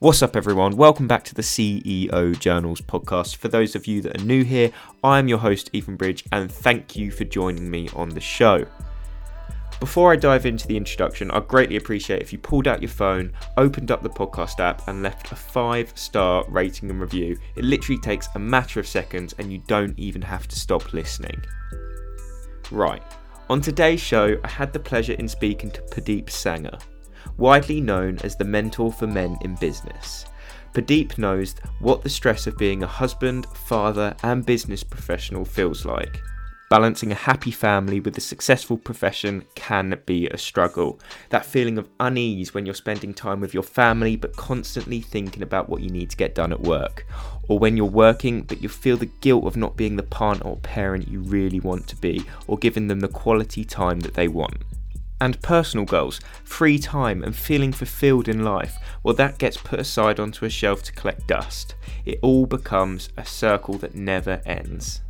What's 0.00 0.22
up, 0.22 0.36
everyone? 0.36 0.76
Welcome 0.76 1.08
back 1.08 1.24
to 1.24 1.34
the 1.34 1.42
CEO 1.42 2.38
Journals 2.38 2.80
podcast. 2.80 3.34
For 3.34 3.48
those 3.48 3.74
of 3.74 3.88
you 3.88 4.00
that 4.02 4.20
are 4.20 4.24
new 4.24 4.44
here, 4.44 4.70
I 5.02 5.18
am 5.18 5.26
your 5.26 5.38
host, 5.38 5.70
Ethan 5.72 5.96
Bridge, 5.96 6.22
and 6.30 6.48
thank 6.48 6.94
you 6.94 7.10
for 7.10 7.24
joining 7.24 7.68
me 7.68 7.88
on 7.96 8.10
the 8.10 8.20
show. 8.20 8.64
Before 9.80 10.12
I 10.12 10.16
dive 10.16 10.46
into 10.46 10.68
the 10.68 10.76
introduction, 10.76 11.32
I'd 11.32 11.48
greatly 11.48 11.74
appreciate 11.74 12.22
if 12.22 12.32
you 12.32 12.38
pulled 12.38 12.68
out 12.68 12.80
your 12.80 12.90
phone, 12.90 13.32
opened 13.56 13.90
up 13.90 14.04
the 14.04 14.08
podcast 14.08 14.60
app, 14.60 14.86
and 14.86 15.02
left 15.02 15.32
a 15.32 15.34
five 15.34 15.92
star 15.96 16.44
rating 16.48 16.90
and 16.90 17.00
review. 17.00 17.36
It 17.56 17.64
literally 17.64 18.00
takes 18.00 18.28
a 18.36 18.38
matter 18.38 18.78
of 18.78 18.86
seconds, 18.86 19.34
and 19.38 19.50
you 19.50 19.58
don't 19.66 19.98
even 19.98 20.22
have 20.22 20.46
to 20.46 20.56
stop 20.56 20.92
listening. 20.92 21.42
Right, 22.70 23.02
on 23.50 23.60
today's 23.60 24.00
show, 24.00 24.38
I 24.44 24.48
had 24.48 24.72
the 24.72 24.78
pleasure 24.78 25.14
in 25.14 25.26
speaking 25.26 25.72
to 25.72 25.82
Pradeep 25.82 26.26
Sangha 26.26 26.80
widely 27.36 27.80
known 27.80 28.18
as 28.24 28.36
the 28.36 28.44
mentor 28.44 28.92
for 28.92 29.06
men 29.06 29.36
in 29.42 29.54
business. 29.56 30.24
Pradeep 30.72 31.18
knows 31.18 31.54
what 31.80 32.02
the 32.02 32.08
stress 32.08 32.46
of 32.46 32.58
being 32.58 32.82
a 32.82 32.86
husband, 32.86 33.46
father, 33.46 34.14
and 34.22 34.46
business 34.46 34.84
professional 34.84 35.44
feels 35.44 35.84
like. 35.84 36.20
Balancing 36.70 37.10
a 37.10 37.14
happy 37.14 37.50
family 37.50 37.98
with 37.98 38.18
a 38.18 38.20
successful 38.20 38.76
profession 38.76 39.42
can 39.54 39.98
be 40.04 40.28
a 40.28 40.36
struggle. 40.36 41.00
That 41.30 41.46
feeling 41.46 41.78
of 41.78 41.88
unease 41.98 42.52
when 42.52 42.66
you're 42.66 42.74
spending 42.74 43.14
time 43.14 43.40
with 43.40 43.54
your 43.54 43.62
family 43.62 44.16
but 44.16 44.36
constantly 44.36 45.00
thinking 45.00 45.42
about 45.42 45.70
what 45.70 45.80
you 45.80 45.88
need 45.88 46.10
to 46.10 46.16
get 46.16 46.34
done 46.34 46.52
at 46.52 46.60
work. 46.60 47.06
Or 47.48 47.58
when 47.58 47.78
you're 47.78 47.86
working 47.86 48.42
but 48.42 48.62
you 48.62 48.68
feel 48.68 48.98
the 48.98 49.06
guilt 49.06 49.46
of 49.46 49.56
not 49.56 49.78
being 49.78 49.96
the 49.96 50.02
partner 50.02 50.44
or 50.44 50.56
parent 50.56 51.08
you 51.08 51.20
really 51.20 51.58
want 51.58 51.86
to 51.88 51.96
be 51.96 52.26
or 52.46 52.58
giving 52.58 52.88
them 52.88 53.00
the 53.00 53.08
quality 53.08 53.64
time 53.64 54.00
that 54.00 54.12
they 54.12 54.28
want 54.28 54.62
and 55.20 55.40
personal 55.42 55.84
goals, 55.84 56.20
free 56.44 56.78
time, 56.78 57.22
and 57.22 57.34
feeling 57.34 57.72
fulfilled 57.72 58.28
in 58.28 58.44
life, 58.44 58.76
well, 59.02 59.14
that 59.14 59.38
gets 59.38 59.56
put 59.56 59.80
aside 59.80 60.20
onto 60.20 60.44
a 60.44 60.50
shelf 60.50 60.82
to 60.84 60.92
collect 60.92 61.26
dust. 61.26 61.74
It 62.04 62.18
all 62.22 62.46
becomes 62.46 63.10
a 63.16 63.24
circle 63.24 63.78
that 63.78 63.94
never 63.94 64.40
ends. 64.46 65.02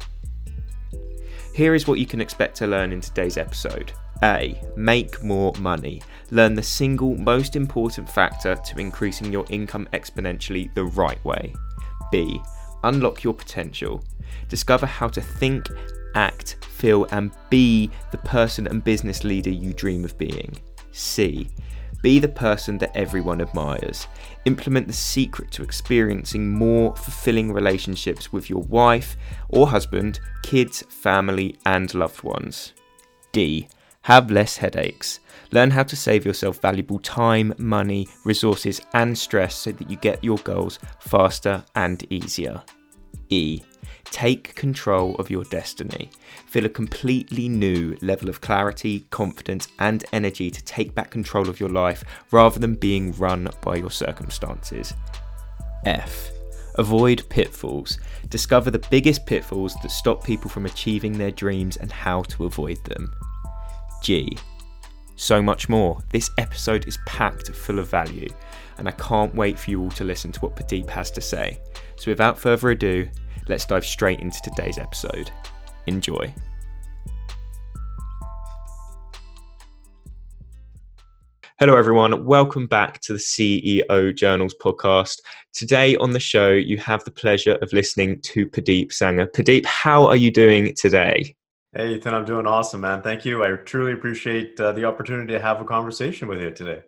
Here 1.54 1.74
is 1.74 1.86
what 1.86 1.98
you 1.98 2.06
can 2.06 2.20
expect 2.20 2.56
to 2.58 2.66
learn 2.66 2.92
in 2.92 3.00
today's 3.00 3.36
episode. 3.36 3.92
A. 4.22 4.60
Make 4.76 5.22
more 5.22 5.52
money. 5.58 6.02
Learn 6.30 6.54
the 6.54 6.62
single 6.62 7.16
most 7.16 7.56
important 7.56 8.08
factor 8.08 8.56
to 8.56 8.78
increasing 8.78 9.32
your 9.32 9.44
income 9.48 9.88
exponentially 9.92 10.72
the 10.74 10.84
right 10.84 11.22
way. 11.24 11.54
B. 12.10 12.40
Unlock 12.84 13.24
your 13.24 13.34
potential. 13.34 14.02
Discover 14.48 14.86
how 14.86 15.08
to 15.08 15.20
think 15.20 15.68
act, 16.14 16.64
feel, 16.64 17.06
and 17.06 17.30
be 17.50 17.90
the 18.10 18.18
person 18.18 18.66
and 18.66 18.84
business 18.84 19.24
leader 19.24 19.50
you 19.50 19.72
dream 19.72 20.04
of 20.04 20.16
being. 20.18 20.58
C. 20.92 21.48
Be 22.02 22.20
the 22.20 22.28
person 22.28 22.78
that 22.78 22.96
everyone 22.96 23.40
admires. 23.40 24.06
Implement 24.44 24.86
the 24.86 24.92
secret 24.92 25.50
to 25.50 25.62
experiencing 25.62 26.48
more 26.48 26.94
fulfilling 26.94 27.52
relationships 27.52 28.32
with 28.32 28.48
your 28.48 28.62
wife 28.62 29.16
or 29.48 29.66
husband, 29.68 30.20
kids, 30.42 30.84
family, 30.88 31.58
and 31.66 31.92
loved 31.94 32.22
ones. 32.22 32.72
D. 33.32 33.68
Have 34.02 34.30
less 34.30 34.56
headaches. 34.56 35.20
Learn 35.50 35.70
how 35.70 35.82
to 35.82 35.96
save 35.96 36.24
yourself 36.24 36.60
valuable 36.60 36.98
time, 37.00 37.52
money, 37.58 38.06
resources, 38.24 38.80
and 38.94 39.18
stress 39.18 39.56
so 39.56 39.72
that 39.72 39.90
you 39.90 39.96
get 39.96 40.22
your 40.22 40.38
goals 40.38 40.78
faster 41.00 41.64
and 41.74 42.06
easier. 42.10 42.62
E. 43.28 43.60
Take 44.10 44.54
control 44.54 45.14
of 45.16 45.30
your 45.30 45.44
destiny. 45.44 46.10
Feel 46.46 46.64
a 46.66 46.70
completely 46.70 47.48
new 47.48 47.96
level 48.00 48.28
of 48.28 48.40
clarity, 48.40 49.00
confidence, 49.10 49.68
and 49.78 50.04
energy 50.12 50.50
to 50.50 50.64
take 50.64 50.94
back 50.94 51.10
control 51.10 51.48
of 51.48 51.60
your 51.60 51.68
life 51.68 52.04
rather 52.30 52.58
than 52.58 52.74
being 52.74 53.12
run 53.12 53.48
by 53.60 53.76
your 53.76 53.90
circumstances. 53.90 54.94
F. 55.84 56.30
Avoid 56.76 57.28
pitfalls. 57.28 57.98
Discover 58.28 58.70
the 58.70 58.86
biggest 58.90 59.26
pitfalls 59.26 59.74
that 59.82 59.90
stop 59.90 60.24
people 60.24 60.48
from 60.48 60.64
achieving 60.64 61.18
their 61.18 61.32
dreams 61.32 61.76
and 61.76 61.90
how 61.90 62.22
to 62.22 62.46
avoid 62.46 62.82
them. 62.84 63.12
G. 64.02 64.36
So 65.16 65.42
much 65.42 65.68
more. 65.68 65.98
This 66.10 66.30
episode 66.38 66.86
is 66.86 66.98
packed 67.04 67.50
full 67.50 67.80
of 67.80 67.90
value, 67.90 68.28
and 68.78 68.86
I 68.86 68.92
can't 68.92 69.34
wait 69.34 69.58
for 69.58 69.70
you 69.70 69.82
all 69.82 69.90
to 69.90 70.04
listen 70.04 70.30
to 70.30 70.40
what 70.40 70.54
Pradeep 70.54 70.88
has 70.88 71.10
to 71.10 71.20
say. 71.20 71.58
So, 71.96 72.12
without 72.12 72.38
further 72.38 72.70
ado, 72.70 73.08
let's 73.48 73.64
dive 73.64 73.84
straight 73.84 74.20
into 74.20 74.40
today's 74.42 74.78
episode. 74.78 75.30
Enjoy. 75.86 76.32
Hello, 81.58 81.76
everyone. 81.76 82.24
Welcome 82.24 82.68
back 82.68 83.00
to 83.00 83.14
the 83.14 83.18
CEO 83.18 84.14
Journals 84.14 84.54
podcast. 84.62 85.20
Today 85.52 85.96
on 85.96 86.12
the 86.12 86.20
show, 86.20 86.52
you 86.52 86.76
have 86.78 87.02
the 87.02 87.10
pleasure 87.10 87.56
of 87.62 87.72
listening 87.72 88.20
to 88.20 88.46
Pradeep 88.46 88.92
Sangha. 88.92 89.28
Pradeep, 89.32 89.64
how 89.64 90.06
are 90.06 90.14
you 90.14 90.30
doing 90.30 90.72
today? 90.76 91.34
Hey, 91.74 91.94
Ethan, 91.94 92.14
I'm 92.14 92.24
doing 92.24 92.46
awesome, 92.46 92.82
man. 92.82 93.02
Thank 93.02 93.24
you. 93.24 93.44
I 93.44 93.50
truly 93.56 93.92
appreciate 93.92 94.60
uh, 94.60 94.70
the 94.70 94.84
opportunity 94.84 95.32
to 95.32 95.40
have 95.40 95.60
a 95.60 95.64
conversation 95.64 96.28
with 96.28 96.40
you 96.40 96.50
today. 96.52 96.82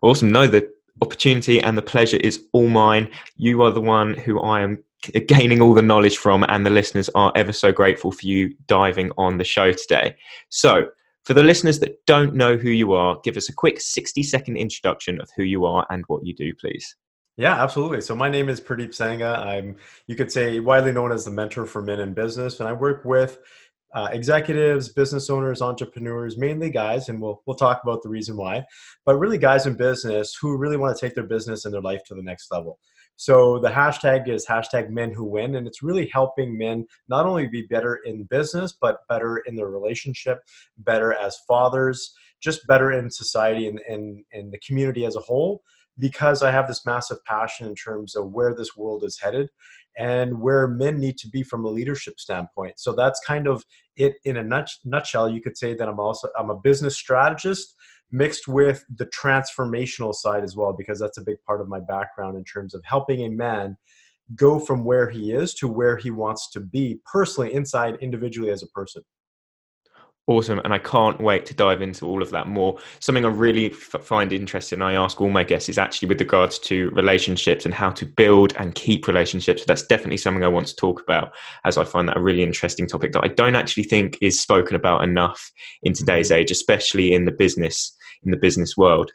Awesome. 0.00 0.32
No, 0.32 0.46
the 0.46 0.72
opportunity 1.02 1.60
and 1.60 1.76
the 1.76 1.82
pleasure 1.82 2.16
is 2.16 2.46
all 2.52 2.68
mine. 2.68 3.10
You 3.36 3.62
are 3.62 3.70
the 3.70 3.82
one 3.82 4.14
who 4.14 4.40
I 4.40 4.62
am 4.62 4.82
gaining 5.26 5.60
all 5.60 5.74
the 5.74 5.82
knowledge 5.82 6.18
from, 6.18 6.44
and 6.48 6.64
the 6.64 6.70
listeners 6.70 7.08
are 7.14 7.32
ever 7.34 7.52
so 7.52 7.72
grateful 7.72 8.12
for 8.12 8.26
you 8.26 8.54
diving 8.66 9.10
on 9.18 9.38
the 9.38 9.44
show 9.44 9.72
today. 9.72 10.16
So, 10.48 10.88
for 11.24 11.34
the 11.34 11.42
listeners 11.42 11.80
that 11.80 12.04
don't 12.06 12.34
know 12.34 12.56
who 12.56 12.70
you 12.70 12.92
are, 12.92 13.18
give 13.24 13.36
us 13.36 13.48
a 13.48 13.52
quick 13.52 13.80
60 13.80 14.22
second 14.22 14.56
introduction 14.56 15.20
of 15.20 15.28
who 15.36 15.42
you 15.42 15.64
are 15.64 15.84
and 15.90 16.04
what 16.06 16.24
you 16.24 16.32
do, 16.34 16.54
please. 16.54 16.94
Yeah, 17.36 17.62
absolutely. 17.62 18.00
So 18.00 18.14
my 18.14 18.30
name 18.30 18.48
is 18.48 18.60
Pradeep 18.60 18.90
Sangha. 18.90 19.38
I'm, 19.38 19.76
you 20.06 20.14
could 20.14 20.32
say, 20.32 20.58
widely 20.60 20.92
known 20.92 21.12
as 21.12 21.24
the 21.24 21.30
mentor 21.30 21.66
for 21.66 21.82
men 21.82 22.00
in 22.00 22.14
business, 22.14 22.60
and 22.60 22.68
I 22.68 22.72
work 22.72 23.04
with 23.04 23.38
uh, 23.94 24.08
executives, 24.12 24.88
business 24.88 25.28
owners, 25.28 25.62
entrepreneurs, 25.62 26.38
mainly 26.38 26.70
guys, 26.70 27.08
and 27.08 27.20
we'll 27.20 27.42
we'll 27.46 27.56
talk 27.56 27.80
about 27.82 28.02
the 28.02 28.08
reason 28.08 28.36
why, 28.36 28.64
but 29.04 29.16
really 29.16 29.38
guys 29.38 29.66
in 29.66 29.74
business 29.74 30.36
who 30.40 30.56
really 30.56 30.76
want 30.76 30.96
to 30.96 31.06
take 31.06 31.14
their 31.14 31.24
business 31.24 31.64
and 31.64 31.74
their 31.74 31.82
life 31.82 32.02
to 32.04 32.14
the 32.14 32.22
next 32.22 32.50
level. 32.50 32.78
So 33.16 33.58
the 33.58 33.70
hashtag 33.70 34.28
is 34.28 34.46
hashtag 34.46 34.90
men 34.90 35.10
who 35.10 35.24
win, 35.24 35.56
and 35.56 35.66
it's 35.66 35.82
really 35.82 36.08
helping 36.12 36.56
men 36.56 36.86
not 37.08 37.26
only 37.26 37.46
be 37.46 37.62
better 37.62 38.00
in 38.04 38.24
business, 38.24 38.76
but 38.78 39.06
better 39.08 39.38
in 39.38 39.56
their 39.56 39.68
relationship, 39.68 40.40
better 40.78 41.14
as 41.14 41.38
fathers, 41.48 42.14
just 42.42 42.66
better 42.66 42.92
in 42.92 43.10
society 43.10 43.68
and, 43.68 43.80
and, 43.88 44.22
and 44.32 44.52
the 44.52 44.58
community 44.58 45.06
as 45.06 45.16
a 45.16 45.20
whole, 45.20 45.62
because 45.98 46.42
I 46.42 46.50
have 46.50 46.68
this 46.68 46.84
massive 46.84 47.24
passion 47.24 47.66
in 47.66 47.74
terms 47.74 48.14
of 48.16 48.32
where 48.32 48.54
this 48.54 48.76
world 48.76 49.02
is 49.02 49.18
headed 49.18 49.48
and 49.98 50.40
where 50.40 50.68
men 50.68 50.98
need 50.98 51.16
to 51.18 51.28
be 51.28 51.42
from 51.42 51.64
a 51.64 51.70
leadership 51.70 52.20
standpoint. 52.20 52.78
So 52.78 52.92
that's 52.92 53.18
kind 53.26 53.46
of 53.46 53.64
it 53.96 54.16
in 54.24 54.36
a 54.36 54.66
nutshell. 54.84 55.30
You 55.30 55.40
could 55.40 55.56
say 55.56 55.74
that 55.74 55.88
I'm 55.88 55.98
also 55.98 56.28
I'm 56.38 56.50
a 56.50 56.60
business 56.60 56.96
strategist 56.96 57.74
mixed 58.12 58.48
with 58.48 58.84
the 58.96 59.06
transformational 59.06 60.14
side 60.14 60.44
as 60.44 60.56
well, 60.56 60.72
because 60.72 60.98
that's 60.98 61.18
a 61.18 61.24
big 61.24 61.42
part 61.46 61.60
of 61.60 61.68
my 61.68 61.80
background 61.80 62.36
in 62.36 62.44
terms 62.44 62.74
of 62.74 62.82
helping 62.84 63.24
a 63.24 63.28
man 63.28 63.76
go 64.34 64.58
from 64.58 64.84
where 64.84 65.08
he 65.08 65.32
is 65.32 65.54
to 65.54 65.68
where 65.68 65.96
he 65.96 66.10
wants 66.10 66.50
to 66.50 66.60
be 66.60 67.00
personally, 67.10 67.52
inside, 67.54 67.96
individually 68.00 68.50
as 68.50 68.62
a 68.62 68.68
person. 68.68 69.02
Awesome. 70.28 70.58
And 70.64 70.74
I 70.74 70.78
can't 70.78 71.20
wait 71.20 71.46
to 71.46 71.54
dive 71.54 71.82
into 71.82 72.04
all 72.04 72.20
of 72.20 72.32
that 72.32 72.48
more. 72.48 72.78
Something 72.98 73.24
I 73.24 73.28
really 73.28 73.70
f- 73.70 74.02
find 74.02 74.32
interesting, 74.32 74.82
I 74.82 74.94
ask 74.94 75.20
all 75.20 75.30
my 75.30 75.44
guests, 75.44 75.68
is 75.68 75.78
actually 75.78 76.08
with 76.08 76.20
regards 76.20 76.58
to 76.60 76.90
relationships 76.90 77.64
and 77.64 77.72
how 77.72 77.90
to 77.90 78.04
build 78.04 78.52
and 78.56 78.74
keep 78.74 79.06
relationships. 79.06 79.64
That's 79.64 79.86
definitely 79.86 80.16
something 80.16 80.42
I 80.42 80.48
want 80.48 80.66
to 80.66 80.74
talk 80.74 81.00
about, 81.00 81.32
as 81.64 81.78
I 81.78 81.84
find 81.84 82.08
that 82.08 82.16
a 82.16 82.20
really 82.20 82.42
interesting 82.42 82.88
topic 82.88 83.12
that 83.12 83.22
I 83.22 83.28
don't 83.28 83.54
actually 83.54 83.84
think 83.84 84.18
is 84.20 84.40
spoken 84.40 84.74
about 84.74 85.04
enough 85.04 85.52
in 85.84 85.92
today's 85.92 86.30
mm-hmm. 86.30 86.40
age, 86.40 86.50
especially 86.50 87.14
in 87.14 87.24
the 87.24 87.30
business 87.30 87.95
in 88.24 88.30
the 88.30 88.36
business 88.36 88.76
world. 88.76 89.10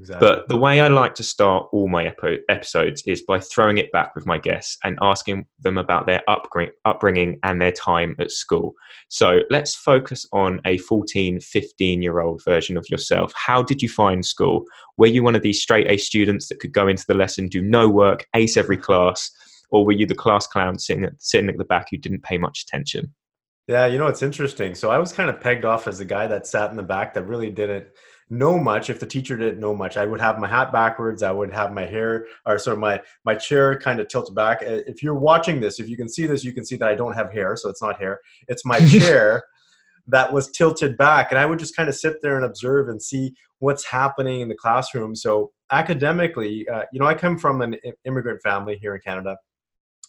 Exactly. 0.00 0.26
But 0.26 0.48
the 0.48 0.56
way 0.56 0.80
I 0.80 0.88
like 0.88 1.14
to 1.16 1.22
start 1.22 1.68
all 1.72 1.86
my 1.86 2.06
epi- 2.06 2.40
episodes 2.48 3.02
is 3.06 3.20
by 3.20 3.38
throwing 3.38 3.76
it 3.76 3.92
back 3.92 4.14
with 4.14 4.24
my 4.24 4.38
guests 4.38 4.78
and 4.82 4.98
asking 5.02 5.44
them 5.60 5.76
about 5.76 6.06
their 6.06 6.22
upbring- 6.26 6.70
upbringing 6.86 7.38
and 7.42 7.60
their 7.60 7.72
time 7.72 8.16
at 8.18 8.30
school. 8.30 8.72
So 9.08 9.40
let's 9.50 9.74
focus 9.74 10.26
on 10.32 10.60
a 10.64 10.78
14, 10.78 11.40
15 11.40 12.02
year 12.02 12.20
old 12.20 12.42
version 12.44 12.78
of 12.78 12.88
yourself. 12.88 13.32
How 13.36 13.62
did 13.62 13.82
you 13.82 13.90
find 13.90 14.24
school? 14.24 14.64
Were 14.96 15.06
you 15.06 15.22
one 15.22 15.36
of 15.36 15.42
these 15.42 15.60
straight 15.60 15.90
A 15.90 15.98
students 15.98 16.48
that 16.48 16.60
could 16.60 16.72
go 16.72 16.88
into 16.88 17.04
the 17.06 17.14
lesson, 17.14 17.48
do 17.48 17.60
no 17.60 17.86
work, 17.86 18.26
ace 18.34 18.56
every 18.56 18.78
class? 18.78 19.30
Or 19.70 19.84
were 19.84 19.92
you 19.92 20.06
the 20.06 20.14
class 20.14 20.46
clown 20.46 20.78
sitting 20.78 21.04
at, 21.04 21.12
sitting 21.18 21.50
at 21.50 21.58
the 21.58 21.64
back 21.64 21.88
who 21.90 21.98
didn't 21.98 22.22
pay 22.22 22.38
much 22.38 22.64
attention? 22.66 23.14
Yeah, 23.68 23.86
you 23.86 23.98
know, 23.98 24.08
it's 24.08 24.22
interesting. 24.22 24.74
So 24.74 24.90
I 24.90 24.98
was 24.98 25.12
kind 25.12 25.28
of 25.28 25.40
pegged 25.40 25.64
off 25.64 25.86
as 25.86 25.98
the 25.98 26.04
guy 26.06 26.26
that 26.26 26.46
sat 26.46 26.70
in 26.70 26.76
the 26.76 26.82
back 26.82 27.14
that 27.14 27.24
really 27.24 27.50
didn't 27.50 27.86
know 28.30 28.58
much. 28.58 28.88
If 28.88 29.00
the 29.00 29.06
teacher 29.06 29.36
didn't 29.36 29.60
know 29.60 29.74
much 29.74 29.96
i 29.96 30.06
would 30.06 30.20
have 30.20 30.38
my 30.38 30.48
hat 30.48 30.72
backwards 30.72 31.22
i 31.22 31.32
would 31.32 31.52
have 31.52 31.72
my 31.72 31.84
hair 31.84 32.26
or 32.46 32.58
sort 32.58 32.74
of 32.74 32.80
my 32.80 33.00
my 33.24 33.34
chair 33.34 33.78
kind 33.78 33.98
of 34.00 34.08
tilted 34.08 34.34
back 34.34 34.58
if 34.62 35.02
you're 35.02 35.14
watching 35.14 35.60
this 35.60 35.80
if 35.80 35.88
you 35.88 35.96
can 35.96 36.08
see 36.08 36.26
this 36.26 36.44
you 36.44 36.52
can 36.52 36.64
see 36.64 36.76
that 36.76 36.88
i 36.88 36.94
don't 36.94 37.14
have 37.14 37.32
hair 37.32 37.56
so 37.56 37.68
it's 37.68 37.82
not 37.82 37.98
hair. 37.98 38.20
It's 38.48 38.64
my 38.64 38.78
chair 38.88 39.42
that 40.06 40.32
was 40.32 40.50
tilted 40.50 40.96
back 40.96 41.30
and 41.30 41.38
i 41.38 41.44
would 41.44 41.58
just 41.58 41.76
kind 41.76 41.88
of 41.88 41.94
sit 41.94 42.22
there 42.22 42.36
and 42.36 42.44
observe 42.44 42.88
and 42.88 43.02
see 43.02 43.34
what's 43.58 43.84
happening 43.84 44.40
in 44.40 44.48
the 44.48 44.54
classroom. 44.54 45.14
So 45.14 45.52
academically 45.72 46.68
uh, 46.68 46.84
you 46.92 47.00
know 47.00 47.06
i 47.06 47.14
come 47.14 47.36
from 47.38 47.60
an 47.62 47.76
immigrant 48.04 48.40
family 48.42 48.76
here 48.76 48.94
in 48.94 49.00
canada. 49.00 49.36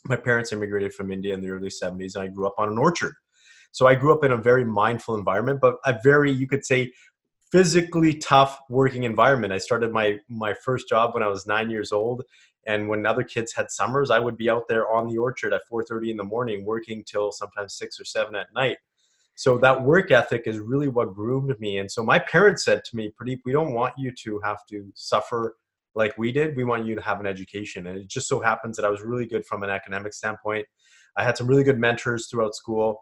My 0.05 0.15
parents 0.15 0.51
immigrated 0.51 0.93
from 0.93 1.11
india 1.11 1.33
in 1.33 1.41
the 1.41 1.49
early 1.49 1.69
70s 1.69 2.15
and 2.15 2.23
i 2.23 2.27
grew 2.27 2.47
up 2.47 2.55
on 2.57 2.69
an 2.69 2.77
orchard. 2.77 3.13
So 3.71 3.87
i 3.87 3.95
grew 3.95 4.13
up 4.13 4.23
in 4.23 4.31
a 4.31 4.37
very 4.37 4.65
mindful 4.65 5.15
environment 5.15 5.59
but 5.61 5.75
a 5.85 5.97
very 6.03 6.31
you 6.31 6.47
could 6.47 6.65
say 6.65 6.91
physically 7.51 8.15
tough 8.15 8.59
working 8.69 9.03
environment. 9.03 9.53
I 9.53 9.57
started 9.57 9.91
my 9.91 10.19
my 10.29 10.53
first 10.53 10.87
job 10.87 11.13
when 11.13 11.23
i 11.23 11.27
was 11.27 11.45
nine 11.45 11.69
years 11.69 11.91
old 11.91 12.23
and 12.67 12.87
when 12.87 13.05
other 13.05 13.23
kids 13.23 13.53
had 13.53 13.71
summers 13.71 14.11
i 14.11 14.19
would 14.19 14.37
be 14.37 14.49
out 14.49 14.67
there 14.67 14.91
on 14.91 15.07
the 15.07 15.17
orchard 15.17 15.51
at 15.53 15.61
4.30 15.71 16.11
in 16.11 16.17
the 16.17 16.23
morning 16.23 16.63
working 16.63 17.03
till 17.03 17.31
sometimes 17.31 17.73
6 17.75 17.99
or 17.99 18.05
7 18.05 18.35
at 18.35 18.53
night. 18.53 18.77
So 19.35 19.57
that 19.59 19.81
work 19.81 20.11
ethic 20.11 20.43
is 20.45 20.59
really 20.59 20.87
what 20.87 21.13
groomed 21.13 21.59
me 21.59 21.79
and 21.79 21.91
so 21.91 22.03
my 22.03 22.19
parents 22.19 22.63
said 22.65 22.83
to 22.85 22.95
me 22.95 23.11
pradeep 23.19 23.39
we 23.45 23.51
don't 23.51 23.73
want 23.73 23.93
you 23.97 24.11
to 24.23 24.39
have 24.43 24.65
to 24.69 24.91
suffer 24.95 25.55
like 25.93 26.17
we 26.17 26.31
did. 26.31 26.55
We 26.55 26.63
want 26.63 26.85
you 26.85 26.95
to 26.95 27.01
have 27.01 27.19
an 27.19 27.25
education. 27.25 27.87
And 27.87 27.97
it 27.97 28.07
just 28.07 28.29
so 28.29 28.39
happens 28.39 28.77
that 28.77 28.85
i 28.85 28.89
was 28.89 29.01
really 29.01 29.25
good 29.25 29.45
from 29.45 29.63
an 29.63 29.69
academic 29.69 30.13
standpoint. 30.13 30.65
I 31.17 31.23
had 31.23 31.37
some 31.37 31.47
really 31.47 31.65
good 31.65 31.79
mentors 31.79 32.27
throughout 32.27 32.55
school 32.55 33.01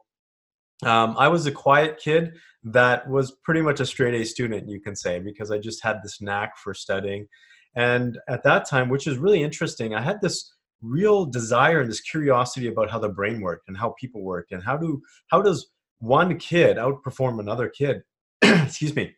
um, 0.83 1.15
i 1.17 1.27
was 1.27 1.45
a 1.45 1.51
quiet 1.51 1.97
kid 1.97 2.33
that 2.63 3.09
was 3.09 3.31
pretty 3.43 3.61
much 3.61 3.79
a 3.79 3.85
straight 3.85 4.19
a 4.19 4.25
student 4.25 4.69
you 4.69 4.79
can 4.79 4.95
say 4.95 5.19
because 5.19 5.51
i 5.51 5.57
just 5.57 5.83
had 5.83 5.97
this 6.03 6.21
knack 6.21 6.57
for 6.57 6.73
studying. 6.73 7.27
And 7.75 8.17
at 8.27 8.43
that 8.43 8.67
time 8.67 8.89
which 8.89 9.07
is 9.07 9.17
really 9.17 9.43
interesting 9.43 9.93
i 9.93 10.01
had 10.01 10.21
this 10.21 10.53
real 10.81 11.25
desire 11.25 11.81
and 11.81 11.89
this 11.89 12.01
curiosity 12.01 12.67
about 12.67 12.89
how 12.89 12.99
the 12.99 13.09
brain 13.09 13.41
worked 13.41 13.67
and 13.67 13.77
how 13.77 13.93
people 13.99 14.23
worked 14.23 14.51
and 14.51 14.63
how 14.63 14.77
do 14.77 15.01
how 15.27 15.41
does 15.41 15.69
one 15.99 16.37
kid 16.37 16.77
outperform 16.77 17.39
another 17.39 17.67
kid? 17.67 18.01
Excuse 18.41 18.95
me. 18.95 19.15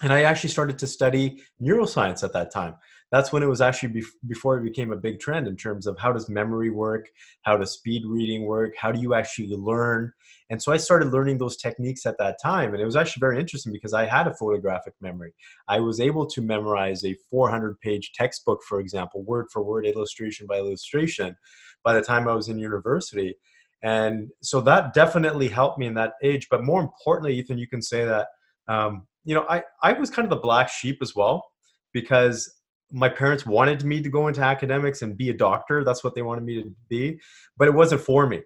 And 0.00 0.12
i 0.12 0.22
actually 0.22 0.50
started 0.50 0.78
to 0.78 0.86
study 0.86 1.42
neuroscience 1.60 2.22
at 2.22 2.32
that 2.32 2.52
time 2.52 2.76
that's 3.10 3.32
when 3.32 3.42
it 3.42 3.46
was 3.46 3.60
actually 3.60 4.00
bef- 4.00 4.16
before 4.26 4.58
it 4.58 4.64
became 4.64 4.92
a 4.92 4.96
big 4.96 5.18
trend 5.18 5.46
in 5.46 5.56
terms 5.56 5.86
of 5.86 5.98
how 5.98 6.12
does 6.12 6.28
memory 6.28 6.70
work? 6.70 7.08
How 7.42 7.56
does 7.56 7.72
speed 7.72 8.02
reading 8.06 8.44
work? 8.44 8.74
How 8.76 8.92
do 8.92 9.00
you 9.00 9.14
actually 9.14 9.48
learn? 9.48 10.12
And 10.50 10.62
so 10.62 10.72
i 10.72 10.76
started 10.76 11.12
learning 11.12 11.38
those 11.38 11.56
techniques 11.56 12.06
at 12.06 12.18
that 12.18 12.38
time 12.42 12.72
and 12.72 12.82
it 12.82 12.86
was 12.86 12.96
actually 12.96 13.20
very 13.20 13.38
interesting 13.38 13.72
because 13.72 13.92
i 13.92 14.04
had 14.04 14.26
a 14.26 14.34
photographic 14.34 14.94
memory. 15.00 15.32
I 15.68 15.80
was 15.80 16.00
able 16.00 16.26
to 16.26 16.40
memorize 16.40 17.04
a 17.04 17.16
400 17.30 17.80
page 17.80 18.12
textbook 18.14 18.62
for 18.62 18.80
example 18.80 19.22
word 19.24 19.46
for 19.52 19.62
word 19.62 19.86
illustration 19.86 20.46
by 20.46 20.58
illustration 20.58 21.36
by 21.84 21.94
the 21.94 22.02
time 22.02 22.28
i 22.28 22.34
was 22.34 22.48
in 22.48 22.58
university. 22.58 23.34
And 23.82 24.30
so 24.42 24.60
that 24.62 24.92
definitely 24.92 25.46
helped 25.48 25.78
me 25.78 25.86
in 25.86 25.94
that 25.94 26.14
age 26.22 26.48
but 26.50 26.64
more 26.64 26.80
importantly 26.80 27.36
ethan 27.38 27.58
you 27.58 27.68
can 27.68 27.82
say 27.82 28.04
that 28.04 28.28
um, 28.68 29.06
you 29.24 29.34
know 29.34 29.46
I, 29.48 29.62
I 29.82 29.92
was 29.92 30.10
kind 30.10 30.24
of 30.24 30.30
the 30.30 30.42
black 30.42 30.68
sheep 30.68 30.98
as 31.02 31.14
well 31.14 31.44
because 31.92 32.57
my 32.90 33.08
parents 33.08 33.44
wanted 33.44 33.84
me 33.84 34.02
to 34.02 34.08
go 34.08 34.28
into 34.28 34.40
academics 34.40 35.02
and 35.02 35.16
be 35.16 35.30
a 35.30 35.34
doctor 35.34 35.84
that's 35.84 36.02
what 36.02 36.14
they 36.14 36.22
wanted 36.22 36.44
me 36.44 36.62
to 36.62 36.70
be 36.88 37.18
but 37.56 37.68
it 37.68 37.74
wasn't 37.74 38.00
for 38.00 38.26
me 38.26 38.40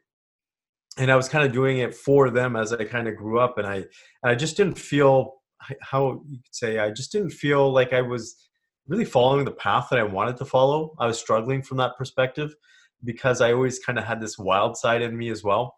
and 0.98 1.10
i 1.10 1.16
was 1.16 1.28
kind 1.28 1.44
of 1.44 1.52
doing 1.52 1.78
it 1.78 1.94
for 1.94 2.30
them 2.30 2.56
as 2.56 2.72
i 2.72 2.84
kind 2.84 3.08
of 3.08 3.16
grew 3.16 3.38
up 3.38 3.58
and 3.58 3.66
i 3.66 3.76
and 3.76 3.84
i 4.24 4.34
just 4.34 4.56
didn't 4.56 4.78
feel 4.78 5.34
how 5.80 6.20
you 6.28 6.38
could 6.38 6.54
say 6.54 6.78
i 6.78 6.90
just 6.90 7.12
didn't 7.12 7.30
feel 7.30 7.72
like 7.72 7.92
i 7.92 8.00
was 8.00 8.48
really 8.88 9.04
following 9.04 9.44
the 9.44 9.52
path 9.52 9.86
that 9.90 9.98
i 9.98 10.02
wanted 10.02 10.36
to 10.36 10.44
follow 10.44 10.94
i 10.98 11.06
was 11.06 11.18
struggling 11.18 11.62
from 11.62 11.76
that 11.76 11.96
perspective 11.96 12.54
because 13.04 13.40
I 13.40 13.52
always 13.52 13.78
kind 13.78 13.98
of 13.98 14.04
had 14.04 14.20
this 14.20 14.38
wild 14.38 14.76
side 14.76 15.02
in 15.02 15.16
me 15.16 15.30
as 15.30 15.42
well. 15.42 15.76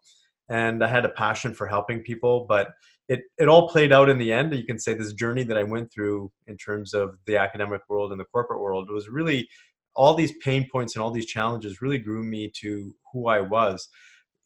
And 0.48 0.84
I 0.84 0.88
had 0.88 1.04
a 1.04 1.10
passion 1.10 1.54
for 1.54 1.66
helping 1.66 2.00
people, 2.00 2.46
but 2.48 2.68
it, 3.08 3.20
it 3.38 3.48
all 3.48 3.68
played 3.68 3.92
out 3.92 4.08
in 4.08 4.18
the 4.18 4.32
end. 4.32 4.54
You 4.54 4.64
can 4.64 4.78
say 4.78 4.94
this 4.94 5.12
journey 5.12 5.42
that 5.44 5.58
I 5.58 5.62
went 5.62 5.92
through 5.92 6.32
in 6.46 6.56
terms 6.56 6.94
of 6.94 7.16
the 7.26 7.36
academic 7.36 7.82
world 7.88 8.12
and 8.12 8.20
the 8.20 8.24
corporate 8.24 8.60
world 8.60 8.90
was 8.90 9.08
really 9.08 9.48
all 9.94 10.14
these 10.14 10.32
pain 10.42 10.68
points 10.70 10.96
and 10.96 11.02
all 11.02 11.10
these 11.10 11.26
challenges 11.26 11.82
really 11.82 11.98
grew 11.98 12.22
me 12.22 12.50
to 12.60 12.94
who 13.12 13.28
I 13.28 13.40
was. 13.40 13.88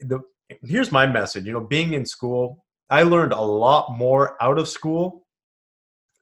The, 0.00 0.20
here's 0.62 0.92
my 0.92 1.06
message 1.06 1.46
you 1.46 1.52
know, 1.52 1.60
being 1.60 1.94
in 1.94 2.04
school, 2.04 2.64
I 2.90 3.02
learned 3.02 3.32
a 3.32 3.40
lot 3.40 3.96
more 3.96 4.42
out 4.42 4.58
of 4.58 4.68
school 4.68 5.26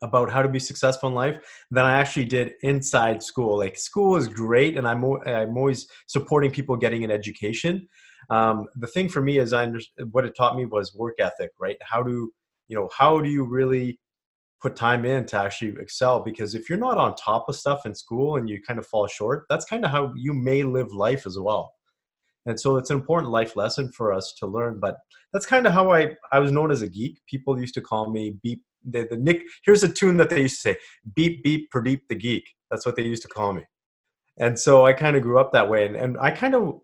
about 0.03 0.31
how 0.31 0.43
to 0.43 0.49
be 0.49 0.59
successful 0.59 1.09
in 1.09 1.15
life 1.15 1.67
than 1.71 1.85
I 1.85 1.99
actually 1.99 2.27
did 2.27 2.53
inside 2.63 3.23
school. 3.23 3.57
Like 3.57 3.79
school 3.79 4.17
is 4.17 4.29
great, 4.29 4.77
and 4.77 4.87
I'm 4.87 5.05
I'm 5.27 5.57
always 5.57 5.89
supporting 6.07 6.51
people 6.51 6.77
getting 6.77 7.03
an 7.05 7.11
education. 7.11 7.89
Um, 8.31 8.67
the 8.75 8.87
thing 8.87 9.09
for 9.09 9.21
me 9.21 9.39
is 9.39 9.53
I 9.53 9.65
understand 9.65 10.13
what 10.13 10.25
it 10.25 10.37
taught 10.37 10.57
me 10.57 10.67
was 10.67 10.95
work 10.95 11.17
ethic, 11.21 11.51
right? 11.61 11.77
How 11.83 12.03
do 12.03 12.33
you 12.69 12.77
know 12.77 12.89
how 12.97 13.21
do 13.21 13.29
you 13.29 13.45
really 13.45 14.01
put 14.61 14.75
time 14.75 15.05
in 15.05 15.27
to 15.27 15.39
actually 15.39 15.75
excel? 15.81 16.21
Because 16.21 16.55
if 16.55 16.69
you're 16.69 16.79
not 16.79 16.99
on 16.99 17.15
top 17.15 17.49
of 17.49 17.57
stuff 17.57 17.87
in 17.87 17.95
school 17.95 18.37
and 18.37 18.49
you 18.49 18.61
kind 18.63 18.79
of 18.79 18.87
fall 18.87 19.07
short, 19.07 19.47
that's 19.49 19.65
kind 19.65 19.85
of 19.85 19.91
how 19.91 20.13
you 20.17 20.33
may 20.35 20.63
live 20.63 20.93
life 20.93 21.27
as 21.27 21.39
well. 21.39 21.75
And 22.47 22.59
so 22.59 22.77
it's 22.77 22.91
an 22.91 22.97
important 22.97 23.33
life 23.33 23.57
lesson 23.57 23.91
for 23.93 24.13
us 24.13 24.33
to 24.39 24.47
learn. 24.47 24.79
But 24.81 24.99
that's 25.33 25.47
kind 25.47 25.67
of 25.67 25.73
how 25.73 25.93
I 25.93 26.17
I 26.33 26.39
was 26.41 26.53
known 26.53 26.71
as 26.71 26.83
a 26.83 26.89
geek. 26.89 27.21
People 27.27 27.61
used 27.61 27.75
to 27.75 27.81
call 27.81 28.11
me 28.11 28.37
beep 28.43 28.63
the, 28.85 29.07
the 29.11 29.17
Nick. 29.17 29.43
Here's 29.65 29.83
a 29.83 29.89
tune 29.89 30.17
that 30.19 30.31
they 30.31 30.43
used 30.43 30.63
to 30.63 30.73
say: 30.73 30.77
"Beep 31.15 31.45
beep, 31.45 31.71
Pradeep 31.73 32.03
the 32.09 32.15
geek." 32.15 32.49
That's 32.71 32.87
what 32.87 32.97
they 32.97 33.03
used 33.03 33.23
to 33.23 33.29
call 33.29 33.53
me. 33.53 33.63
And 34.39 34.59
so 34.59 34.85
I 34.85 34.93
kind 34.93 35.17
of 35.17 35.23
grew 35.23 35.39
up 35.39 35.53
that 35.53 35.69
way, 35.69 35.87
and, 35.87 35.97
and 35.97 36.19
I 36.19 36.31
kind 36.31 36.55
of, 36.55 36.81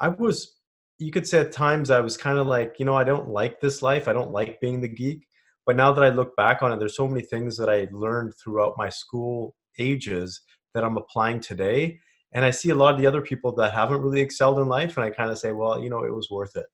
I 0.00 0.08
was, 0.08 0.60
you 1.02 1.10
could 1.10 1.26
say 1.26 1.40
at 1.40 1.52
times 1.52 1.90
I 1.90 2.00
was 2.00 2.16
kind 2.16 2.38
of 2.38 2.46
like, 2.46 2.76
you 2.78 2.84
know, 2.84 2.94
I 2.94 3.04
don't 3.04 3.28
like 3.28 3.60
this 3.60 3.82
life. 3.82 4.08
I 4.08 4.12
don't 4.12 4.30
like 4.30 4.60
being 4.60 4.80
the 4.80 4.88
geek. 4.88 5.26
But 5.66 5.76
now 5.76 5.92
that 5.92 6.04
I 6.04 6.08
look 6.08 6.34
back 6.36 6.62
on 6.62 6.72
it, 6.72 6.78
there's 6.78 6.96
so 6.96 7.08
many 7.08 7.22
things 7.22 7.56
that 7.56 7.68
I 7.68 7.88
learned 7.92 8.34
throughout 8.36 8.78
my 8.78 8.88
school 8.88 9.54
ages 9.78 10.40
that 10.74 10.84
I'm 10.84 10.96
applying 10.96 11.40
today. 11.40 11.98
And 12.32 12.44
I 12.44 12.50
see 12.50 12.70
a 12.70 12.74
lot 12.74 12.94
of 12.94 13.00
the 13.00 13.06
other 13.06 13.20
people 13.20 13.52
that 13.56 13.72
haven't 13.72 14.00
really 14.00 14.20
excelled 14.20 14.58
in 14.58 14.68
life, 14.68 14.96
and 14.96 15.04
I 15.04 15.10
kind 15.10 15.30
of 15.30 15.38
say, 15.38 15.52
well, 15.52 15.82
you 15.82 15.90
know, 15.90 16.04
it 16.04 16.14
was 16.14 16.30
worth 16.30 16.56
it. 16.56 16.66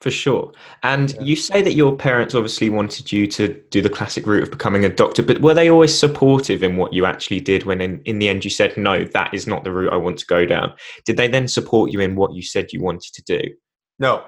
For 0.00 0.12
sure. 0.12 0.52
And 0.84 1.12
yeah. 1.12 1.22
you 1.22 1.36
say 1.36 1.60
that 1.60 1.74
your 1.74 1.96
parents 1.96 2.34
obviously 2.34 2.70
wanted 2.70 3.10
you 3.10 3.26
to 3.28 3.60
do 3.70 3.82
the 3.82 3.90
classic 3.90 4.26
route 4.26 4.44
of 4.44 4.50
becoming 4.50 4.84
a 4.84 4.88
doctor, 4.88 5.24
but 5.24 5.40
were 5.40 5.54
they 5.54 5.68
always 5.68 5.96
supportive 5.96 6.62
in 6.62 6.76
what 6.76 6.92
you 6.92 7.04
actually 7.04 7.40
did 7.40 7.64
when 7.64 7.80
in, 7.80 8.00
in 8.04 8.20
the 8.20 8.28
end 8.28 8.44
you 8.44 8.50
said, 8.50 8.76
no, 8.76 9.04
that 9.04 9.34
is 9.34 9.48
not 9.48 9.64
the 9.64 9.72
route 9.72 9.92
I 9.92 9.96
want 9.96 10.18
to 10.20 10.26
go 10.26 10.46
down? 10.46 10.72
Did 11.04 11.16
they 11.16 11.26
then 11.26 11.48
support 11.48 11.90
you 11.90 11.98
in 11.98 12.14
what 12.14 12.32
you 12.32 12.42
said 12.42 12.72
you 12.72 12.80
wanted 12.80 13.12
to 13.12 13.22
do? 13.22 13.54
No. 13.98 14.24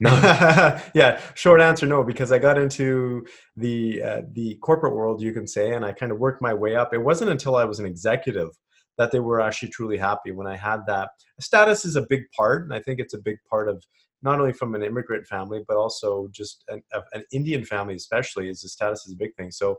No. 0.00 0.10
yeah, 0.94 1.20
short 1.34 1.60
answer 1.60 1.86
no, 1.86 2.02
because 2.02 2.32
I 2.32 2.38
got 2.38 2.58
into 2.58 3.24
the 3.56 4.02
uh, 4.02 4.22
the 4.32 4.56
corporate 4.56 4.94
world, 4.94 5.22
you 5.22 5.32
can 5.32 5.46
say, 5.46 5.72
and 5.72 5.84
I 5.84 5.92
kind 5.92 6.12
of 6.12 6.18
worked 6.18 6.42
my 6.42 6.52
way 6.52 6.76
up. 6.76 6.92
It 6.92 6.98
wasn't 6.98 7.30
until 7.30 7.56
I 7.56 7.64
was 7.64 7.78
an 7.78 7.86
executive 7.86 8.50
that 8.98 9.10
they 9.10 9.20
were 9.20 9.40
actually 9.40 9.70
truly 9.70 9.96
happy 9.96 10.32
when 10.32 10.46
I 10.46 10.56
had 10.56 10.80
that. 10.86 11.10
Status 11.40 11.84
is 11.84 11.96
a 11.96 12.06
big 12.08 12.22
part, 12.36 12.64
and 12.64 12.74
I 12.74 12.80
think 12.80 13.00
it's 13.00 13.14
a 13.14 13.18
big 13.18 13.36
part 13.48 13.68
of 13.68 13.82
not 14.26 14.40
only 14.40 14.52
from 14.52 14.74
an 14.74 14.82
immigrant 14.82 15.26
family, 15.26 15.60
but 15.66 15.76
also 15.76 16.28
just 16.32 16.64
an, 16.68 16.82
an 17.14 17.22
Indian 17.32 17.64
family, 17.64 17.94
especially, 17.94 18.48
is 18.48 18.60
the 18.60 18.68
status 18.68 19.06
is 19.06 19.12
a 19.12 19.16
big 19.16 19.34
thing. 19.36 19.52
So 19.52 19.76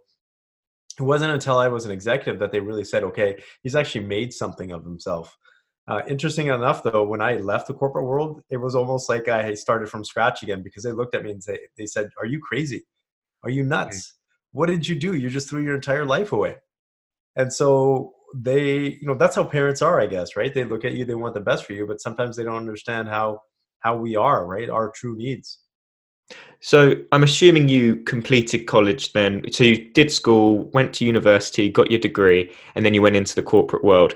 it 0.97 1.03
wasn't 1.03 1.33
until 1.33 1.57
I 1.57 1.67
was 1.67 1.85
an 1.85 1.91
executive 1.91 2.39
that 2.39 2.51
they 2.51 2.61
really 2.61 2.85
said, 2.85 3.03
okay, 3.03 3.43
he's 3.61 3.75
actually 3.75 4.05
made 4.05 4.33
something 4.33 4.71
of 4.71 4.85
himself. 4.85 5.37
Uh, 5.89 6.01
interesting 6.07 6.47
enough, 6.47 6.81
though, 6.81 7.03
when 7.03 7.21
I 7.21 7.33
left 7.37 7.67
the 7.67 7.73
corporate 7.73 8.05
world, 8.05 8.41
it 8.49 8.57
was 8.57 8.73
almost 8.73 9.09
like 9.09 9.27
I 9.27 9.53
started 9.53 9.89
from 9.89 10.05
scratch 10.05 10.43
again 10.43 10.63
because 10.63 10.83
they 10.83 10.91
looked 10.91 11.13
at 11.13 11.23
me 11.23 11.31
and 11.31 11.43
say, 11.43 11.59
they 11.77 11.85
said, 11.85 12.09
"Are 12.17 12.25
you 12.25 12.39
crazy? 12.39 12.81
Are 13.43 13.49
you 13.49 13.63
nuts? 13.63 14.15
What 14.51 14.67
did 14.67 14.87
you 14.87 14.95
do? 14.95 15.13
You 15.13 15.29
just 15.29 15.49
threw 15.49 15.63
your 15.63 15.75
entire 15.75 16.05
life 16.05 16.31
away." 16.31 16.55
And 17.35 17.53
so 17.53 18.15
they, 18.35 18.97
you 18.99 19.07
know, 19.07 19.15
that's 19.15 19.35
how 19.35 19.45
parents 19.45 19.81
are, 19.81 20.01
I 20.01 20.07
guess, 20.07 20.35
right? 20.35 20.53
They 20.53 20.65
look 20.65 20.83
at 20.83 20.93
you, 20.93 21.05
they 21.05 21.15
want 21.15 21.35
the 21.35 21.49
best 21.51 21.65
for 21.65 21.73
you, 21.73 21.85
but 21.87 22.01
sometimes 22.01 22.35
they 22.35 22.43
don't 22.43 22.63
understand 22.65 23.07
how 23.07 23.41
how 23.79 23.97
we 23.97 24.15
are, 24.15 24.45
right? 24.45 24.69
Our 24.69 24.91
true 24.91 25.15
needs. 25.15 25.59
So 26.59 26.95
I'm 27.11 27.23
assuming 27.23 27.69
you 27.69 27.97
completed 27.97 28.67
college 28.67 29.13
then. 29.13 29.43
So 29.51 29.63
you 29.63 29.89
did 29.91 30.11
school, 30.11 30.69
went 30.73 30.93
to 30.95 31.05
university, 31.05 31.69
got 31.69 31.91
your 31.91 31.99
degree, 31.99 32.51
and 32.75 32.85
then 32.85 32.93
you 32.93 33.01
went 33.01 33.15
into 33.15 33.35
the 33.35 33.43
corporate 33.43 33.83
world. 33.83 34.15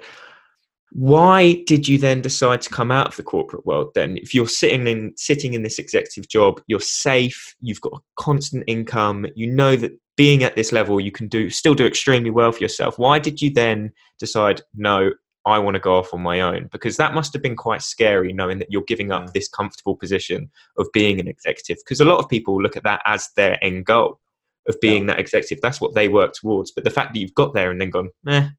Why 0.94 1.64
did 1.68 1.88
you 1.88 1.98
then 1.98 2.22
decide 2.22 2.62
to 2.64 2.70
come 2.70 2.92
out 2.92 3.08
of 3.08 3.16
the 3.16 3.24
corporate 3.24 3.66
world 3.66 3.92
then? 3.96 4.18
If 4.18 4.36
you're 4.36 4.48
sitting 4.48 4.88
in 4.88 5.14
sitting 5.16 5.54
in 5.54 5.64
this 5.64 5.80
executive 5.80 6.28
job, 6.28 6.60
you're 6.68 6.82
safe, 6.82 7.56
you've 7.62 7.80
got 7.80 7.94
a 7.94 8.02
constant 8.18 8.66
income, 8.68 9.26
you 9.36 9.50
know 9.50 9.78
that 9.78 9.92
being 10.18 10.44
at 10.44 10.56
this 10.56 10.74
level 10.74 11.00
you 11.00 11.12
can 11.12 11.30
do 11.30 11.50
still 11.50 11.74
do 11.74 11.86
extremely 11.86 12.30
well 12.30 12.52
for 12.52 12.60
yourself. 12.60 13.00
Why 13.00 13.20
did 13.20 13.42
you 13.42 13.52
then 13.52 13.94
decide 14.20 14.62
no, 14.76 15.12
I 15.46 15.58
want 15.60 15.76
to 15.76 15.80
go 15.80 15.96
off 15.96 16.14
on 16.14 16.22
my 16.22 16.42
own 16.42 16.70
because 16.72 16.98
that 16.98 17.14
must 17.14 17.34
have 17.34 17.42
been 17.42 17.56
quite 17.56 17.82
scary 17.82 18.32
knowing 18.32 18.60
that 18.60 18.72
you're 18.72 18.84
giving 18.84 19.12
up 19.12 19.34
this 19.34 19.48
comfortable 19.48 19.96
position 19.96 20.52
of 20.78 20.88
being 20.94 21.20
an 21.20 21.28
executive 21.28 21.78
because 21.84 22.00
a 22.00 22.06
lot 22.06 22.20
of 22.20 22.30
people 22.30 22.62
look 22.62 22.78
at 22.78 22.84
that 22.84 23.02
as 23.06 23.30
their 23.36 23.64
end 23.64 23.86
goal 23.86 24.20
of 24.68 24.80
being 24.82 25.08
yeah. 25.08 25.14
that 25.14 25.20
executive 25.20 25.60
that's 25.62 25.82
what 25.82 25.96
they 25.96 26.08
work 26.08 26.34
towards 26.34 26.72
but 26.72 26.84
the 26.84 26.92
fact 26.92 27.14
that 27.14 27.20
you've 27.20 27.34
got 27.34 27.54
there 27.54 27.72
and 27.72 27.82
then 27.82 27.90
gone 27.90 28.10
eh 28.28 28.50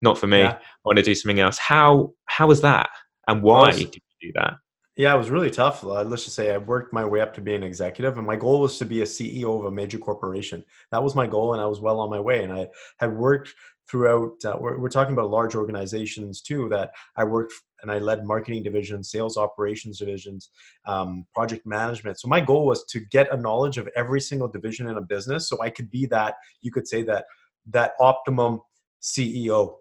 not 0.00 0.16
for 0.16 0.28
me 0.28 0.38
yeah. 0.38 0.52
I 0.52 0.60
want 0.84 0.98
to 0.98 1.02
do 1.02 1.14
something 1.14 1.40
else 1.40 1.58
how 1.58 2.12
how 2.26 2.46
was 2.46 2.60
that 2.60 2.88
and 3.26 3.42
why 3.42 3.68
was, 3.68 3.78
did 3.78 3.96
you 3.96 4.00
do 4.20 4.32
that 4.36 4.54
Yeah, 4.98 5.14
it 5.14 5.18
was 5.18 5.28
really 5.28 5.50
tough. 5.50 5.84
Uh, 5.84 6.02
let's 6.04 6.24
just 6.24 6.36
say 6.36 6.54
I 6.54 6.56
worked 6.56 6.94
my 6.94 7.04
way 7.04 7.20
up 7.20 7.34
to 7.34 7.42
be 7.42 7.54
an 7.54 7.62
executive, 7.62 8.16
and 8.16 8.26
my 8.26 8.36
goal 8.36 8.60
was 8.60 8.78
to 8.78 8.86
be 8.86 9.02
a 9.02 9.04
CEO 9.04 9.58
of 9.58 9.66
a 9.66 9.70
major 9.70 9.98
corporation. 9.98 10.64
That 10.90 11.02
was 11.02 11.14
my 11.14 11.26
goal, 11.26 11.52
and 11.52 11.60
I 11.60 11.66
was 11.66 11.80
well 11.80 12.00
on 12.00 12.08
my 12.08 12.18
way. 12.18 12.42
And 12.42 12.50
I 12.50 12.68
had 12.98 13.14
worked 13.14 13.54
throughout. 13.90 14.32
Uh, 14.44 14.56
we're, 14.58 14.78
we're, 14.78 14.88
talking 14.88 15.12
about 15.12 15.30
large 15.30 15.54
organizations 15.54 16.40
too. 16.42 16.68
That 16.68 16.90
I 17.16 17.24
worked 17.24 17.52
and 17.82 17.90
I 17.90 17.98
led 17.98 18.24
marketing 18.24 18.62
divisions, 18.62 19.10
sales 19.10 19.36
operations 19.36 19.98
divisions, 19.98 20.50
um, 20.86 21.26
project 21.34 21.66
management. 21.66 22.18
So 22.20 22.28
my 22.28 22.40
goal 22.40 22.66
was 22.66 22.84
to 22.86 23.00
get 23.00 23.32
a 23.32 23.36
knowledge 23.36 23.78
of 23.78 23.88
every 23.96 24.20
single 24.20 24.48
division 24.48 24.88
in 24.88 24.96
a 24.96 25.02
business, 25.02 25.48
so 25.48 25.60
I 25.62 25.70
could 25.70 25.90
be 25.90 26.06
that. 26.06 26.34
You 26.62 26.72
could 26.72 26.88
say 26.88 27.02
that 27.02 27.26
that 27.70 27.92
optimum 28.00 28.60
CEO 29.02 29.76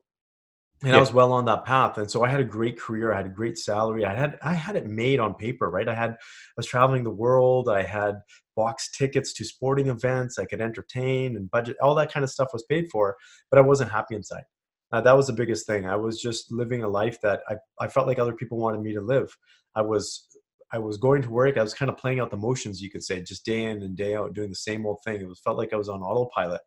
and 0.81 0.91
yeah. 0.91 0.97
I 0.97 0.99
was 0.99 1.13
well 1.13 1.31
on 1.31 1.45
that 1.45 1.65
path. 1.65 1.97
And 1.97 2.09
so 2.09 2.23
I 2.23 2.29
had 2.29 2.41
a 2.41 2.45
great 2.45 2.79
career. 2.79 3.13
I 3.13 3.17
had 3.17 3.25
a 3.25 3.29
great 3.29 3.57
salary. 3.57 4.05
I 4.05 4.13
had 4.13 4.37
I 4.41 4.53
had 4.53 4.75
it 4.75 4.87
made 4.87 5.19
on 5.19 5.33
paper, 5.33 5.69
right? 5.69 5.87
I 5.87 5.95
had 5.95 6.11
I 6.11 6.57
was 6.57 6.67
traveling 6.67 7.03
the 7.03 7.09
world. 7.09 7.69
I 7.69 7.81
had 7.81 8.21
box 8.55 8.89
tickets 8.91 9.33
to 9.33 9.45
sporting 9.45 9.87
events. 9.87 10.39
I 10.39 10.45
could 10.45 10.61
entertain 10.61 11.35
and 11.35 11.49
budget. 11.51 11.77
All 11.81 11.95
that 11.95 12.11
kind 12.11 12.23
of 12.23 12.29
stuff 12.29 12.49
was 12.53 12.63
paid 12.69 12.87
for, 12.91 13.15
but 13.49 13.57
I 13.57 13.61
wasn't 13.61 13.91
happy 13.91 14.15
inside. 14.15 14.43
Uh, 14.91 15.01
that 15.01 15.17
was 15.17 15.27
the 15.27 15.33
biggest 15.33 15.67
thing. 15.67 15.85
I 15.85 15.95
was 15.95 16.21
just 16.21 16.51
living 16.51 16.83
a 16.83 16.87
life 16.87 17.19
that 17.21 17.41
I, 17.49 17.55
I 17.79 17.87
felt 17.87 18.07
like 18.07 18.19
other 18.19 18.33
people 18.33 18.57
wanted 18.57 18.81
me 18.81 18.93
to 18.93 19.01
live. 19.01 19.35
I 19.75 19.81
was 19.81 20.27
I 20.71 20.79
was 20.79 20.97
going 20.97 21.21
to 21.21 21.29
work. 21.29 21.57
I 21.57 21.63
was 21.63 21.73
kind 21.73 21.89
of 21.89 21.97
playing 21.97 22.19
out 22.19 22.31
the 22.31 22.37
motions, 22.37 22.81
you 22.81 22.89
could 22.89 23.03
say, 23.03 23.21
just 23.21 23.45
day 23.45 23.65
in 23.65 23.83
and 23.83 23.95
day 23.95 24.15
out, 24.15 24.33
doing 24.33 24.49
the 24.49 24.55
same 24.55 24.85
old 24.85 24.99
thing. 25.05 25.21
It 25.21 25.27
was 25.27 25.39
felt 25.39 25.57
like 25.57 25.73
I 25.73 25.77
was 25.77 25.89
on 25.89 26.01
autopilot. 26.01 26.61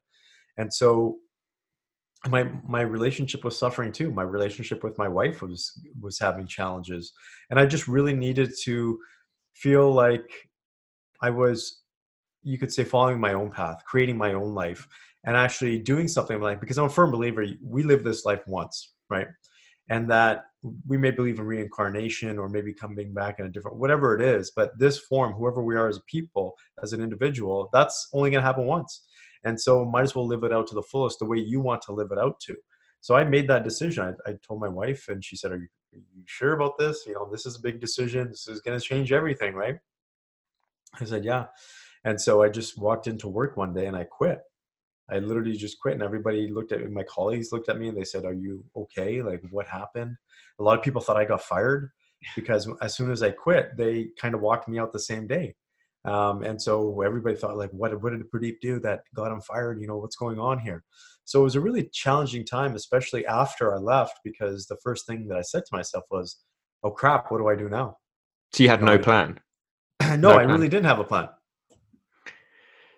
And 0.57 0.73
so 0.73 1.19
my 2.27 2.51
my 2.67 2.81
relationship 2.81 3.45
was 3.45 3.57
suffering 3.57 3.93
too 3.93 4.11
my 4.11 4.25
relationship 4.25 4.83
with 4.83 4.99
my 4.99 5.07
wife 5.07 5.41
was 5.41 5.81
was 6.01 6.19
having 6.19 6.47
challenges 6.47 7.13
and 7.51 7.61
i 7.61 7.67
just 7.67 7.87
really 7.87 8.13
needed 8.15 8.51
to 8.61 8.99
feel 9.55 9.93
like 9.93 10.29
i 11.23 11.31
was 11.31 11.83
you 12.43 12.59
could 12.59 12.73
say 12.73 12.85
following 12.85 13.21
my 13.21 13.33
own 13.33 13.51
path 13.51 13.83
creating 13.85 14.17
my 14.17 14.33
own 14.33 14.55
life 14.55 14.87
and 15.25 15.37
actually 15.37 15.79
doing 15.79 16.09
something 16.09 16.41
like 16.41 16.61
because 16.61 16.79
i'm 16.79 16.87
a 16.87 16.91
firm 16.91 17.11
believer 17.11 17.45
we 17.63 17.83
live 17.83 18.05
this 18.05 18.25
life 18.25 18.43
once 18.47 18.93
right? 19.11 19.29
And 19.91 20.11
that 20.11 20.45
we 20.87 20.99
may 20.99 21.11
believe 21.11 21.39
in 21.39 21.47
reincarnation 21.47 22.39
or 22.39 22.49
maybe 22.49 22.75
coming 22.75 23.15
back 23.15 23.39
in 23.39 23.47
a 23.47 23.49
different 23.49 23.77
whatever 23.77 24.15
it 24.15 24.21
is 24.21 24.51
but 24.55 24.77
this 24.79 24.99
form 24.99 25.33
whoever 25.33 25.63
we 25.63 25.77
are 25.77 25.89
as 25.89 25.99
a 25.99 26.03
people 26.03 26.57
as 26.83 26.93
an 26.93 27.01
individual 27.01 27.71
that's 27.73 28.09
only 28.13 28.31
to 28.31 28.43
happen 28.43 28.67
once. 28.67 29.07
And 29.45 29.59
so 29.59 29.85
might 29.85 30.03
as 30.03 30.15
well 30.15 30.27
live 30.27 30.43
it 30.43 30.53
out 30.53 30.67
to 30.69 30.75
the 30.75 30.83
fullest 30.83 31.21
the 31.21 31.25
way 31.25 31.39
you 31.39 31.61
want 31.61 31.81
to 31.83 31.93
live 31.93 32.09
it 32.11 32.19
out 32.19 32.41
to. 32.41 32.57
So 33.01 33.15
i 33.15 33.23
made 33.23 33.49
that 33.49 33.65
decision. 33.65 34.17
I, 34.27 34.31
I 34.31 34.35
told 34.47 34.61
my 34.61 34.69
wife 34.69 35.09
and 35.09 35.25
she 35.25 35.37
said 35.37 35.53
are 35.53 35.57
you, 35.57 35.69
are 35.95 35.99
you 35.99 36.23
sure 36.27 36.55
about 36.55 36.77
this? 36.77 37.05
You 37.07 37.15
know 37.15 37.29
this 37.31 37.47
is 37.47 37.57
a 37.57 37.63
big 37.63 37.81
decision. 37.81 38.29
This 38.29 38.49
is 38.49 38.61
to 38.61 38.81
change 38.81 39.13
everything 39.13 39.55
right 39.55 39.77
i 41.01 41.05
said 41.05 41.25
yeah 41.25 41.47
and 42.05 42.21
so 42.21 42.43
i 42.43 42.49
just 42.49 42.79
walked 42.79 43.07
into 43.07 43.29
work 43.29 43.57
one 43.57 43.73
day 43.73 43.87
and 43.87 43.97
i 43.97 44.05
quit 44.05 44.41
i 45.11 45.19
literally 45.19 45.57
just 45.57 45.81
quit 45.81 45.95
and 45.95 46.03
everybody 46.03 46.49
looked 46.49 46.73
at 46.73 46.81
me 46.81 46.87
my 46.87 47.05
colleagues 47.05 47.53
looked 47.53 47.69
at 47.69 47.79
me 47.79 47.89
and 47.89 47.97
they 47.97 48.05
said 48.05 48.25
are 48.25 48.35
you 48.35 48.65
okay 48.77 49.23
like 49.23 49.43
what 49.51 49.67
happened 49.67 50.17
a 50.59 50.63
lot 50.63 50.79
of 50.79 50.85
people 50.85 51.01
thought 51.01 51.17
i 51.17 51.25
got 51.25 51.43
fired 51.43 51.91
because 52.35 52.71
as 52.83 52.95
soon 52.95 53.11
as 53.11 53.23
i 53.23 53.31
quit 53.31 53.77
they 53.77 54.09
kind 54.21 54.35
of 54.35 54.41
walked 54.41 54.69
me 54.69 54.79
out 54.79 54.93
the 54.93 54.99
same 54.99 55.27
day 55.27 55.55
um, 56.05 56.43
and 56.43 56.61
so 56.61 57.03
everybody 57.03 57.37
thought 57.37 57.57
like, 57.57 57.71
what, 57.71 58.01
what 58.03 58.13
did 58.13 58.31
Pradeep 58.31 58.61
do 58.63 58.81
that 58.81 59.03
got 59.15 59.33
him 59.33 59.41
fired? 59.41 59.81
You 59.81 59.87
know, 59.87 59.97
what's 59.97 60.17
going 60.17 60.39
on 60.39 60.59
here? 60.59 60.85
So 61.25 61.41
it 61.41 61.45
was 61.45 61.57
a 61.57 61.61
really 61.61 61.91
challenging 61.93 62.47
time, 62.47 62.75
especially 62.75 63.27
after 63.27 63.75
I 63.75 63.79
left, 63.79 64.21
because 64.25 64.67
the 64.67 64.79
first 64.83 65.07
thing 65.07 65.29
that 65.29 65.37
I 65.37 65.43
said 65.43 65.65
to 65.67 65.77
myself 65.77 66.05
was, 66.11 66.39
oh 66.83 66.91
crap, 66.91 67.31
what 67.31 67.39
do 67.39 67.49
I 67.49 67.57
do 67.57 67.69
now? 67.69 67.99
So 68.53 68.63
you 68.63 68.71
had 68.71 68.83
no 68.83 68.99
plan? 68.99 69.39
no, 70.19 70.33
I 70.33 70.43
really 70.43 70.69
didn't 70.69 70.87
have 70.87 70.99
a 70.99 71.05
plan. 71.05 71.29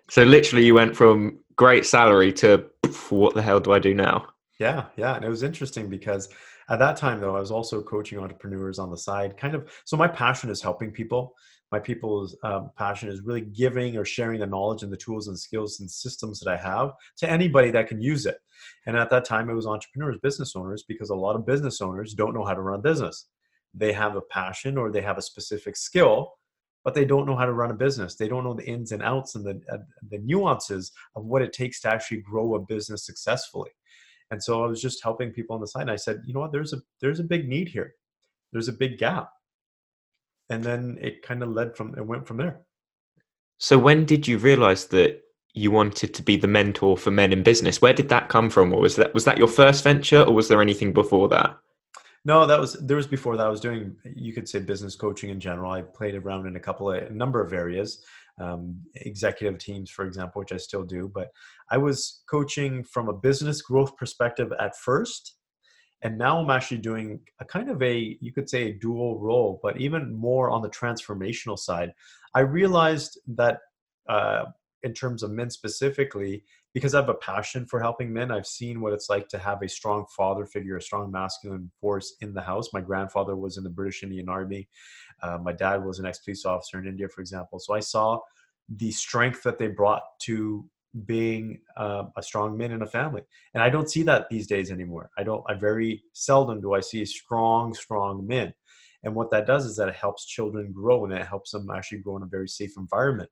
So 0.09 0.23
literally 0.23 0.65
you 0.65 0.73
went 0.73 0.95
from 0.95 1.39
great 1.55 1.85
salary 1.85 2.33
to 2.33 2.65
what 3.09 3.33
the 3.33 3.41
hell 3.41 3.59
do 3.59 3.71
I 3.71 3.79
do 3.79 3.93
now? 3.93 4.27
Yeah, 4.59 4.85
yeah. 4.97 5.15
And 5.15 5.23
it 5.23 5.29
was 5.29 5.43
interesting 5.43 5.89
because 5.89 6.29
at 6.69 6.79
that 6.79 6.97
time 6.97 7.19
though, 7.19 7.35
I 7.35 7.39
was 7.39 7.51
also 7.51 7.81
coaching 7.81 8.19
entrepreneurs 8.19 8.79
on 8.79 8.91
the 8.91 8.97
side, 8.97 9.37
kind 9.37 9.55
of 9.55 9.71
so 9.85 9.97
my 9.97 10.07
passion 10.07 10.49
is 10.49 10.61
helping 10.61 10.91
people 10.91 11.35
my 11.71 11.79
people's 11.79 12.35
um, 12.43 12.69
passion 12.77 13.07
is 13.07 13.21
really 13.21 13.41
giving 13.41 13.97
or 13.97 14.03
sharing 14.03 14.41
the 14.41 14.45
knowledge 14.45 14.83
and 14.83 14.91
the 14.91 14.97
tools 14.97 15.27
and 15.27 15.39
skills 15.39 15.79
and 15.79 15.89
systems 15.89 16.39
that 16.39 16.51
I 16.51 16.57
have 16.57 16.91
to 17.17 17.29
anybody 17.29 17.71
that 17.71 17.87
can 17.87 18.01
use 18.01 18.25
it. 18.25 18.37
And 18.85 18.97
at 18.97 19.09
that 19.09 19.25
time, 19.25 19.49
it 19.49 19.53
was 19.53 19.65
entrepreneurs, 19.65 20.17
business 20.21 20.55
owners, 20.55 20.83
because 20.87 21.09
a 21.09 21.15
lot 21.15 21.35
of 21.35 21.45
business 21.45 21.81
owners 21.81 22.13
don't 22.13 22.33
know 22.33 22.43
how 22.43 22.53
to 22.53 22.61
run 22.61 22.79
a 22.79 22.83
business. 22.83 23.27
They 23.73 23.93
have 23.93 24.17
a 24.17 24.21
passion 24.21 24.77
or 24.77 24.91
they 24.91 25.01
have 25.01 25.17
a 25.17 25.21
specific 25.21 25.77
skill, 25.77 26.33
but 26.83 26.93
they 26.93 27.05
don't 27.05 27.25
know 27.25 27.35
how 27.35 27.45
to 27.45 27.53
run 27.53 27.71
a 27.71 27.75
business. 27.75 28.15
They 28.15 28.27
don't 28.27 28.43
know 28.43 28.53
the 28.53 28.67
ins 28.67 28.91
and 28.91 29.03
outs 29.03 29.35
and 29.35 29.45
the, 29.45 29.61
uh, 29.71 29.77
the 30.09 30.17
nuances 30.19 30.91
of 31.15 31.25
what 31.25 31.41
it 31.41 31.53
takes 31.53 31.79
to 31.81 31.89
actually 31.89 32.21
grow 32.21 32.55
a 32.55 32.59
business 32.59 33.05
successfully. 33.05 33.71
And 34.31 34.41
so 34.41 34.63
I 34.63 34.67
was 34.67 34.81
just 34.81 35.03
helping 35.03 35.31
people 35.31 35.55
on 35.55 35.61
the 35.61 35.67
side. 35.67 35.83
And 35.83 35.91
I 35.91 35.97
said, 35.97 36.21
you 36.25 36.33
know 36.33 36.39
what, 36.39 36.51
there's 36.51 36.73
a 36.73 36.77
there's 37.01 37.19
a 37.19 37.23
big 37.23 37.47
need 37.47 37.67
here. 37.67 37.93
There's 38.51 38.67
a 38.67 38.73
big 38.73 38.97
gap 38.97 39.29
and 40.51 40.63
then 40.63 40.97
it 41.01 41.21
kind 41.23 41.41
of 41.41 41.49
led 41.49 41.75
from 41.75 41.95
it 41.97 42.05
went 42.05 42.27
from 42.27 42.37
there 42.37 42.59
so 43.57 43.77
when 43.77 44.05
did 44.05 44.27
you 44.27 44.37
realize 44.37 44.87
that 44.87 45.21
you 45.53 45.71
wanted 45.71 46.13
to 46.13 46.21
be 46.21 46.37
the 46.37 46.47
mentor 46.47 46.97
for 46.97 47.09
men 47.09 47.31
in 47.31 47.41
business 47.41 47.81
where 47.81 47.93
did 47.93 48.09
that 48.09 48.29
come 48.29 48.49
from 48.49 48.73
or 48.73 48.81
was 48.81 48.97
that 48.97 49.13
was 49.13 49.25
that 49.25 49.37
your 49.37 49.47
first 49.47 49.83
venture 49.83 50.21
or 50.21 50.33
was 50.33 50.49
there 50.49 50.61
anything 50.61 50.93
before 50.93 51.27
that 51.29 51.57
no 52.25 52.45
that 52.45 52.59
was 52.59 52.73
there 52.73 52.97
was 52.97 53.07
before 53.07 53.37
that 53.37 53.47
i 53.47 53.49
was 53.49 53.59
doing 53.59 53.95
you 54.15 54.33
could 54.33 54.47
say 54.47 54.59
business 54.59 54.95
coaching 54.95 55.29
in 55.29 55.39
general. 55.39 55.71
I 55.71 55.81
played 55.81 56.15
around 56.15 56.47
in 56.47 56.55
a 56.55 56.59
couple 56.59 56.91
of 56.91 57.03
a 57.03 57.09
number 57.09 57.41
of 57.41 57.53
areas 57.53 58.03
um, 58.39 58.79
executive 58.95 59.59
teams 59.59 59.89
for 59.89 60.05
example 60.05 60.39
which 60.39 60.51
i 60.51 60.57
still 60.57 60.83
do 60.83 61.11
but 61.13 61.29
i 61.69 61.77
was 61.77 62.23
coaching 62.29 62.83
from 62.83 63.09
a 63.09 63.13
business 63.13 63.61
growth 63.61 63.95
perspective 63.97 64.51
at 64.59 64.77
first 64.77 65.35
and 66.03 66.17
now 66.17 66.39
i'm 66.39 66.49
actually 66.49 66.77
doing 66.77 67.19
a 67.39 67.45
kind 67.45 67.69
of 67.69 67.81
a 67.81 68.17
you 68.21 68.31
could 68.31 68.49
say 68.49 68.69
a 68.69 68.73
dual 68.73 69.19
role 69.19 69.59
but 69.61 69.79
even 69.79 70.13
more 70.15 70.49
on 70.49 70.61
the 70.61 70.69
transformational 70.69 71.57
side. 71.57 71.93
I 72.33 72.41
realized 72.41 73.19
that 73.35 73.59
uh, 74.09 74.45
in 74.83 74.93
terms 74.93 75.23
of 75.23 75.31
men 75.31 75.49
specifically 75.49 76.43
because 76.73 76.93
i 76.93 76.99
have 76.99 77.09
a 77.09 77.13
passion 77.15 77.65
for 77.65 77.79
helping 77.79 78.11
men 78.11 78.31
i've 78.31 78.47
seen 78.47 78.81
what 78.81 78.93
it's 78.93 79.09
like 79.09 79.27
to 79.27 79.37
have 79.37 79.61
a 79.61 79.69
strong 79.69 80.05
father 80.15 80.45
figure 80.45 80.77
a 80.77 80.81
strong 80.81 81.11
masculine 81.11 81.69
force 81.79 82.15
in 82.21 82.33
the 82.33 82.41
house. 82.41 82.69
My 82.73 82.81
grandfather 82.81 83.35
was 83.35 83.57
in 83.57 83.63
the 83.63 83.69
british 83.69 84.03
indian 84.03 84.29
army. 84.29 84.67
Uh, 85.21 85.37
my 85.37 85.51
dad 85.51 85.83
was 85.83 85.99
an 85.99 86.05
ex-police 86.05 86.45
officer 86.45 86.79
in 86.79 86.87
india 86.87 87.07
for 87.07 87.21
example. 87.21 87.59
So 87.59 87.73
i 87.73 87.79
saw 87.79 88.19
the 88.69 88.91
strength 88.91 89.43
that 89.43 89.57
they 89.57 89.67
brought 89.67 90.03
to 90.23 90.65
being 91.05 91.59
uh, 91.77 92.03
a 92.17 92.23
strong 92.23 92.57
man 92.57 92.71
in 92.71 92.81
a 92.81 92.87
family. 92.87 93.21
And 93.53 93.63
i 93.63 93.69
don't 93.69 93.89
see 93.89 94.03
that 94.03 94.27
these 94.29 94.47
days 94.47 94.71
anymore. 94.71 95.09
I 95.17 95.23
don't 95.23 95.43
i 95.49 95.53
very 95.53 96.03
seldom 96.13 96.61
do 96.61 96.73
i 96.73 96.79
see 96.79 97.03
strong 97.05 97.73
strong 97.73 98.25
men. 98.25 98.53
And 99.03 99.15
what 99.15 99.31
that 99.31 99.47
does 99.47 99.65
is 99.65 99.75
that 99.77 99.89
it 99.89 99.95
helps 99.95 100.27
children 100.27 100.71
grow 100.71 101.05
and 101.05 101.13
it 101.13 101.25
helps 101.25 101.51
them 101.51 101.67
actually 101.71 101.99
grow 101.99 102.17
in 102.17 102.23
a 102.23 102.27
very 102.27 102.47
safe 102.47 102.73
environment 102.77 103.31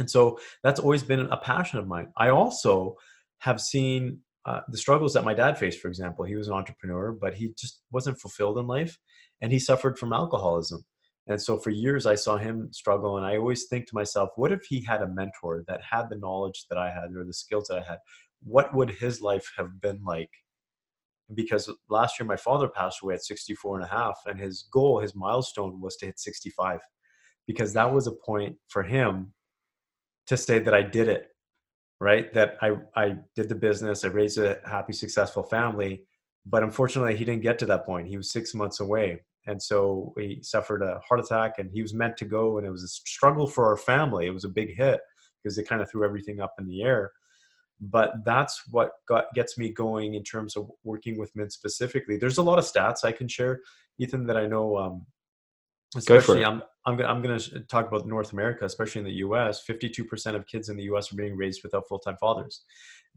and 0.00 0.10
so 0.10 0.38
that's 0.64 0.80
always 0.80 1.02
been 1.02 1.20
a 1.20 1.36
passion 1.36 1.78
of 1.78 1.86
mine 1.86 2.08
i 2.16 2.28
also 2.28 2.96
have 3.38 3.60
seen 3.60 4.18
uh, 4.46 4.60
the 4.68 4.78
struggles 4.78 5.12
that 5.12 5.24
my 5.24 5.34
dad 5.34 5.56
faced 5.56 5.80
for 5.80 5.88
example 5.88 6.24
he 6.24 6.34
was 6.34 6.48
an 6.48 6.54
entrepreneur 6.54 7.12
but 7.12 7.34
he 7.34 7.52
just 7.56 7.82
wasn't 7.92 8.18
fulfilled 8.18 8.58
in 8.58 8.66
life 8.66 8.98
and 9.40 9.52
he 9.52 9.58
suffered 9.58 9.98
from 9.98 10.12
alcoholism 10.12 10.84
and 11.30 11.40
so 11.40 11.58
for 11.58 11.70
years, 11.70 12.06
I 12.06 12.16
saw 12.16 12.36
him 12.36 12.72
struggle. 12.72 13.16
And 13.16 13.24
I 13.24 13.36
always 13.36 13.66
think 13.66 13.86
to 13.86 13.94
myself, 13.94 14.30
what 14.34 14.50
if 14.50 14.64
he 14.68 14.82
had 14.82 15.00
a 15.00 15.06
mentor 15.06 15.64
that 15.68 15.80
had 15.88 16.10
the 16.10 16.16
knowledge 16.16 16.66
that 16.68 16.76
I 16.76 16.90
had 16.90 17.14
or 17.16 17.24
the 17.24 17.32
skills 17.32 17.68
that 17.68 17.78
I 17.78 17.88
had? 17.88 17.98
What 18.42 18.74
would 18.74 18.90
his 18.90 19.20
life 19.20 19.52
have 19.56 19.80
been 19.80 20.00
like? 20.04 20.30
Because 21.32 21.70
last 21.88 22.18
year, 22.18 22.26
my 22.26 22.36
father 22.36 22.68
passed 22.68 23.02
away 23.02 23.14
at 23.14 23.24
64 23.24 23.76
and 23.76 23.84
a 23.84 23.88
half, 23.88 24.18
and 24.26 24.40
his 24.40 24.68
goal, 24.72 24.98
his 24.98 25.14
milestone 25.14 25.80
was 25.80 25.96
to 25.98 26.06
hit 26.06 26.18
65, 26.18 26.80
because 27.46 27.72
that 27.74 27.92
was 27.92 28.08
a 28.08 28.12
point 28.26 28.56
for 28.66 28.82
him 28.82 29.32
to 30.26 30.36
say 30.36 30.58
that 30.58 30.74
I 30.74 30.82
did 30.82 31.08
it, 31.08 31.28
right? 32.00 32.32
That 32.34 32.56
I, 32.62 32.76
I 32.94 33.16
did 33.34 33.48
the 33.48 33.54
business, 33.54 34.04
I 34.04 34.08
raised 34.08 34.38
a 34.38 34.60
happy, 34.64 34.92
successful 34.92 35.42
family. 35.42 36.04
But 36.46 36.62
unfortunately, 36.62 37.16
he 37.16 37.24
didn't 37.24 37.42
get 37.42 37.58
to 37.58 37.66
that 37.66 37.84
point. 37.84 38.08
He 38.08 38.16
was 38.16 38.30
six 38.30 38.54
months 38.54 38.80
away 38.80 39.20
and 39.46 39.62
so 39.62 40.12
he 40.16 40.38
suffered 40.42 40.82
a 40.82 41.00
heart 41.06 41.20
attack 41.20 41.58
and 41.58 41.70
he 41.72 41.82
was 41.82 41.94
meant 41.94 42.16
to 42.16 42.24
go 42.24 42.58
and 42.58 42.66
it 42.66 42.70
was 42.70 42.82
a 42.82 42.88
struggle 42.88 43.46
for 43.46 43.66
our 43.66 43.76
family 43.76 44.26
it 44.26 44.34
was 44.34 44.44
a 44.44 44.48
big 44.48 44.76
hit 44.76 45.00
because 45.42 45.56
it 45.58 45.68
kind 45.68 45.80
of 45.80 45.90
threw 45.90 46.04
everything 46.04 46.40
up 46.40 46.54
in 46.58 46.66
the 46.66 46.82
air 46.82 47.10
but 47.80 48.12
that's 48.24 48.62
what 48.70 48.92
got 49.08 49.24
gets 49.34 49.56
me 49.56 49.70
going 49.70 50.14
in 50.14 50.22
terms 50.22 50.56
of 50.56 50.70
working 50.84 51.18
with 51.18 51.34
men 51.34 51.48
specifically 51.48 52.16
there's 52.16 52.38
a 52.38 52.42
lot 52.42 52.58
of 52.58 52.64
stats 52.64 53.04
i 53.04 53.12
can 53.12 53.28
share 53.28 53.60
ethan 53.98 54.26
that 54.26 54.36
i 54.36 54.46
know 54.46 54.76
um, 54.76 55.06
especially 55.96 56.44
I'm, 56.44 56.62
I'm 56.86 56.96
gonna, 56.96 57.08
I'm 57.08 57.22
going 57.22 57.38
to 57.38 57.60
talk 57.60 57.88
about 57.88 58.06
north 58.06 58.32
america 58.32 58.64
especially 58.64 59.00
in 59.00 59.06
the 59.06 59.12
us 59.12 59.62
52% 59.68 60.34
of 60.34 60.46
kids 60.46 60.68
in 60.68 60.76
the 60.76 60.84
us 60.84 61.12
are 61.12 61.16
being 61.16 61.36
raised 61.36 61.62
without 61.62 61.88
full-time 61.88 62.16
fathers 62.18 62.62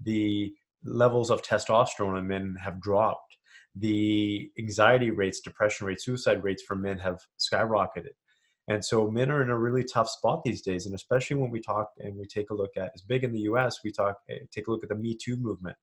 the 0.02 0.54
levels 0.84 1.32
of 1.32 1.42
testosterone 1.42 2.20
in 2.20 2.28
men 2.28 2.56
have 2.62 2.82
dropped 2.82 3.38
the 3.76 4.52
anxiety 4.60 5.12
rates, 5.12 5.40
depression 5.40 5.88
rates, 5.88 6.06
suicide 6.06 6.44
rates 6.44 6.64
for 6.64 6.76
men 6.76 7.00
have 7.00 7.20
skyrocketed. 7.40 8.14
And 8.68 8.84
so 8.84 9.10
men 9.10 9.30
are 9.30 9.42
in 9.42 9.50
a 9.50 9.58
really 9.58 9.84
tough 9.84 10.10
spot 10.10 10.44
these 10.44 10.62
days. 10.62 10.86
And 10.86 10.96
especially 10.96 11.38
when 11.38 11.52
we 11.52 11.60
talk 11.60 11.90
and 12.00 12.16
we 12.16 12.26
take 12.26 12.50
a 12.50 12.54
look 12.54 12.78
at, 12.78 12.92
it's 12.94 13.02
big 13.02 13.24
in 13.24 13.34
the 13.34 13.42
US, 13.42 13.80
we 13.84 13.92
talk, 13.92 14.18
eh, 14.30 14.40
take 14.52 14.68
a 14.68 14.72
look 14.72 14.84
at 14.84 14.90
the 14.90 14.96
Me 14.96 15.16
Too 15.16 15.36
movement 15.36 15.76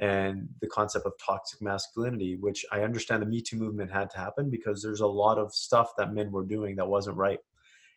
and 0.00 0.48
the 0.62 0.66
concept 0.66 1.04
of 1.04 1.12
toxic 1.24 1.60
masculinity, 1.60 2.36
which 2.36 2.64
I 2.72 2.80
understand 2.80 3.22
the 3.22 3.26
Me 3.26 3.42
Too 3.42 3.56
movement 3.56 3.92
had 3.92 4.08
to 4.10 4.18
happen 4.18 4.48
because 4.48 4.82
there's 4.82 5.02
a 5.02 5.06
lot 5.06 5.36
of 5.36 5.52
stuff 5.52 5.92
that 5.98 6.14
men 6.14 6.32
were 6.32 6.44
doing 6.44 6.74
that 6.76 6.88
wasn't 6.88 7.18
right. 7.18 7.38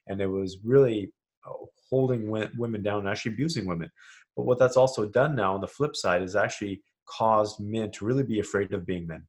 And 0.08 0.20
it 0.20 0.28
was 0.28 0.58
really 0.66 1.14
uh, 1.48 1.54
holding 1.90 2.30
women 2.30 2.84
down 2.84 3.00
and 3.00 3.10
actually 3.10 3.32
abusing 3.32 3.66
women. 3.66 3.90
But 4.36 4.44
what 4.44 4.60
that's 4.60 4.76
also 4.76 5.06
done 5.06 5.34
now 5.34 5.54
on 5.54 5.62
the 5.62 5.68
flip 5.68 5.96
side 5.96 6.22
is 6.22 6.36
actually 6.36 6.82
caused 7.06 7.62
men 7.62 7.90
to 7.92 8.06
really 8.06 8.24
be 8.24 8.42
afraid 8.42 8.74
of 8.74 8.86
being 8.86 9.08
men. 9.08 9.26